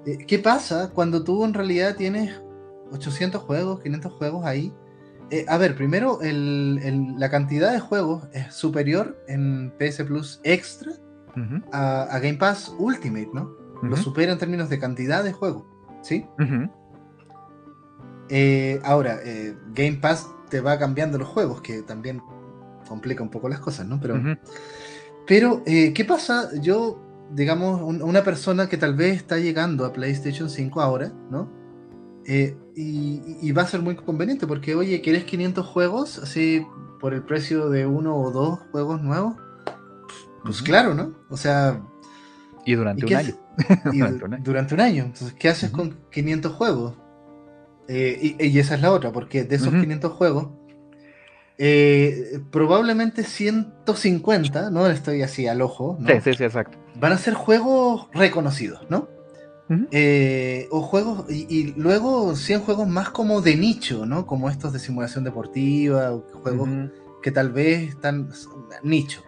[0.05, 2.41] eh, ¿Qué pasa cuando tú en realidad tienes
[2.91, 4.73] 800 juegos, 500 juegos ahí?
[5.29, 10.39] Eh, a ver, primero, el- el- la cantidad de juegos es superior en PS Plus
[10.43, 10.93] Extra
[11.35, 13.51] Ujú, a, a Game Pass Ultimate, ¿no?
[13.83, 15.63] Lo ujú, supera en términos de cantidad de juegos,
[16.01, 16.25] ¿sí?
[16.39, 16.71] ujú.
[18.29, 22.21] Eh, ahora, eh, Game Pass te va cambiando los juegos, que también
[22.87, 23.99] complica un poco las cosas, ¿no?
[23.99, 24.15] Pero,
[25.25, 26.49] pero eh, ¿qué pasa?
[26.61, 27.01] Yo,
[27.33, 31.51] digamos, un- una persona que tal vez está llegando a PlayStation 5 ahora, ¿no?
[32.25, 36.65] Eh, y, y va a ser muy conveniente porque, oye, ¿quieres 500 juegos así
[36.99, 39.35] por el precio de uno o dos juegos nuevos?
[40.43, 40.65] Pues Ujú.
[40.65, 41.13] claro, ¿no?
[41.29, 41.81] O sea,
[42.65, 43.35] Y durante ¿y un año.
[43.93, 43.99] y
[44.43, 45.03] Durante un año.
[45.05, 46.95] Entonces, ¿qué haces con 500 juegos?
[47.87, 49.81] Eh, y, y esa es la otra, porque de esos Ujú.
[49.81, 50.49] 500 juegos,
[51.57, 56.07] eh, probablemente 150, no estoy así al ojo, ¿no?
[56.07, 56.77] Sí, sí, sí, exacto.
[56.95, 59.07] van a ser juegos reconocidos, ¿no?
[59.91, 64.25] Eh, o juegos, y, y luego 100 juegos más como de nicho, ¿no?
[64.25, 66.69] Como estos de simulación deportiva, o juegos
[67.21, 68.29] que tal vez están
[68.83, 69.23] nicho.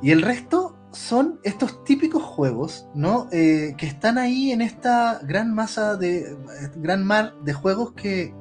[0.00, 3.28] Y el resto son estos típicos juegos, ¿no?
[3.32, 6.36] Eh, que están ahí en esta gran masa de.
[6.76, 8.32] gran mar de juegos que.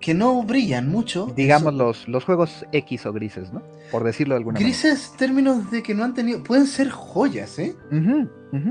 [0.00, 1.32] que no brillan mucho.
[1.36, 3.62] Digamos los, los juegos X o grises, ¿no?
[3.90, 4.94] Por decirlo de alguna grises, manera.
[4.94, 6.42] Grises, términos de que no han tenido.
[6.42, 7.76] pueden ser joyas, ¿eh?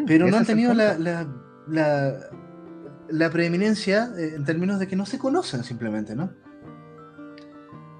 [0.05, 2.15] Pero no han tenido la, la,
[3.09, 6.31] la, preeminencia eh, en términos de que no se conocen simplemente, ¿no?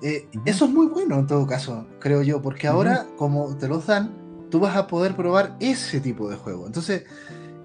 [0.01, 3.87] Eh, eso es muy bueno en todo caso, creo yo, porque ahora, como te los
[3.87, 4.22] dan,
[4.53, 6.67] tú vas a poder probar ese tipo de juego.
[6.67, 7.07] Entonces,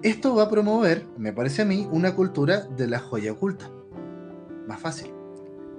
[0.01, 3.69] esto va a promover, me parece a mí, una cultura de la joya oculta.
[4.67, 5.13] Más fácil.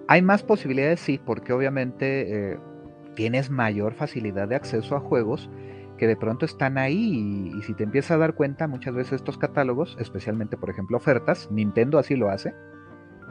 [0.06, 2.58] Hay más posibilidades, sí, porque obviamente eh,
[3.16, 5.50] tienes mayor facilidad de acceso a juegos
[5.98, 9.36] que de pronto están ahí y, si te empiezas a dar cuenta, muchas veces estos
[9.36, 12.54] catálogos, especialmente por ejemplo ofertas, Nintendo así lo hace,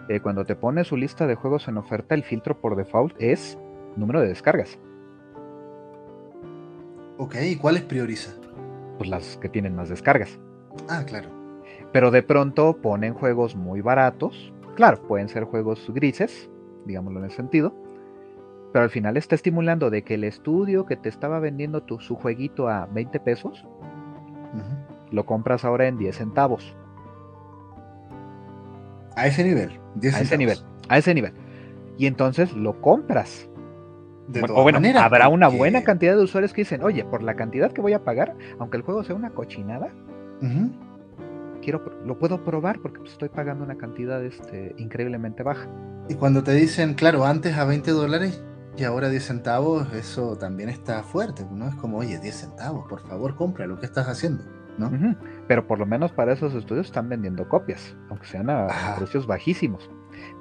[0.10, 3.58] eh, cuando te pone su lista de juegos en oferta, el filtro por default es
[3.96, 4.78] número de descargas.
[7.22, 8.32] Ok, ¿y cuáles prioriza?
[8.98, 10.40] Pues las que tienen más descargas.
[10.88, 11.28] Ah, claro.
[11.92, 14.54] Pero de pronto ponen juegos muy baratos.
[14.76, 16.50] Claro, pueden ser juegos grises,
[16.86, 17.74] digámoslo en ese sentido.
[18.72, 22.16] Pero al final está estimulando de que el estudio que te estaba vendiendo tu, su
[22.16, 23.66] jueguito a 20 pesos,
[25.12, 26.74] lo compras ahora en 10 centavos.
[29.18, 29.78] A ese nivel.
[29.96, 30.58] 10 a ese nivel.
[30.88, 31.34] A ese nivel.
[31.98, 33.50] Y entonces lo compras
[34.50, 37.82] o bueno, habrá una buena cantidad de usuarios que dicen, oye, por la cantidad que
[37.82, 39.92] voy a pagar, aunque el juego sea una cochinada,
[41.62, 45.68] quiero, lo puedo probar porque pues, estoy pagando una cantidad este, increíblemente baja.
[46.08, 48.44] Y cuando te dicen, claro, antes a 20 dólares
[48.78, 51.68] y ahora 10 centavos, eso también está fuerte, ¿no?
[51.68, 54.44] Es como, oye, 10 centavos, por favor, compra lo que estás haciendo,
[54.78, 54.92] ¿no?
[55.48, 59.90] Pero por lo menos para esos estudios están vendiendo copias, aunque sean a, precios bajísimos.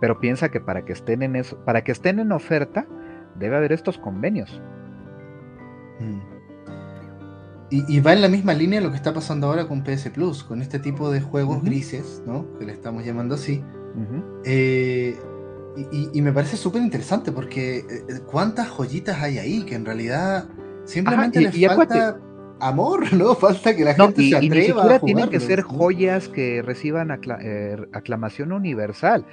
[0.01, 2.87] Pero piensa que para que estén en eso, para que estén en oferta,
[3.39, 4.61] debe haber estos convenios.
[6.01, 6.39] Mm.
[7.71, 10.63] Y, va en la misma línea lo que está pasando ahora con PS Plus, con
[10.63, 12.47] este tipo de juegos grises, ¿no?
[12.59, 13.63] Que le estamos llamando así.
[14.45, 15.19] Eh,
[16.15, 17.85] y, me parece súper interesante porque eh,
[18.31, 20.49] cuántas joyitas hay ahí que en realidad
[20.85, 22.19] simplemente les falta
[22.59, 23.35] amor, ¿no?
[23.35, 24.47] Falta que la gente se atreva.
[24.47, 27.11] Y ni siquiera tienen que ser joyas que reciban
[27.43, 29.27] eh, aclamación universal.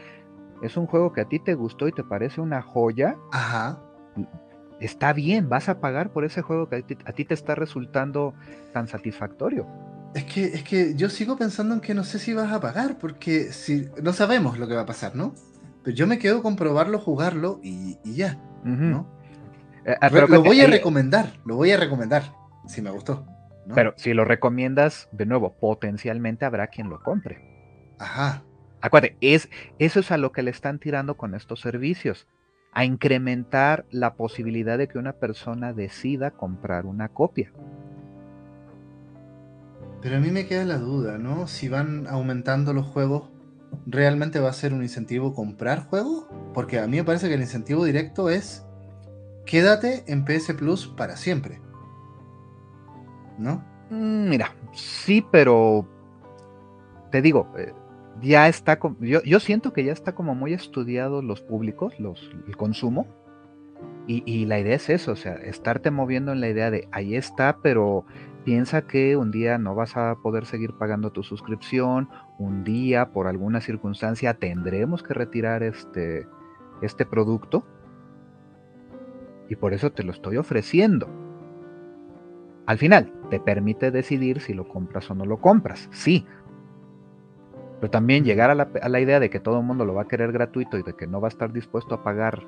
[0.61, 3.15] Es un juego que a ti te gustó y te parece una joya.
[3.31, 3.79] Ajá
[4.79, 8.33] está bien, vas a pagar por ese juego que a ti, te está resultando
[8.73, 9.67] tan satisfactorio.
[10.13, 12.97] Es que, es que yo sigo pensando en que no sé si vas a pagar,
[12.97, 15.33] porque si no sabemos lo que va a pasar, ¿no?
[15.83, 19.07] Pero yo me quedo con probarlo, jugarlo y, ya, ¿no?
[19.85, 22.33] Eh, ah, lo voy a recomendar, lo voy a recomendar,
[22.67, 23.25] si me gustó.
[23.73, 27.95] Pero si lo recomiendas, de nuevo, potencialmente habrá quien lo compre.
[27.99, 28.43] Ajá.
[28.81, 29.49] Acuérdate, es,
[29.79, 32.27] eso es a lo que le están tirando con estos servicios
[32.75, 37.51] a incrementar la posibilidad de que una persona decida comprar una copia.
[40.01, 41.47] Pero a mí me queda la duda, ¿no?
[41.47, 43.29] Si van aumentando los juegos,
[43.87, 46.27] ¿realmente va a ser un incentivo comprar juegos?
[46.53, 48.65] Porque a mí me parece que el incentivo directo es
[49.45, 51.61] quédate en PS Plus para siempre.
[53.37, 53.63] ¿No?
[53.89, 55.87] Mm, mira, sí, pero
[57.09, 57.73] te digo, eh,
[58.21, 62.57] ya está, yo, yo siento que ya está como muy estudiado los públicos, los, el
[62.57, 63.07] consumo,
[64.07, 67.57] y, la idea es eso, o sea, estarte moviendo en la idea de ahí está,
[67.63, 68.05] pero
[68.43, 73.25] piensa que un día no vas a poder seguir pagando tu suscripción, un día por
[73.25, 76.27] alguna circunstancia tendremos que retirar este,
[76.83, 77.65] este producto,
[79.49, 81.09] y por eso te lo estoy ofreciendo.
[82.67, 85.87] Al final, te permite decidir si lo compras o no lo compras.
[85.91, 86.25] Sí,
[87.85, 88.55] pero también llegar a
[88.89, 91.05] la, idea de que todo el mundo lo va a querer gratuito y de que
[91.05, 92.41] no va a estar dispuesto a pagar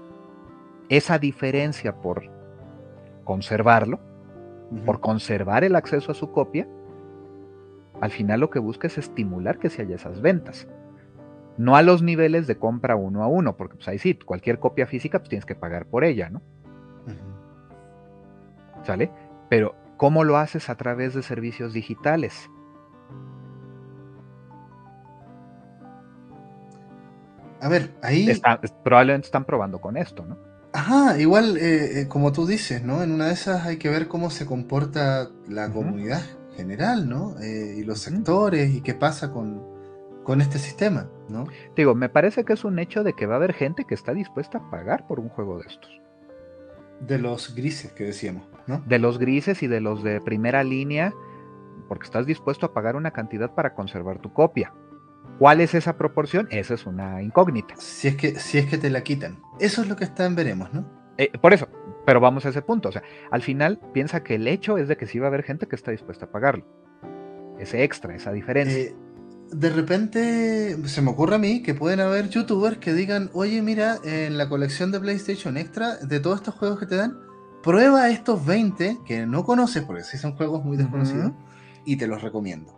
[0.90, 2.24] esa diferencia por
[3.24, 4.00] conservarlo,
[4.84, 6.68] por conservar el acceso a su copia,
[8.02, 10.68] al final lo que busca es estimular que se haya esas ventas.
[11.56, 14.88] No a los niveles de compra uno a uno, porque pues ahí sí, cualquier copia
[14.88, 16.42] física pues tienes que pagar por ella, ¿no?
[18.82, 19.12] ¿Sale?
[19.50, 22.50] Pero ¿cómo lo haces a través de servicios digitales?
[27.62, 28.30] A ver, ahí.
[28.84, 30.38] probablemente están probando con esto, ¿no?
[30.74, 33.02] Ajá, igual eh, eh, como tú dices, ¿no?
[33.02, 36.22] En una de esas hay que ver cómo se comporta la comunidad
[36.56, 37.40] general, ¿no?
[37.40, 39.64] Eh, y los sectores y qué pasa con,
[40.24, 41.48] con este sistema, ¿no?
[41.76, 44.14] Digo, me parece que es un hecho de que va a haber gente que está
[44.14, 46.02] dispuesta a pagar por un juego de estos.
[47.00, 48.84] De los grises que decíamos, ¿no?
[48.86, 51.14] De los grises y de los de primera línea,
[51.88, 54.74] porque estás dispuesto a pagar una cantidad para conservar tu copia.
[55.40, 56.48] ¿Cuál es esa proporción?
[56.52, 57.76] Esa es una incógnita.
[57.78, 59.40] Si es que, si es que te la quitan.
[59.60, 60.86] Eso es lo que está en veremos, ¿no?
[61.18, 61.68] Eh, por eso,
[62.06, 62.90] pero vamos a ese punto.
[62.90, 65.44] O sea, al final piensa que el hecho es de que sí va a haber
[65.44, 66.66] gente que está dispuesta a pagarlo.
[67.60, 68.78] Ese extra, esa diferencia.
[68.78, 68.96] Eh,
[69.52, 73.98] de repente se me ocurre a mí que pueden haber youtubers que digan, oye, mira,
[74.04, 77.18] en la colección de PlayStation Extra, de todos estos juegos que te dan,
[77.64, 81.32] prueba estos 20 que no conoces, porque sí son juegos muy desconocidos,
[81.86, 82.74] y te los recomiendo.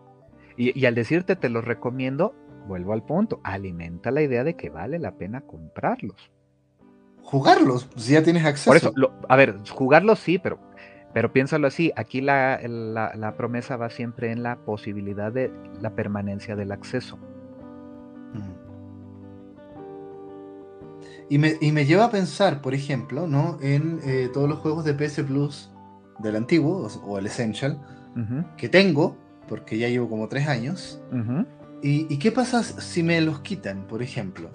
[0.58, 2.36] Y, y, al decirte te los recomiendo,
[2.70, 6.32] vuelvo al punto, alimenta la idea de que vale la pena comprarlos
[7.30, 8.70] jugarlos, si ya tienes acceso.
[8.70, 8.94] Por eso,
[9.28, 10.58] a ver, jugarlos sí, pero,
[11.14, 16.56] pero piénsalo así, aquí la, la, promesa va siempre en la posibilidad de la permanencia
[16.56, 17.20] del acceso.
[21.30, 23.60] Y me, y me, lleva a pensar, por ejemplo, ¿no?
[23.62, 25.70] en eh, todos los juegos de PS Plus
[26.18, 27.80] del antiguo o, el Essential
[28.58, 29.16] que tengo,
[29.48, 31.00] porque ya llevo como tres años.
[31.82, 34.50] ¿Y, ¿Y qué pasa si me los quitan, por ejemplo?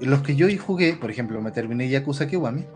[0.00, 2.66] los que yo jugué, por ejemplo, me terminé Yakuza Kiwami.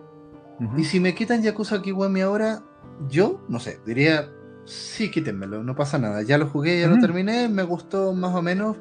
[0.76, 2.62] Y si me quitan Yakuza Kiwami ahora,
[3.08, 4.28] yo, no sé, diría,
[4.64, 6.22] sí, quítenmelo, no pasa nada.
[6.22, 8.76] Ya lo jugué, ya lo terminé, me gustó más o menos.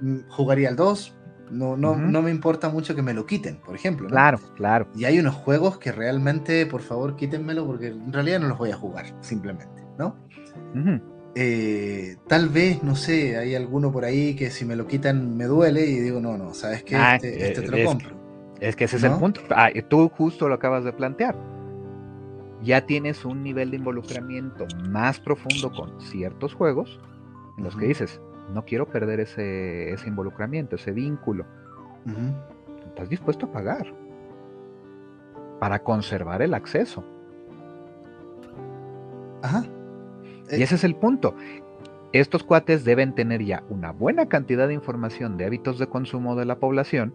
[0.00, 1.14] Mm, jugaría al 2.
[1.50, 4.08] No, no, no me importa mucho que me lo quiten, por ejemplo.
[4.08, 4.88] Claro, claro.
[4.96, 8.70] Y hay unos juegos que realmente, por favor, quítenmelo porque en realidad no los voy
[8.70, 10.16] a jugar, simplemente, ¿no?
[11.36, 15.46] Eh, tal vez, no sé, hay alguno por ahí que si me lo quitan me
[15.46, 16.94] duele y digo, no, no, ¿sabes qué?
[16.94, 18.16] Ah, este, este, te lo compro.
[18.60, 19.40] es que ese es el punto.
[19.50, 21.36] Ah, tú justo lo acabas de plantear.
[22.62, 27.00] Ya tienes un nivel de involucramiento más profundo con ciertos juegos
[27.58, 28.20] en los que dices,
[28.52, 31.44] no quiero perder ese, ese involucramiento, ese vínculo.
[32.86, 33.92] Estás dispuesto a pagar
[35.58, 37.04] para conservar el acceso.
[39.42, 39.64] Ajá.
[40.50, 41.34] Y ese es el punto.
[42.12, 46.44] Estos cuates deben tener ya una buena cantidad de información de hábitos de consumo de
[46.44, 47.12] la población,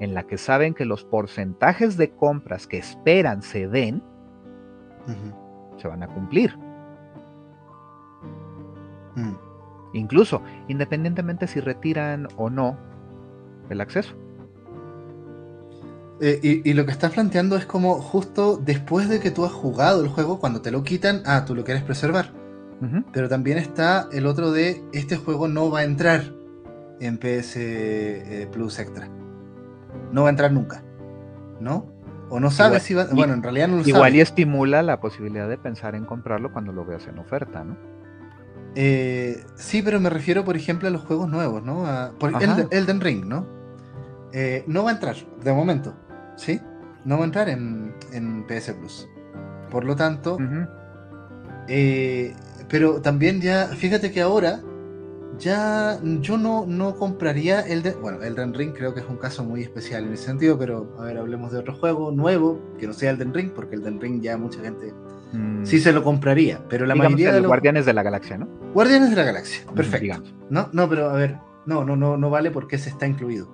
[0.00, 4.02] en la que saben que los porcentajes de compras que esperan se den,
[5.76, 6.56] se van a cumplir.
[9.16, 9.34] Mm.
[9.92, 12.78] Incluso, independientemente si retiran o no
[13.68, 14.14] el acceso.
[16.22, 19.52] Eh, y, y, lo que estás planteando es como justo después de que tú has
[19.52, 22.39] jugado el juego, cuando te lo quitan, ah, tú lo quieres preservar.
[23.12, 26.32] Pero también está el otro de este juego no va a entrar
[27.00, 29.08] en PS eh, Plus Extra.
[30.12, 30.82] No va a entrar nunca.
[31.60, 31.86] ¿No?
[32.30, 33.06] O no sabes si va.
[33.12, 36.72] Bueno, en realidad no lo Igual y estimula la posibilidad de pensar en comprarlo cuando
[36.72, 37.76] lo veas en oferta, ¿no?
[38.76, 41.84] Eh, sí, pero me refiero, por ejemplo, a los juegos nuevos, ¿no?
[42.18, 43.46] por Elden, Ring, ¿no?
[44.32, 45.92] Eh, no va a entrar, de momento,
[46.36, 46.60] ¿sí?
[47.04, 47.94] No va a entrar en,
[48.46, 49.08] PS Plus.
[49.70, 50.38] Por lo tanto,
[52.70, 54.62] pero también ya, fíjate que ahora
[55.38, 59.42] ya yo no, no compraría el de, bueno, Elden Ring creo que es un caso
[59.42, 62.92] muy especial en ese sentido, pero a ver, hablemos de otro juego nuevo que no
[62.92, 64.92] sea Elden Ring, porque Elden Ring ya mucha gente
[65.32, 65.64] mm.
[65.64, 68.46] sí se lo compraría, pero la mayoría de los Guardianes de la Galaxia, ¿no?
[68.74, 70.22] Guardianes de la Galaxia, perfecto.
[70.50, 73.48] No, no, pero a ver, no, no, no, no vale porque se está incluido.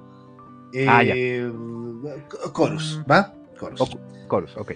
[0.88, 1.14] ah, ya.
[1.16, 1.50] Eh,
[2.54, 3.02] Chorus.
[3.10, 3.32] ¿va?
[3.58, 3.96] Chorus.
[4.28, 4.72] Chorus, ok.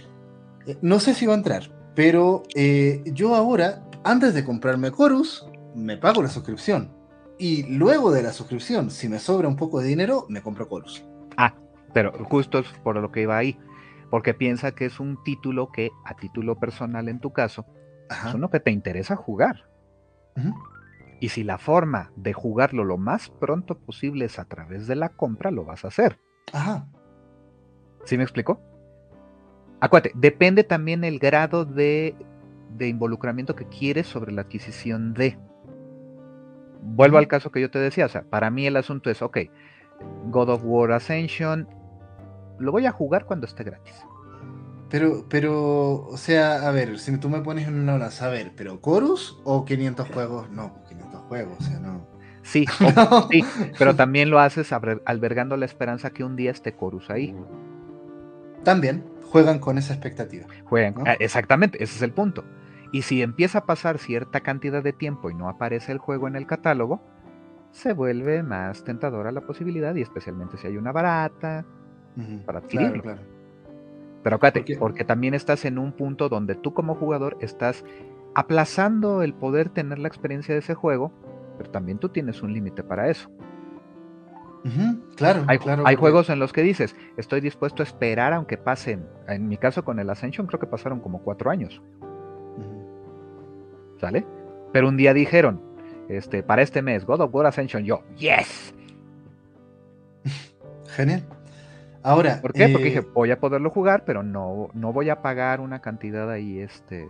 [0.66, 5.46] Eh, no sé si va a entrar, pero eh, yo ahora antes de comprarme Chorus,
[5.74, 6.96] me pago la suscripción.
[7.38, 11.04] Y luego de la suscripción, si me sobra un poco de dinero, me compro Chorus.
[11.36, 11.54] Ah,
[11.92, 13.58] pero justo es por lo que iba ahí.
[14.08, 17.66] Porque piensa que es un título que, a título personal en tu caso,
[18.08, 19.68] es uno que te interesa jugar.
[21.20, 25.10] Y si la forma de jugarlo lo más pronto posible es a través de la
[25.10, 26.18] compra, lo vas a hacer.
[26.54, 26.88] Ajá.
[28.06, 28.58] ¿Sí me explico?
[29.80, 32.14] Acuérdate, depende también el grado de
[32.76, 35.38] de involucramiento que quieres sobre la adquisición de.
[36.82, 39.38] Vuelvo al caso que yo te decía, o sea, para mí el asunto es, ok,
[40.26, 41.68] God of War Ascension,
[42.58, 43.94] lo voy a jugar cuando esté gratis.
[44.88, 48.52] Pero, pero, o sea, a ver, si tú me pones en una hora, a ver,
[48.56, 52.06] pero Chorus o 500 juegos, no, 500 juegos, o sea, no.
[52.42, 52.64] Sí,
[53.30, 53.44] sí,
[53.78, 57.36] pero también lo haces albergando la esperanza que un día esté Chorus ahí.
[58.64, 60.46] También juegan con esa expectativa.
[60.64, 62.44] Juegan, ah, exactamente, ese es el punto.
[62.92, 66.36] Y si empieza a pasar cierta cantidad de tiempo y no aparece el juego en
[66.36, 67.00] el catálogo,
[67.70, 71.64] se vuelve más tentadora la posibilidad, y especialmente si hay una barata,
[72.44, 73.16] para adquirirlo.
[74.22, 77.84] Pero acuérdate, porque también estás en un punto donde tú como jugador estás
[78.34, 81.12] aplazando el poder tener la experiencia de ese juego,
[81.56, 83.30] pero también tú tienes un límite para eso.
[85.16, 89.06] Claro, hay, claro, hay juegos en los que dices, estoy dispuesto a esperar aunque pasen,
[89.28, 91.80] en mi caso con el Ascension creo que pasaron como cuatro años.
[94.00, 94.26] ¿Sale?
[94.72, 95.60] Pero un día dijeron,
[96.08, 98.74] este, para este mes, God of War Ascension, yo, yes.
[100.88, 101.22] Genial.
[102.02, 102.40] Ahora.
[102.40, 102.68] ¿Por qué?
[102.68, 106.30] Porque dije, eh, voy a poderlo jugar, pero no, no voy a pagar una cantidad
[106.30, 107.08] ahí este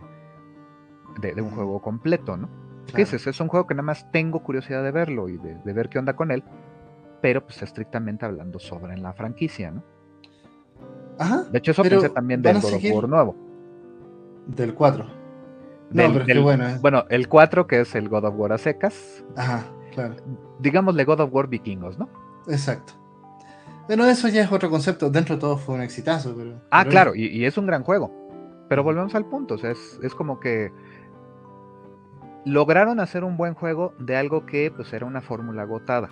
[1.20, 2.48] de, un juego completo, ¿no?
[2.94, 3.26] ¿Qué dices?
[3.26, 6.14] Es un juego que nada más tengo curiosidad de verlo y de, ver qué onda
[6.14, 6.42] con él,
[7.20, 9.82] pero pues estrictamente hablando sobre en la franquicia, ¿no?
[11.18, 11.44] Ajá.
[11.50, 13.36] De hecho, eso pensé también del God of War nuevo.
[14.46, 15.04] Del 4.
[15.92, 16.68] No, pero es bueno.
[16.68, 16.78] ¿eh?
[16.80, 19.24] Bueno, el 4, que es el God of War a secas.
[19.36, 20.16] Ajá, claro.
[20.60, 22.08] Digámosle God of War vikingos, ¿no?
[22.48, 22.94] Exacto.
[23.86, 25.10] Bueno, eso ya es otro concepto.
[25.10, 26.60] Dentro de todo fue un exitazo, pero.
[26.70, 28.12] Ah, claro, y, es un gran juego.
[28.68, 29.54] Pero volvemos al punto.
[29.54, 30.72] O sea, es, como que.
[32.44, 36.10] Lograron hacer un buen juego de algo que pues era una fórmula agotada.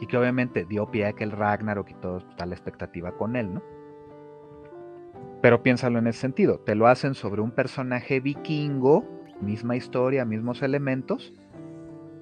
[0.00, 3.36] Y que obviamente dio pie a que el Ragnarok y todo está la expectativa con
[3.36, 3.62] él, ¿no?
[5.40, 6.58] Pero piénsalo en ese sentido.
[6.58, 9.04] Te lo hacen sobre un personaje vikingo,
[9.42, 11.34] misma historia, mismos elementos.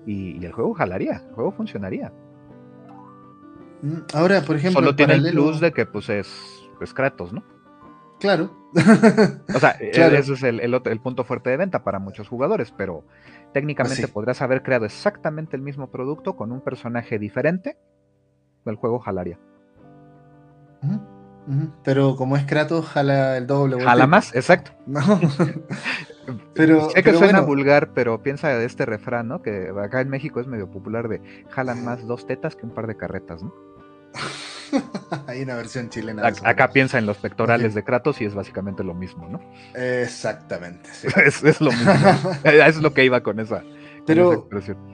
[0.06, 2.12] Y, el juego jalaría, el juego funcionaría.
[3.82, 4.80] Mm, ahora, por ejemplo.
[4.80, 7.44] Solo tiene el plus de que pues es, Kratos, ¿no?
[8.18, 8.50] Claro.
[9.54, 13.04] o sea, ese es el, punto fuerte de venta para muchos jugadores, pero
[13.52, 17.76] técnicamente podrías haber creado exactamente el mismo producto con un personaje diferente.
[18.64, 19.38] El juego jalaría.
[21.82, 23.82] Pero como es Kratos, jala el doble.
[23.82, 24.72] Jala más, exacto.
[26.54, 29.42] pero, sé que suena vulgar, pero piensa de este refrán, ¿no?
[29.42, 31.20] Que acá en México es medio popular de
[31.50, 33.52] jalan más dos tetas que un par de carretas, ¿no?
[35.26, 36.26] Hay una versión chilena.
[36.26, 39.40] acá piensa en los pectorales de Kratos y es básicamente lo mismo, ¿no?
[39.74, 40.90] Exactamente.
[41.24, 41.92] es, lo mismo.
[42.44, 43.62] es lo que iba con esa.
[44.06, 44.48] Pero,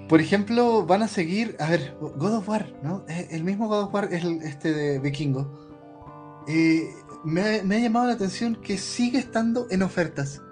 [0.09, 3.05] por ejemplo, van a seguir, a ver, God of War, ¿no?
[3.09, 6.45] Eh, el mismo God of War es el, este de Vikingo.
[6.47, 6.91] Eh,
[7.25, 10.43] me, ha llamado la atención que sigue estando en ofertas.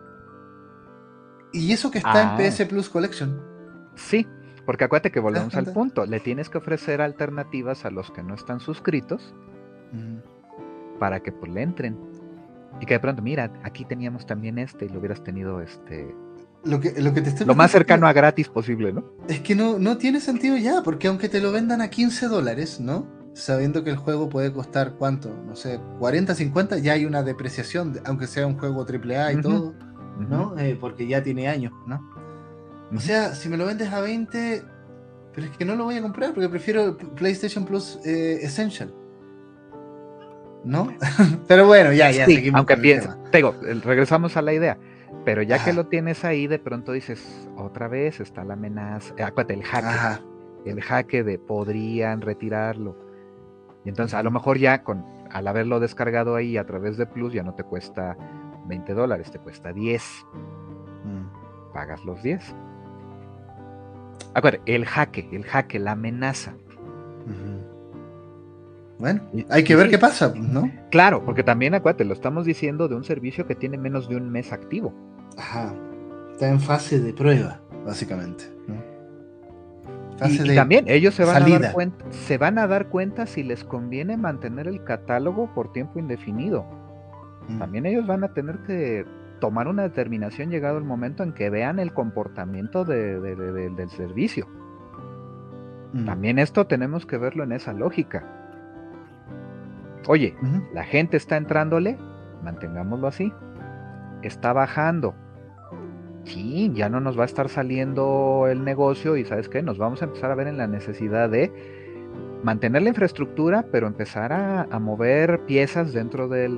[1.53, 2.36] Y eso que está en ah.
[2.39, 3.43] PS Plus Collection.
[3.94, 4.27] Sí,
[4.67, 6.05] porque acuérdate que volvemos al punto.
[6.05, 9.33] Le tienes que ofrecer alternativas a los que no están suscritos
[10.99, 11.97] para que pues le entren.
[12.81, 16.15] Y que de pronto, mira, aquí teníamos también este y lo hubieras tenido este.
[16.65, 19.05] Lo, que, lo, que te lo más cercano a gratis posible, ¿no?
[19.29, 22.81] Es que no, no tiene sentido ya, porque aunque te lo vendan a 15 dólares,
[22.81, 23.07] ¿no?
[23.35, 28.01] Sabiendo que el juego puede costar cuánto, no sé, 40, 50, ya hay una depreciación,
[28.05, 29.75] aunque sea un juego AAA y todo,
[30.19, 30.59] ¿no?
[30.59, 32.26] Eh, porque ya tiene años, ¿no?
[32.95, 34.63] O sea, si me lo vendes a 20,
[35.35, 38.93] pero es que no lo voy a comprar porque prefiero PlayStation Plus eh, Essential.
[40.65, 40.89] ¿No?
[41.49, 42.59] pero bueno, ya, ya seguimos.
[42.59, 43.55] Aunque piensa, digo,
[43.85, 44.79] regresamos a la idea.
[45.25, 49.15] Pero ya que lo tienes ahí, de pronto dices, otra vez está la amenaza.
[49.17, 50.23] Eh, acuérdate, el jaque.
[50.65, 52.97] El jaque de podrían retirarlo.
[53.85, 57.33] Y entonces, a lo mejor ya con al haberlo descargado ahí a través de Plus,
[57.33, 58.17] ya no te cuesta
[58.67, 60.27] 20 dólares, te cuesta 10.
[61.05, 61.73] Mm.
[61.73, 62.55] Pagas los 10.
[64.37, 66.53] Acuérdate, el jaque, el jaque, la amenaza.
[68.99, 70.71] Bueno, hay que ver qué pasa, ¿no?
[70.91, 74.31] Claro, porque también acuérdate, lo estamos diciendo de un servicio que tiene menos de un
[74.31, 74.93] mes activo.
[75.39, 75.75] Ajá.
[76.33, 78.45] Está en fase de prueba, básicamente.
[80.27, 83.65] y, también ellos se van, a dar cuenta, se van a dar cuenta si les
[83.65, 86.67] conviene mantener el catálogo por tiempo indefinido.
[87.49, 87.59] Mm.
[87.59, 89.07] También ellos van a tener que
[89.41, 94.47] tomar una determinación llegado el momento en que vean el comportamiento del servicio.
[96.05, 98.25] También esto tenemos que verlo en esa lógica.
[100.09, 100.37] Oye,
[100.75, 101.97] la gente está entrándole,
[102.43, 103.33] mantengámoslo así.
[104.23, 105.15] Está bajando.
[106.25, 110.03] Sí, ya no nos va a estar saliendo el negocio y sabes qué, nos vamos
[110.03, 111.53] a empezar a ver en la necesidad de
[112.43, 116.49] mantener la infraestructura, pero empezar a, mover piezas dentro de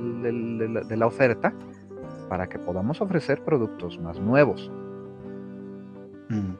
[0.97, 1.53] la oferta
[2.29, 4.71] para que podamos ofrecer productos más nuevos.
[6.29, 6.53] Mm.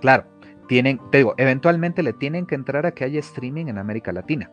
[0.00, 0.24] Claro,
[0.66, 4.50] tienen, te digo, eventualmente le tienen que entrar a que haya streaming en América Latina.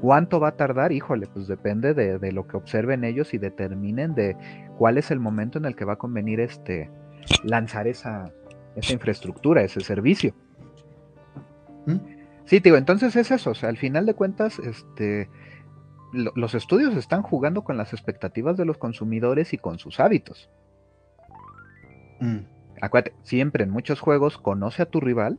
[0.00, 0.92] ¿Cuánto va a tardar?
[0.92, 4.36] Híjole, pues depende de, lo que observen ellos y determinen de
[4.78, 6.90] cuál es el momento en el que va a convenir este
[7.44, 8.32] lanzar esa,
[8.76, 10.34] esa infraestructura, ese servicio.
[11.86, 11.96] ¿Mm?
[12.44, 15.28] Sí, te digo, entonces es eso, o sea, al final de cuentas, este,
[16.12, 20.48] los estudios están jugando con las expectativas de los consumidores y con sus hábitos.
[22.20, 22.38] Mm.
[22.80, 25.38] Acuérdate, siempre en muchos juegos conoce a tu rival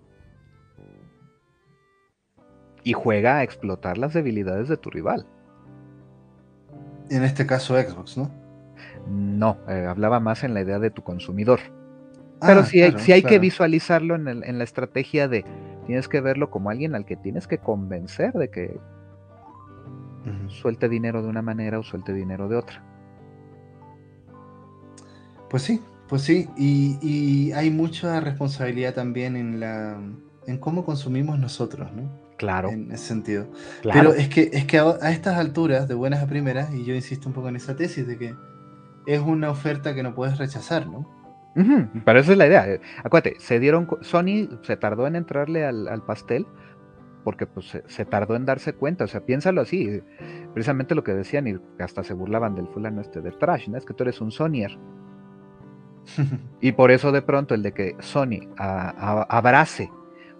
[2.83, 5.25] y juega a explotar las debilidades de tu rival.
[7.09, 8.29] En este caso Xbox, ¿no?
[9.07, 11.59] No, eh, hablaba más en la idea de tu consumidor.
[12.41, 15.43] Pero ah, sí, hay, hay que visualizarlo en, en la estrategia de
[15.87, 18.79] tienes que verlo como alguien al que tienes que convencer de que
[20.47, 22.83] suelte dinero de una manera o suelte dinero de otra.
[25.49, 29.99] Pues sí, pues sí, y, hay mucha responsabilidad también en la
[30.47, 32.09] en cómo consumimos nosotros, ¿no?
[32.37, 32.69] Claro.
[32.69, 33.47] En ese sentido.
[33.81, 33.99] claro.
[33.99, 36.95] Pero es que, es que a, a estas alturas, de buenas a primeras, y yo
[36.95, 38.35] insisto un poco en esa tesis de que
[39.05, 41.19] es una oferta que no puedes rechazar, ¿no?
[42.05, 42.79] Pero esa es la idea.
[43.03, 46.45] Acuérdate, se dieron, Sony se tardó en entrarle al, al pastel
[47.23, 49.03] porque pues se, se tardó en darse cuenta.
[49.03, 49.83] O sea, piénsalo así.
[49.89, 50.03] eh,
[50.53, 53.77] Precisamente lo que decían y hasta se burlaban del fulano este de Trash, ¿no?
[53.77, 54.77] Es que tú eres un Sonyer.
[56.61, 59.91] Y por eso de pronto el de que Sony a- a- abrace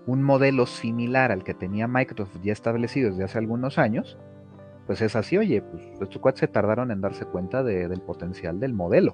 [0.07, 4.17] un modelo similar al que tenía Microsoft ya establecido desde hace algunos años,
[4.87, 8.59] pues es así, oye, pues estos cuates se tardaron en darse cuenta de- del potencial
[8.59, 9.13] del modelo.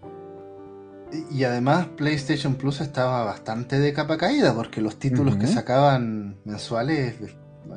[1.31, 7.19] Y- además PlayStation Plus estaba bastante de capa caída porque los títulos que sacaban mensuales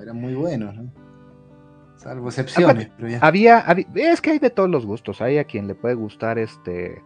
[0.00, 0.90] eran muy buenos, ¿no?
[1.96, 3.18] Salvo excepciones, pero ya.
[3.20, 5.20] Había, habi- es que hay de todos los gustos.
[5.20, 7.02] Hay a quien le puede gustar este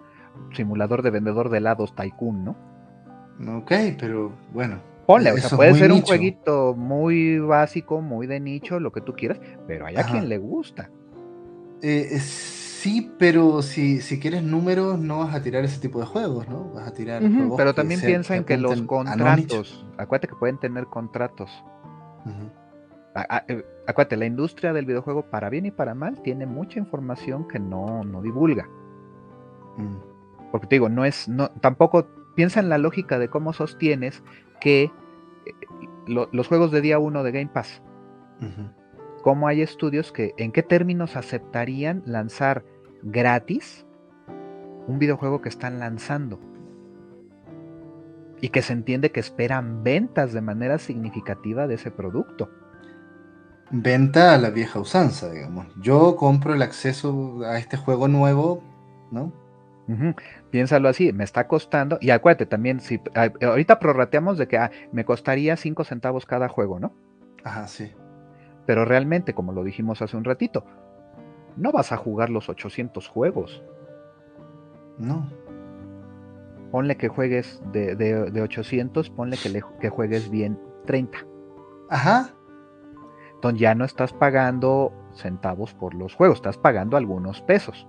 [0.52, 2.56] simulador de vendedor de helados Tycoon, ¿no?
[3.58, 4.80] Ok, pero bueno.
[5.06, 9.14] Ponle, o sea, puede ser un jueguito muy básico, muy de nicho, lo que tú
[9.14, 10.10] quieras, pero hay a Ajá.
[10.12, 10.90] quien le gusta.
[11.82, 16.48] Eh, sí, pero si, si quieres números no vas a tirar ese tipo de juegos,
[16.48, 16.70] ¿no?
[16.74, 20.86] Vas a tirar juegos pero también piensa en que los contratos, acuérdate que pueden tener
[20.86, 21.50] contratos.
[22.24, 22.50] Ujú.
[23.14, 26.78] A- a- eh, Acuérdate, la industria del videojuego, para bien y para mal, tiene mucha
[26.78, 28.68] información que no, no divulga.
[29.76, 29.96] Mm.
[30.52, 32.06] Porque te digo, no es, no, tampoco
[32.36, 34.22] piensa en la lógica de cómo sostienes
[34.60, 34.90] que eh,
[36.06, 37.82] lo- los juegos de día uno de Game Pass,
[38.40, 38.70] Ujú.
[39.22, 42.64] cómo hay estudios que, en qué términos aceptarían lanzar
[43.02, 43.84] gratis
[44.86, 46.38] un videojuego que están lanzando.
[48.40, 52.48] Y que se entiende que esperan ventas de manera significativa de ese producto.
[53.74, 55.66] Venta a la vieja usanza, digamos.
[55.80, 58.62] Yo compro el acceso a este juego nuevo,
[59.10, 59.32] ¿no?
[60.50, 64.70] Piénsalo así, me está costando, y acuérdate también, si a- ahorita prorrateamos de que ah,
[64.92, 66.92] me costaría 5 centavos cada juego, ¿no?
[67.44, 67.92] Ajá, sí.
[68.66, 70.64] Pero realmente, como lo dijimos hace un ratito,
[71.56, 73.62] no vas a jugar los 800 juegos.
[74.98, 75.28] No.
[76.70, 81.18] Ponle que juegues de, de- de 800, ponle que, le- que juegues bien 30.
[81.90, 82.30] Ajá.
[83.42, 87.88] Entonces ya no estás pagando centavos por los juegos, estás pagando algunos pesos.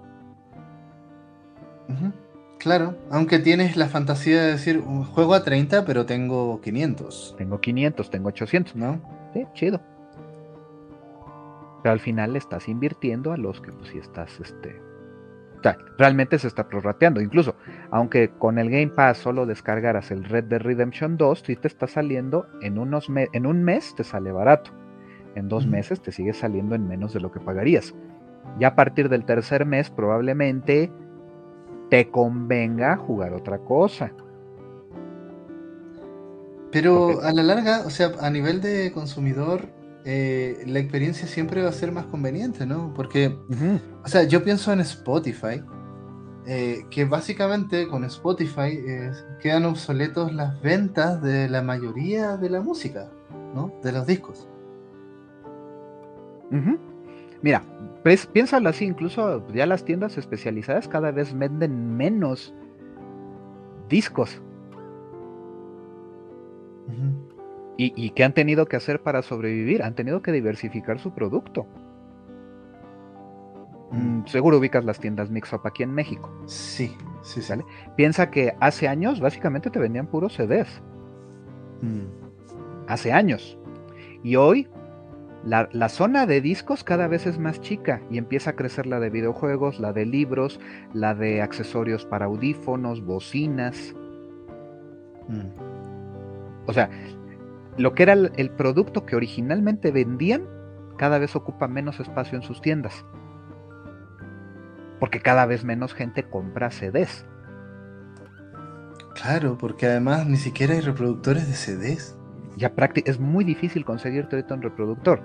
[2.57, 7.61] Claro, aunque tienes la fantasía de decir, "Un juego a 30, pero tengo 500, Tengo
[7.61, 8.75] 500, tengo 800.
[8.75, 8.99] ¿no?
[9.35, 9.79] Sí, chido.
[11.83, 14.81] Pero al final le estás invirtiendo a los que pues sí estás, este...
[15.59, 17.21] O sea, realmente se está prorrateando.
[17.21, 17.55] Incluso,
[17.91, 21.85] aunque con el Game Pass solo descargaras el Red Dead Redemption 2, sí te está
[21.85, 24.71] saliendo en, unos en un mes te sale barato.
[25.35, 27.93] En dos meses te sigue saliendo en menos de lo que pagarías.
[28.59, 30.91] Ya a partir del tercer mes probablemente
[31.89, 34.11] te convenga jugar otra cosa.
[36.71, 39.69] Pero a la larga, o sea, a nivel de consumidor,
[40.05, 42.93] eh, la experiencia siempre va a ser más conveniente, ¿no?
[42.95, 43.37] Porque,
[44.03, 45.61] o sea, yo pienso en Spotify,
[46.47, 52.61] eh, que básicamente con Spotify eh, quedan obsoletos las ventas de la mayoría de la
[52.61, 53.07] música,
[53.53, 53.71] ¿no?
[53.83, 54.49] De los discos.
[57.41, 57.63] Mira,
[58.31, 62.53] piénsalo así, incluso ya las tiendas especializadas cada vez venden menos
[63.89, 64.41] discos.
[67.77, 69.83] ¿Y, y qué han tenido que hacer para sobrevivir?
[69.83, 71.65] Han tenido que diversificar su producto.
[73.93, 76.31] Mm, seguro ubicas las tiendas Mix Up aquí en México.
[76.45, 77.41] Sí, sí, sí.
[77.41, 77.63] ¿Sale?
[77.95, 80.81] Piensa que hace años básicamente te vendían puros CDs.
[81.81, 82.87] Mm.
[82.87, 83.57] Hace años.
[84.23, 84.67] Y hoy
[85.45, 88.99] la, la zona de discos cada vez es más chica y empieza a crecer la
[88.99, 90.59] de videojuegos, la de libros,
[90.93, 93.93] la de accesorios para audífonos, bocinas.
[95.27, 95.49] Mm.
[96.65, 96.89] O sea,
[97.77, 100.47] lo que era el, el producto que originalmente vendían,
[100.97, 103.05] cada vez ocupa menos espacio en sus tiendas.
[104.99, 107.25] Porque cada vez menos gente compra CDs.
[109.15, 112.15] Claro, porque además ni siquiera hay reproductores de CDs.
[112.57, 115.19] Ya prácti- es muy difícil conseguirte ahorita un reproductor.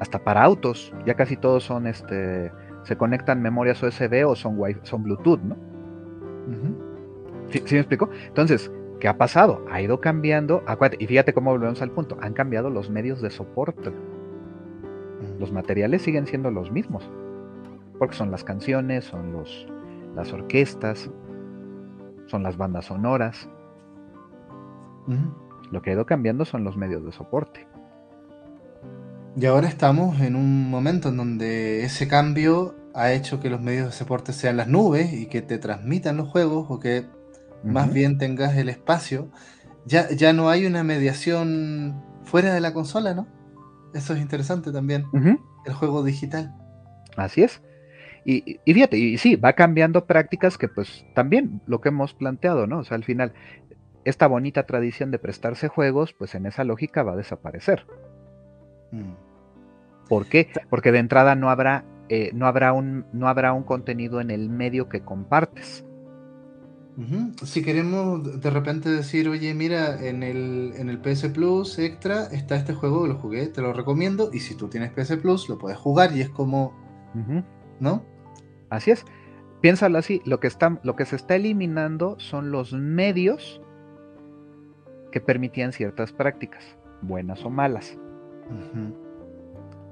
[0.00, 2.52] Hasta para autos, ya casi todos son este.
[2.84, 5.56] Se conectan memorias USB o son, son Bluetooth, ¿no?
[7.50, 8.08] ¿Sí, sí me explico?
[8.26, 9.64] Entonces, ¿qué ha pasado?
[9.70, 10.62] Ha ido cambiando.
[10.66, 12.16] Acuérdate, y fíjate cómo volvemos al punto.
[12.20, 13.92] Han cambiado los medios de soporte.
[15.38, 17.10] Los materiales siguen siendo los mismos.
[17.98, 19.66] Porque son las canciones, son los,
[20.14, 21.10] las orquestas,
[22.26, 23.48] son las bandas sonoras.
[25.06, 25.47] Ujú.
[25.70, 27.66] Lo que ha ido cambiando son los medios de soporte.
[29.36, 33.86] Y ahora estamos en un momento en donde ese cambio ha hecho que los medios
[33.86, 37.06] de soporte sean las nubes y que te transmitan los juegos o que
[37.62, 39.30] más bien tengas el espacio.
[39.86, 43.26] Ya, ya no hay una mediación fuera de la consola, ¿no?
[43.94, 45.06] eso es interesante también.
[45.64, 46.54] El juego digital.
[47.16, 47.62] Así es.
[48.24, 52.66] Y, y, fíjate, y sí, va cambiando prácticas que pues también lo que hemos planteado,
[52.66, 52.78] ¿no?
[52.78, 53.32] O sea, al final,
[54.04, 57.86] esta bonita tradición de prestarse juegos, pues en esa lógica va a desaparecer.
[58.90, 59.12] Mm.
[60.08, 60.48] ¿Por qué?
[60.70, 64.48] Porque de entrada no habrá, eh, no, habrá un, no habrá un contenido en el
[64.48, 65.84] medio que compartes.
[67.44, 72.56] Si queremos de repente decir, oye, mira, en el, en el PS Plus Extra está
[72.56, 75.78] este juego lo jugué, te lo recomiendo, y si tú tienes PS Plus lo puedes
[75.78, 76.74] jugar y es como,
[77.78, 78.02] ¿no?
[78.68, 79.04] Así es.
[79.60, 83.60] Piénsalo así, lo que, está, lo que se está eliminando son los medios
[85.18, 86.62] que permitían ciertas prácticas,
[87.02, 87.98] buenas o malas.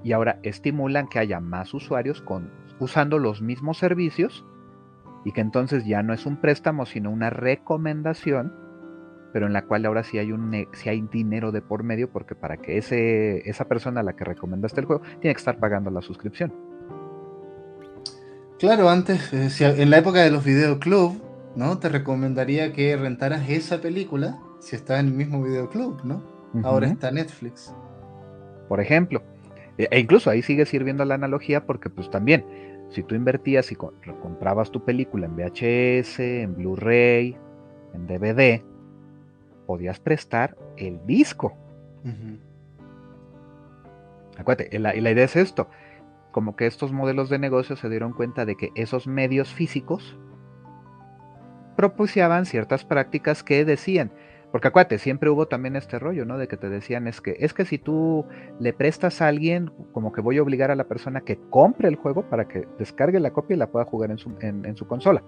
[0.05, 4.45] Y ahora estimulan que haya más usuarios con, usando los mismos servicios
[5.25, 8.55] y que entonces ya no es un préstamo, sino una recomendación,
[9.33, 12.37] pero en la cual ahora sí hay, un, sí hay dinero de por medio, porque
[12.37, 15.91] para que ese, esa persona a la que recomendaste el juego tiene que estar pagando
[15.91, 16.55] la suscripción.
[18.61, 21.21] Claro, antes, eh, en la época de los videoclub,
[21.57, 21.79] ¿no?
[21.79, 26.21] Te recomendaría que rentaras esa película si está en el mismo videoclub, ¿no?
[26.65, 27.73] Ahora está Netflix.
[28.69, 29.23] Por ejemplo.
[29.79, 32.45] E, e incluso ahí sigue sirviendo la analogía porque pues también
[32.91, 37.37] si tú invertías y comprabas tu película en VHS, en Blu-ray,
[37.95, 38.65] en DVD,
[39.67, 41.57] podías prestar el disco.
[44.37, 45.69] Acuérdate, la, y la idea es esto,
[46.33, 50.19] como que estos modelos de negocio se dieron cuenta de que esos medios físicos
[51.77, 54.11] propiciaban ciertas prácticas que decían,
[54.53, 56.39] porque acuérdate, siempre hubo también este rollo, ¿no?
[56.39, 58.25] De que te decían, es que, es que si tú
[58.61, 61.97] le prestas a alguien, como que voy a obligar a la persona que compre el
[61.97, 65.23] juego para que descargue la copia y la pueda jugar en su, en, su consola.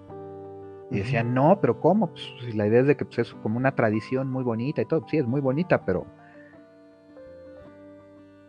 [0.89, 2.11] Y decían, no, pero ¿cómo?
[2.11, 5.05] Pues, la idea es de que pues, es como una tradición muy bonita y todo.
[5.07, 6.07] Sí, es muy bonita, pero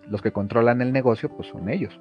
[0.09, 2.01] los que controlan el negocio, pues son ellos.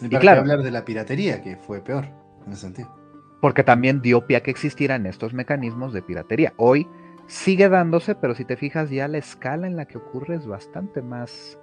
[0.00, 2.06] Y, claro, hablar de la piratería, que fue peor
[2.46, 3.03] en ese sentido
[3.44, 6.54] porque también dio pie a que existieran estos mecanismos de piratería.
[6.56, 6.88] Hoy
[7.26, 11.02] sigue dándose, pero si te fijas ya la escala en la que ocurre es bastante
[11.02, 11.58] más,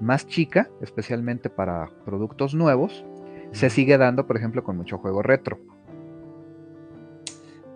[0.00, 3.04] más chica, especialmente para productos nuevos.
[3.52, 5.60] Se sigue dando, por ejemplo, con mucho juego retro.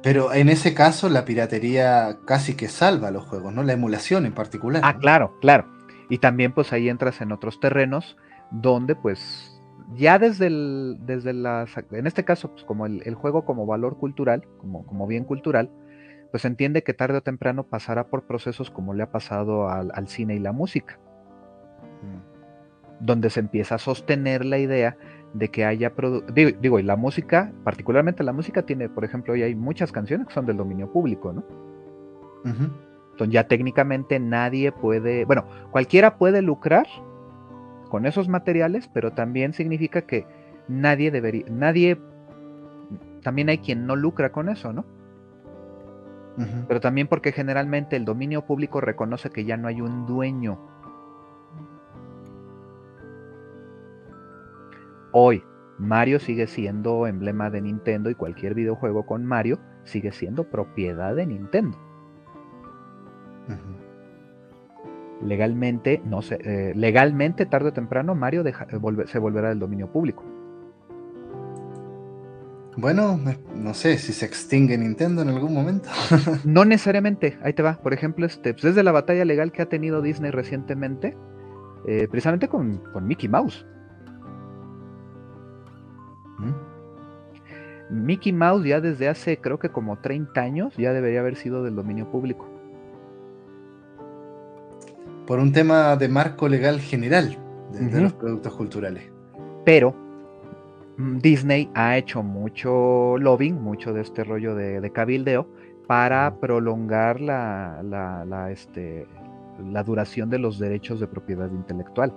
[0.02, 3.62] Pero en ese caso la piratería casi que salva los juegos, ¿no?
[3.62, 4.80] La emulación en particular.
[4.86, 5.66] Ah, claro, claro.
[6.08, 8.16] Y también pues ahí entras en otros terrenos
[8.50, 9.51] donde pues
[9.94, 14.44] ya desde el, desde las, en este caso, pues como el, juego como valor cultural,
[14.58, 15.70] como, como bien cultural,
[16.30, 20.34] pues entiende que tarde o temprano pasará por procesos como le ha pasado al, cine
[20.34, 20.98] y la música,
[22.02, 23.04] mm.
[23.04, 24.96] donde se empieza a sostener la idea
[25.34, 25.92] de que haya,
[26.34, 30.26] digo, digo, y la música, particularmente la música tiene, por ejemplo, hoy hay muchas canciones
[30.26, 31.44] que son del dominio público, ¿no?
[32.44, 36.86] Entonces ya técnicamente nadie puede, bueno, cualquiera puede lucrar
[37.92, 40.24] con esos materiales, pero también significa que
[40.66, 42.00] nadie debería, nadie,
[43.22, 44.86] también hay quien no lucra con eso, ¿no?
[46.66, 50.58] Pero también porque generalmente el dominio público reconoce que ya no hay un dueño.
[55.12, 55.44] Hoy,
[55.76, 61.26] Mario sigue siendo emblema de Nintendo y cualquier videojuego con Mario sigue siendo propiedad de
[61.26, 61.76] Nintendo
[65.24, 68.54] legalmente, no sé, eh, legalmente tarde o temprano Mario eh,
[69.06, 70.24] se volverá del dominio público.
[72.76, 73.20] Bueno,
[73.54, 75.90] no sé si se extingue Nintendo en algún momento.
[76.44, 77.74] no necesariamente, ahí te va.
[77.74, 81.16] Por ejemplo, este, pues, desde la batalla legal que ha tenido Disney recientemente,
[81.86, 83.66] eh, precisamente con, Mickey Mouse.
[86.38, 88.04] ¿Mm?
[88.06, 91.76] Mickey Mouse ya desde hace creo que como 30 años ya debería haber sido del
[91.76, 92.51] dominio público
[95.32, 97.38] por un tema de marco legal general
[97.70, 99.10] de, los productos culturales.
[99.64, 99.94] Pero
[100.98, 105.48] mm, Disney ha hecho mucho lobbying, mucho de este rollo de, cabildeo,
[105.86, 109.06] para prolongar la, la, este,
[109.70, 112.12] la duración de los derechos de propiedad intelectual.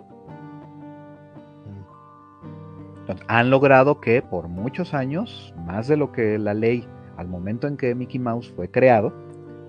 [3.29, 6.85] han logrado que por muchos años, más de lo que la ley
[7.15, 9.13] al momento en que Mickey Mouse fue creado,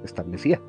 [0.03, 0.61] establecía.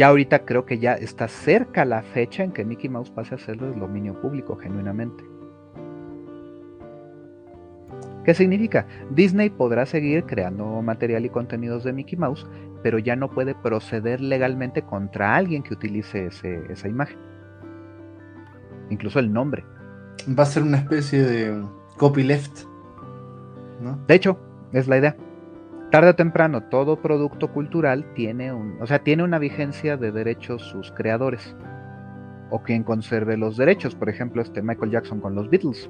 [0.00, 3.38] Ya ahorita creo que ya está cerca la fecha en que Mickey Mouse pase a
[3.38, 5.22] ser del dominio público genuinamente.
[8.24, 8.86] ¿Qué significa?
[9.10, 12.46] Disney podrá seguir creando material y contenidos de Mickey Mouse,
[12.82, 17.18] pero ya no puede proceder legalmente contra alguien que utilice esa imagen.
[18.88, 19.66] Incluso el nombre.
[20.26, 21.62] Va a ser una especie de
[21.98, 22.64] copyleft.
[23.82, 24.02] ¿no?
[24.06, 24.40] De hecho,
[24.72, 25.14] es la idea.
[25.90, 30.62] Tarde o temprano todo producto cultural tiene un, o sea, tiene una vigencia de derechos
[30.62, 31.56] sus creadores
[32.50, 35.88] o quien conserve los derechos, por ejemplo, este Michael Jackson con los Beatles.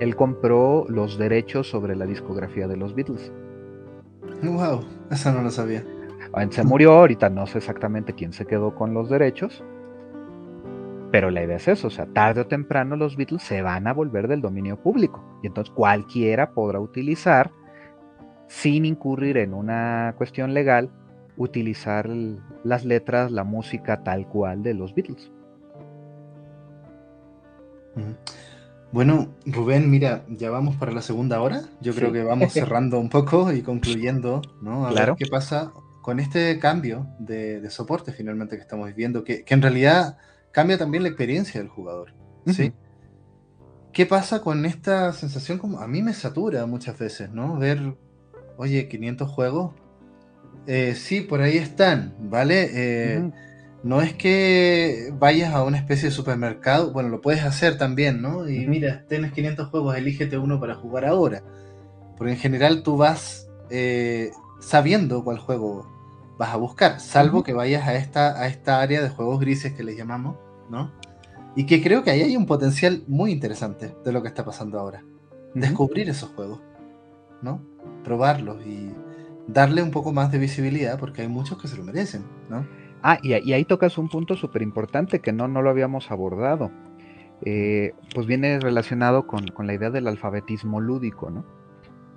[0.00, 3.32] Él compró los derechos sobre la discografía de los Beatles.
[4.44, 5.84] Wow, eso no lo sabía.
[6.50, 9.64] Se murió, ahorita no sé exactamente quién se quedó con los derechos,
[11.10, 13.94] pero la idea es eso, o sea, tarde o temprano los Beatles se van a
[13.94, 17.50] volver del dominio público y entonces cualquiera podrá utilizar,
[18.48, 20.90] sin incurrir en una cuestión legal,
[21.36, 22.08] utilizar
[22.64, 25.30] las letras, la música tal cual de los Beatles.
[28.90, 31.62] Bueno, Rubén, mira, ya vamos para la segunda hora.
[31.80, 34.86] Yo creo que vamos cerrando un poco y concluyendo, ¿no?
[34.86, 39.54] A ver qué pasa con este cambio de, soporte finalmente que estamos viviendo, que, que
[39.54, 40.16] en realidad
[40.52, 42.14] cambia también la experiencia del jugador.
[42.46, 42.72] ¿sí?
[43.92, 45.58] ¿Qué pasa con esta sensación?
[45.58, 47.58] Como a mí me satura muchas veces, ¿no?
[47.58, 47.94] Ver,
[48.58, 49.74] oye, 500 juegos.
[50.66, 52.68] Eh, sí, por ahí están, ¿vale?
[52.74, 53.30] Eh,
[53.82, 58.46] no es que vayas a una especie de supermercado, bueno, lo puedes hacer también, ¿no?
[58.48, 61.42] Y mira, tienes 500 juegos, elígete uno para jugar ahora.
[62.18, 64.30] Porque en general tú vas eh,
[64.60, 65.88] sabiendo cuál juego
[66.36, 69.84] vas a buscar, salvo que vayas a esta, a esta área de juegos grises que
[69.84, 70.36] les llamamos,
[70.68, 70.92] ¿no?
[71.56, 74.78] Y que creo que ahí hay un potencial muy interesante de lo que está pasando
[74.78, 75.02] ahora.
[75.54, 76.60] Descubrir esos juegos,
[77.42, 77.62] ¿no?
[78.08, 78.90] Probarlos y
[79.46, 82.66] darle un poco más de visibilidad porque hay muchos que se lo merecen, ¿no?
[83.02, 86.70] Ah, y, ahí tocas un punto súper importante que no, no lo habíamos abordado.
[87.42, 91.44] Eh, pues viene relacionado con, la idea del alfabetismo lúdico, ¿no?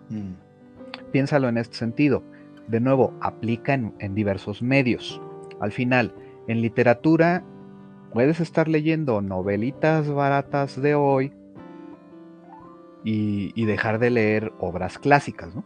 [0.09, 1.11] Mm.
[1.11, 2.23] Piénsalo en este sentido
[2.71, 5.21] de nuevo, aplica en, diversos medios.
[5.59, 6.15] Al final,
[6.47, 7.43] en literatura,
[8.13, 11.33] puedes estar leyendo novelitas baratas de hoy
[13.03, 15.65] y, dejar de leer obras clásicas, ¿no?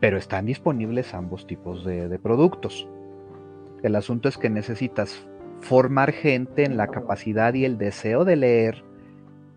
[0.00, 2.88] Pero están disponibles ambos tipos de, de productos.
[3.82, 5.26] El asunto es que necesitas
[5.60, 8.84] formar gente en la capacidad y el deseo de leer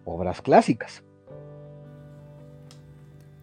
[0.05, 1.03] obras clásicas.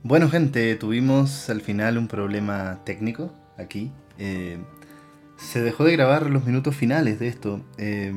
[0.03, 3.93] Bueno, gente, tuvimos al final un problema técnico aquí.
[4.19, 4.59] Eh,
[5.37, 7.61] se dejó de grabar los minutos finales de esto.
[7.79, 8.13] Eh,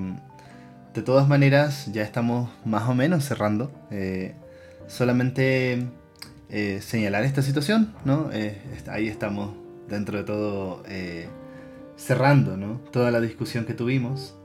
[0.94, 3.72] de todas maneras, ya estamos más o menos cerrando.
[3.90, 4.36] Eh,
[4.88, 5.88] solamente
[6.82, 8.30] señalar esta situación, ¿no?
[8.90, 9.54] ahí estamos,
[9.88, 10.84] dentro de todo,
[11.96, 12.82] cerrando, ¿no?
[12.92, 14.36] Toda la discusión que tuvimos.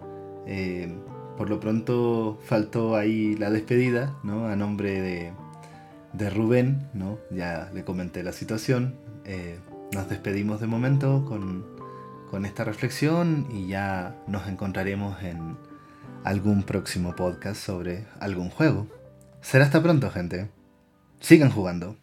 [1.37, 4.47] por lo pronto faltó ahí la despedida, ¿no?
[4.47, 5.33] A nombre de
[6.17, 7.19] de Rubén, ¿no?
[7.31, 8.95] Ya le comenté la situación.
[9.25, 9.59] Eh,
[9.93, 11.65] nos despedimos de momento con,
[12.31, 15.57] con esta reflexión y ya nos encontraremos en
[16.25, 18.87] algún próximo podcast sobre algún juego.
[19.43, 20.49] Será hasta pronto, gente.
[21.27, 21.97] Sigan jugando.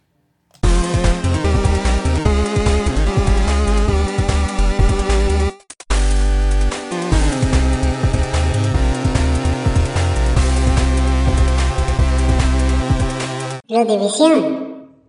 [13.85, 14.72] división.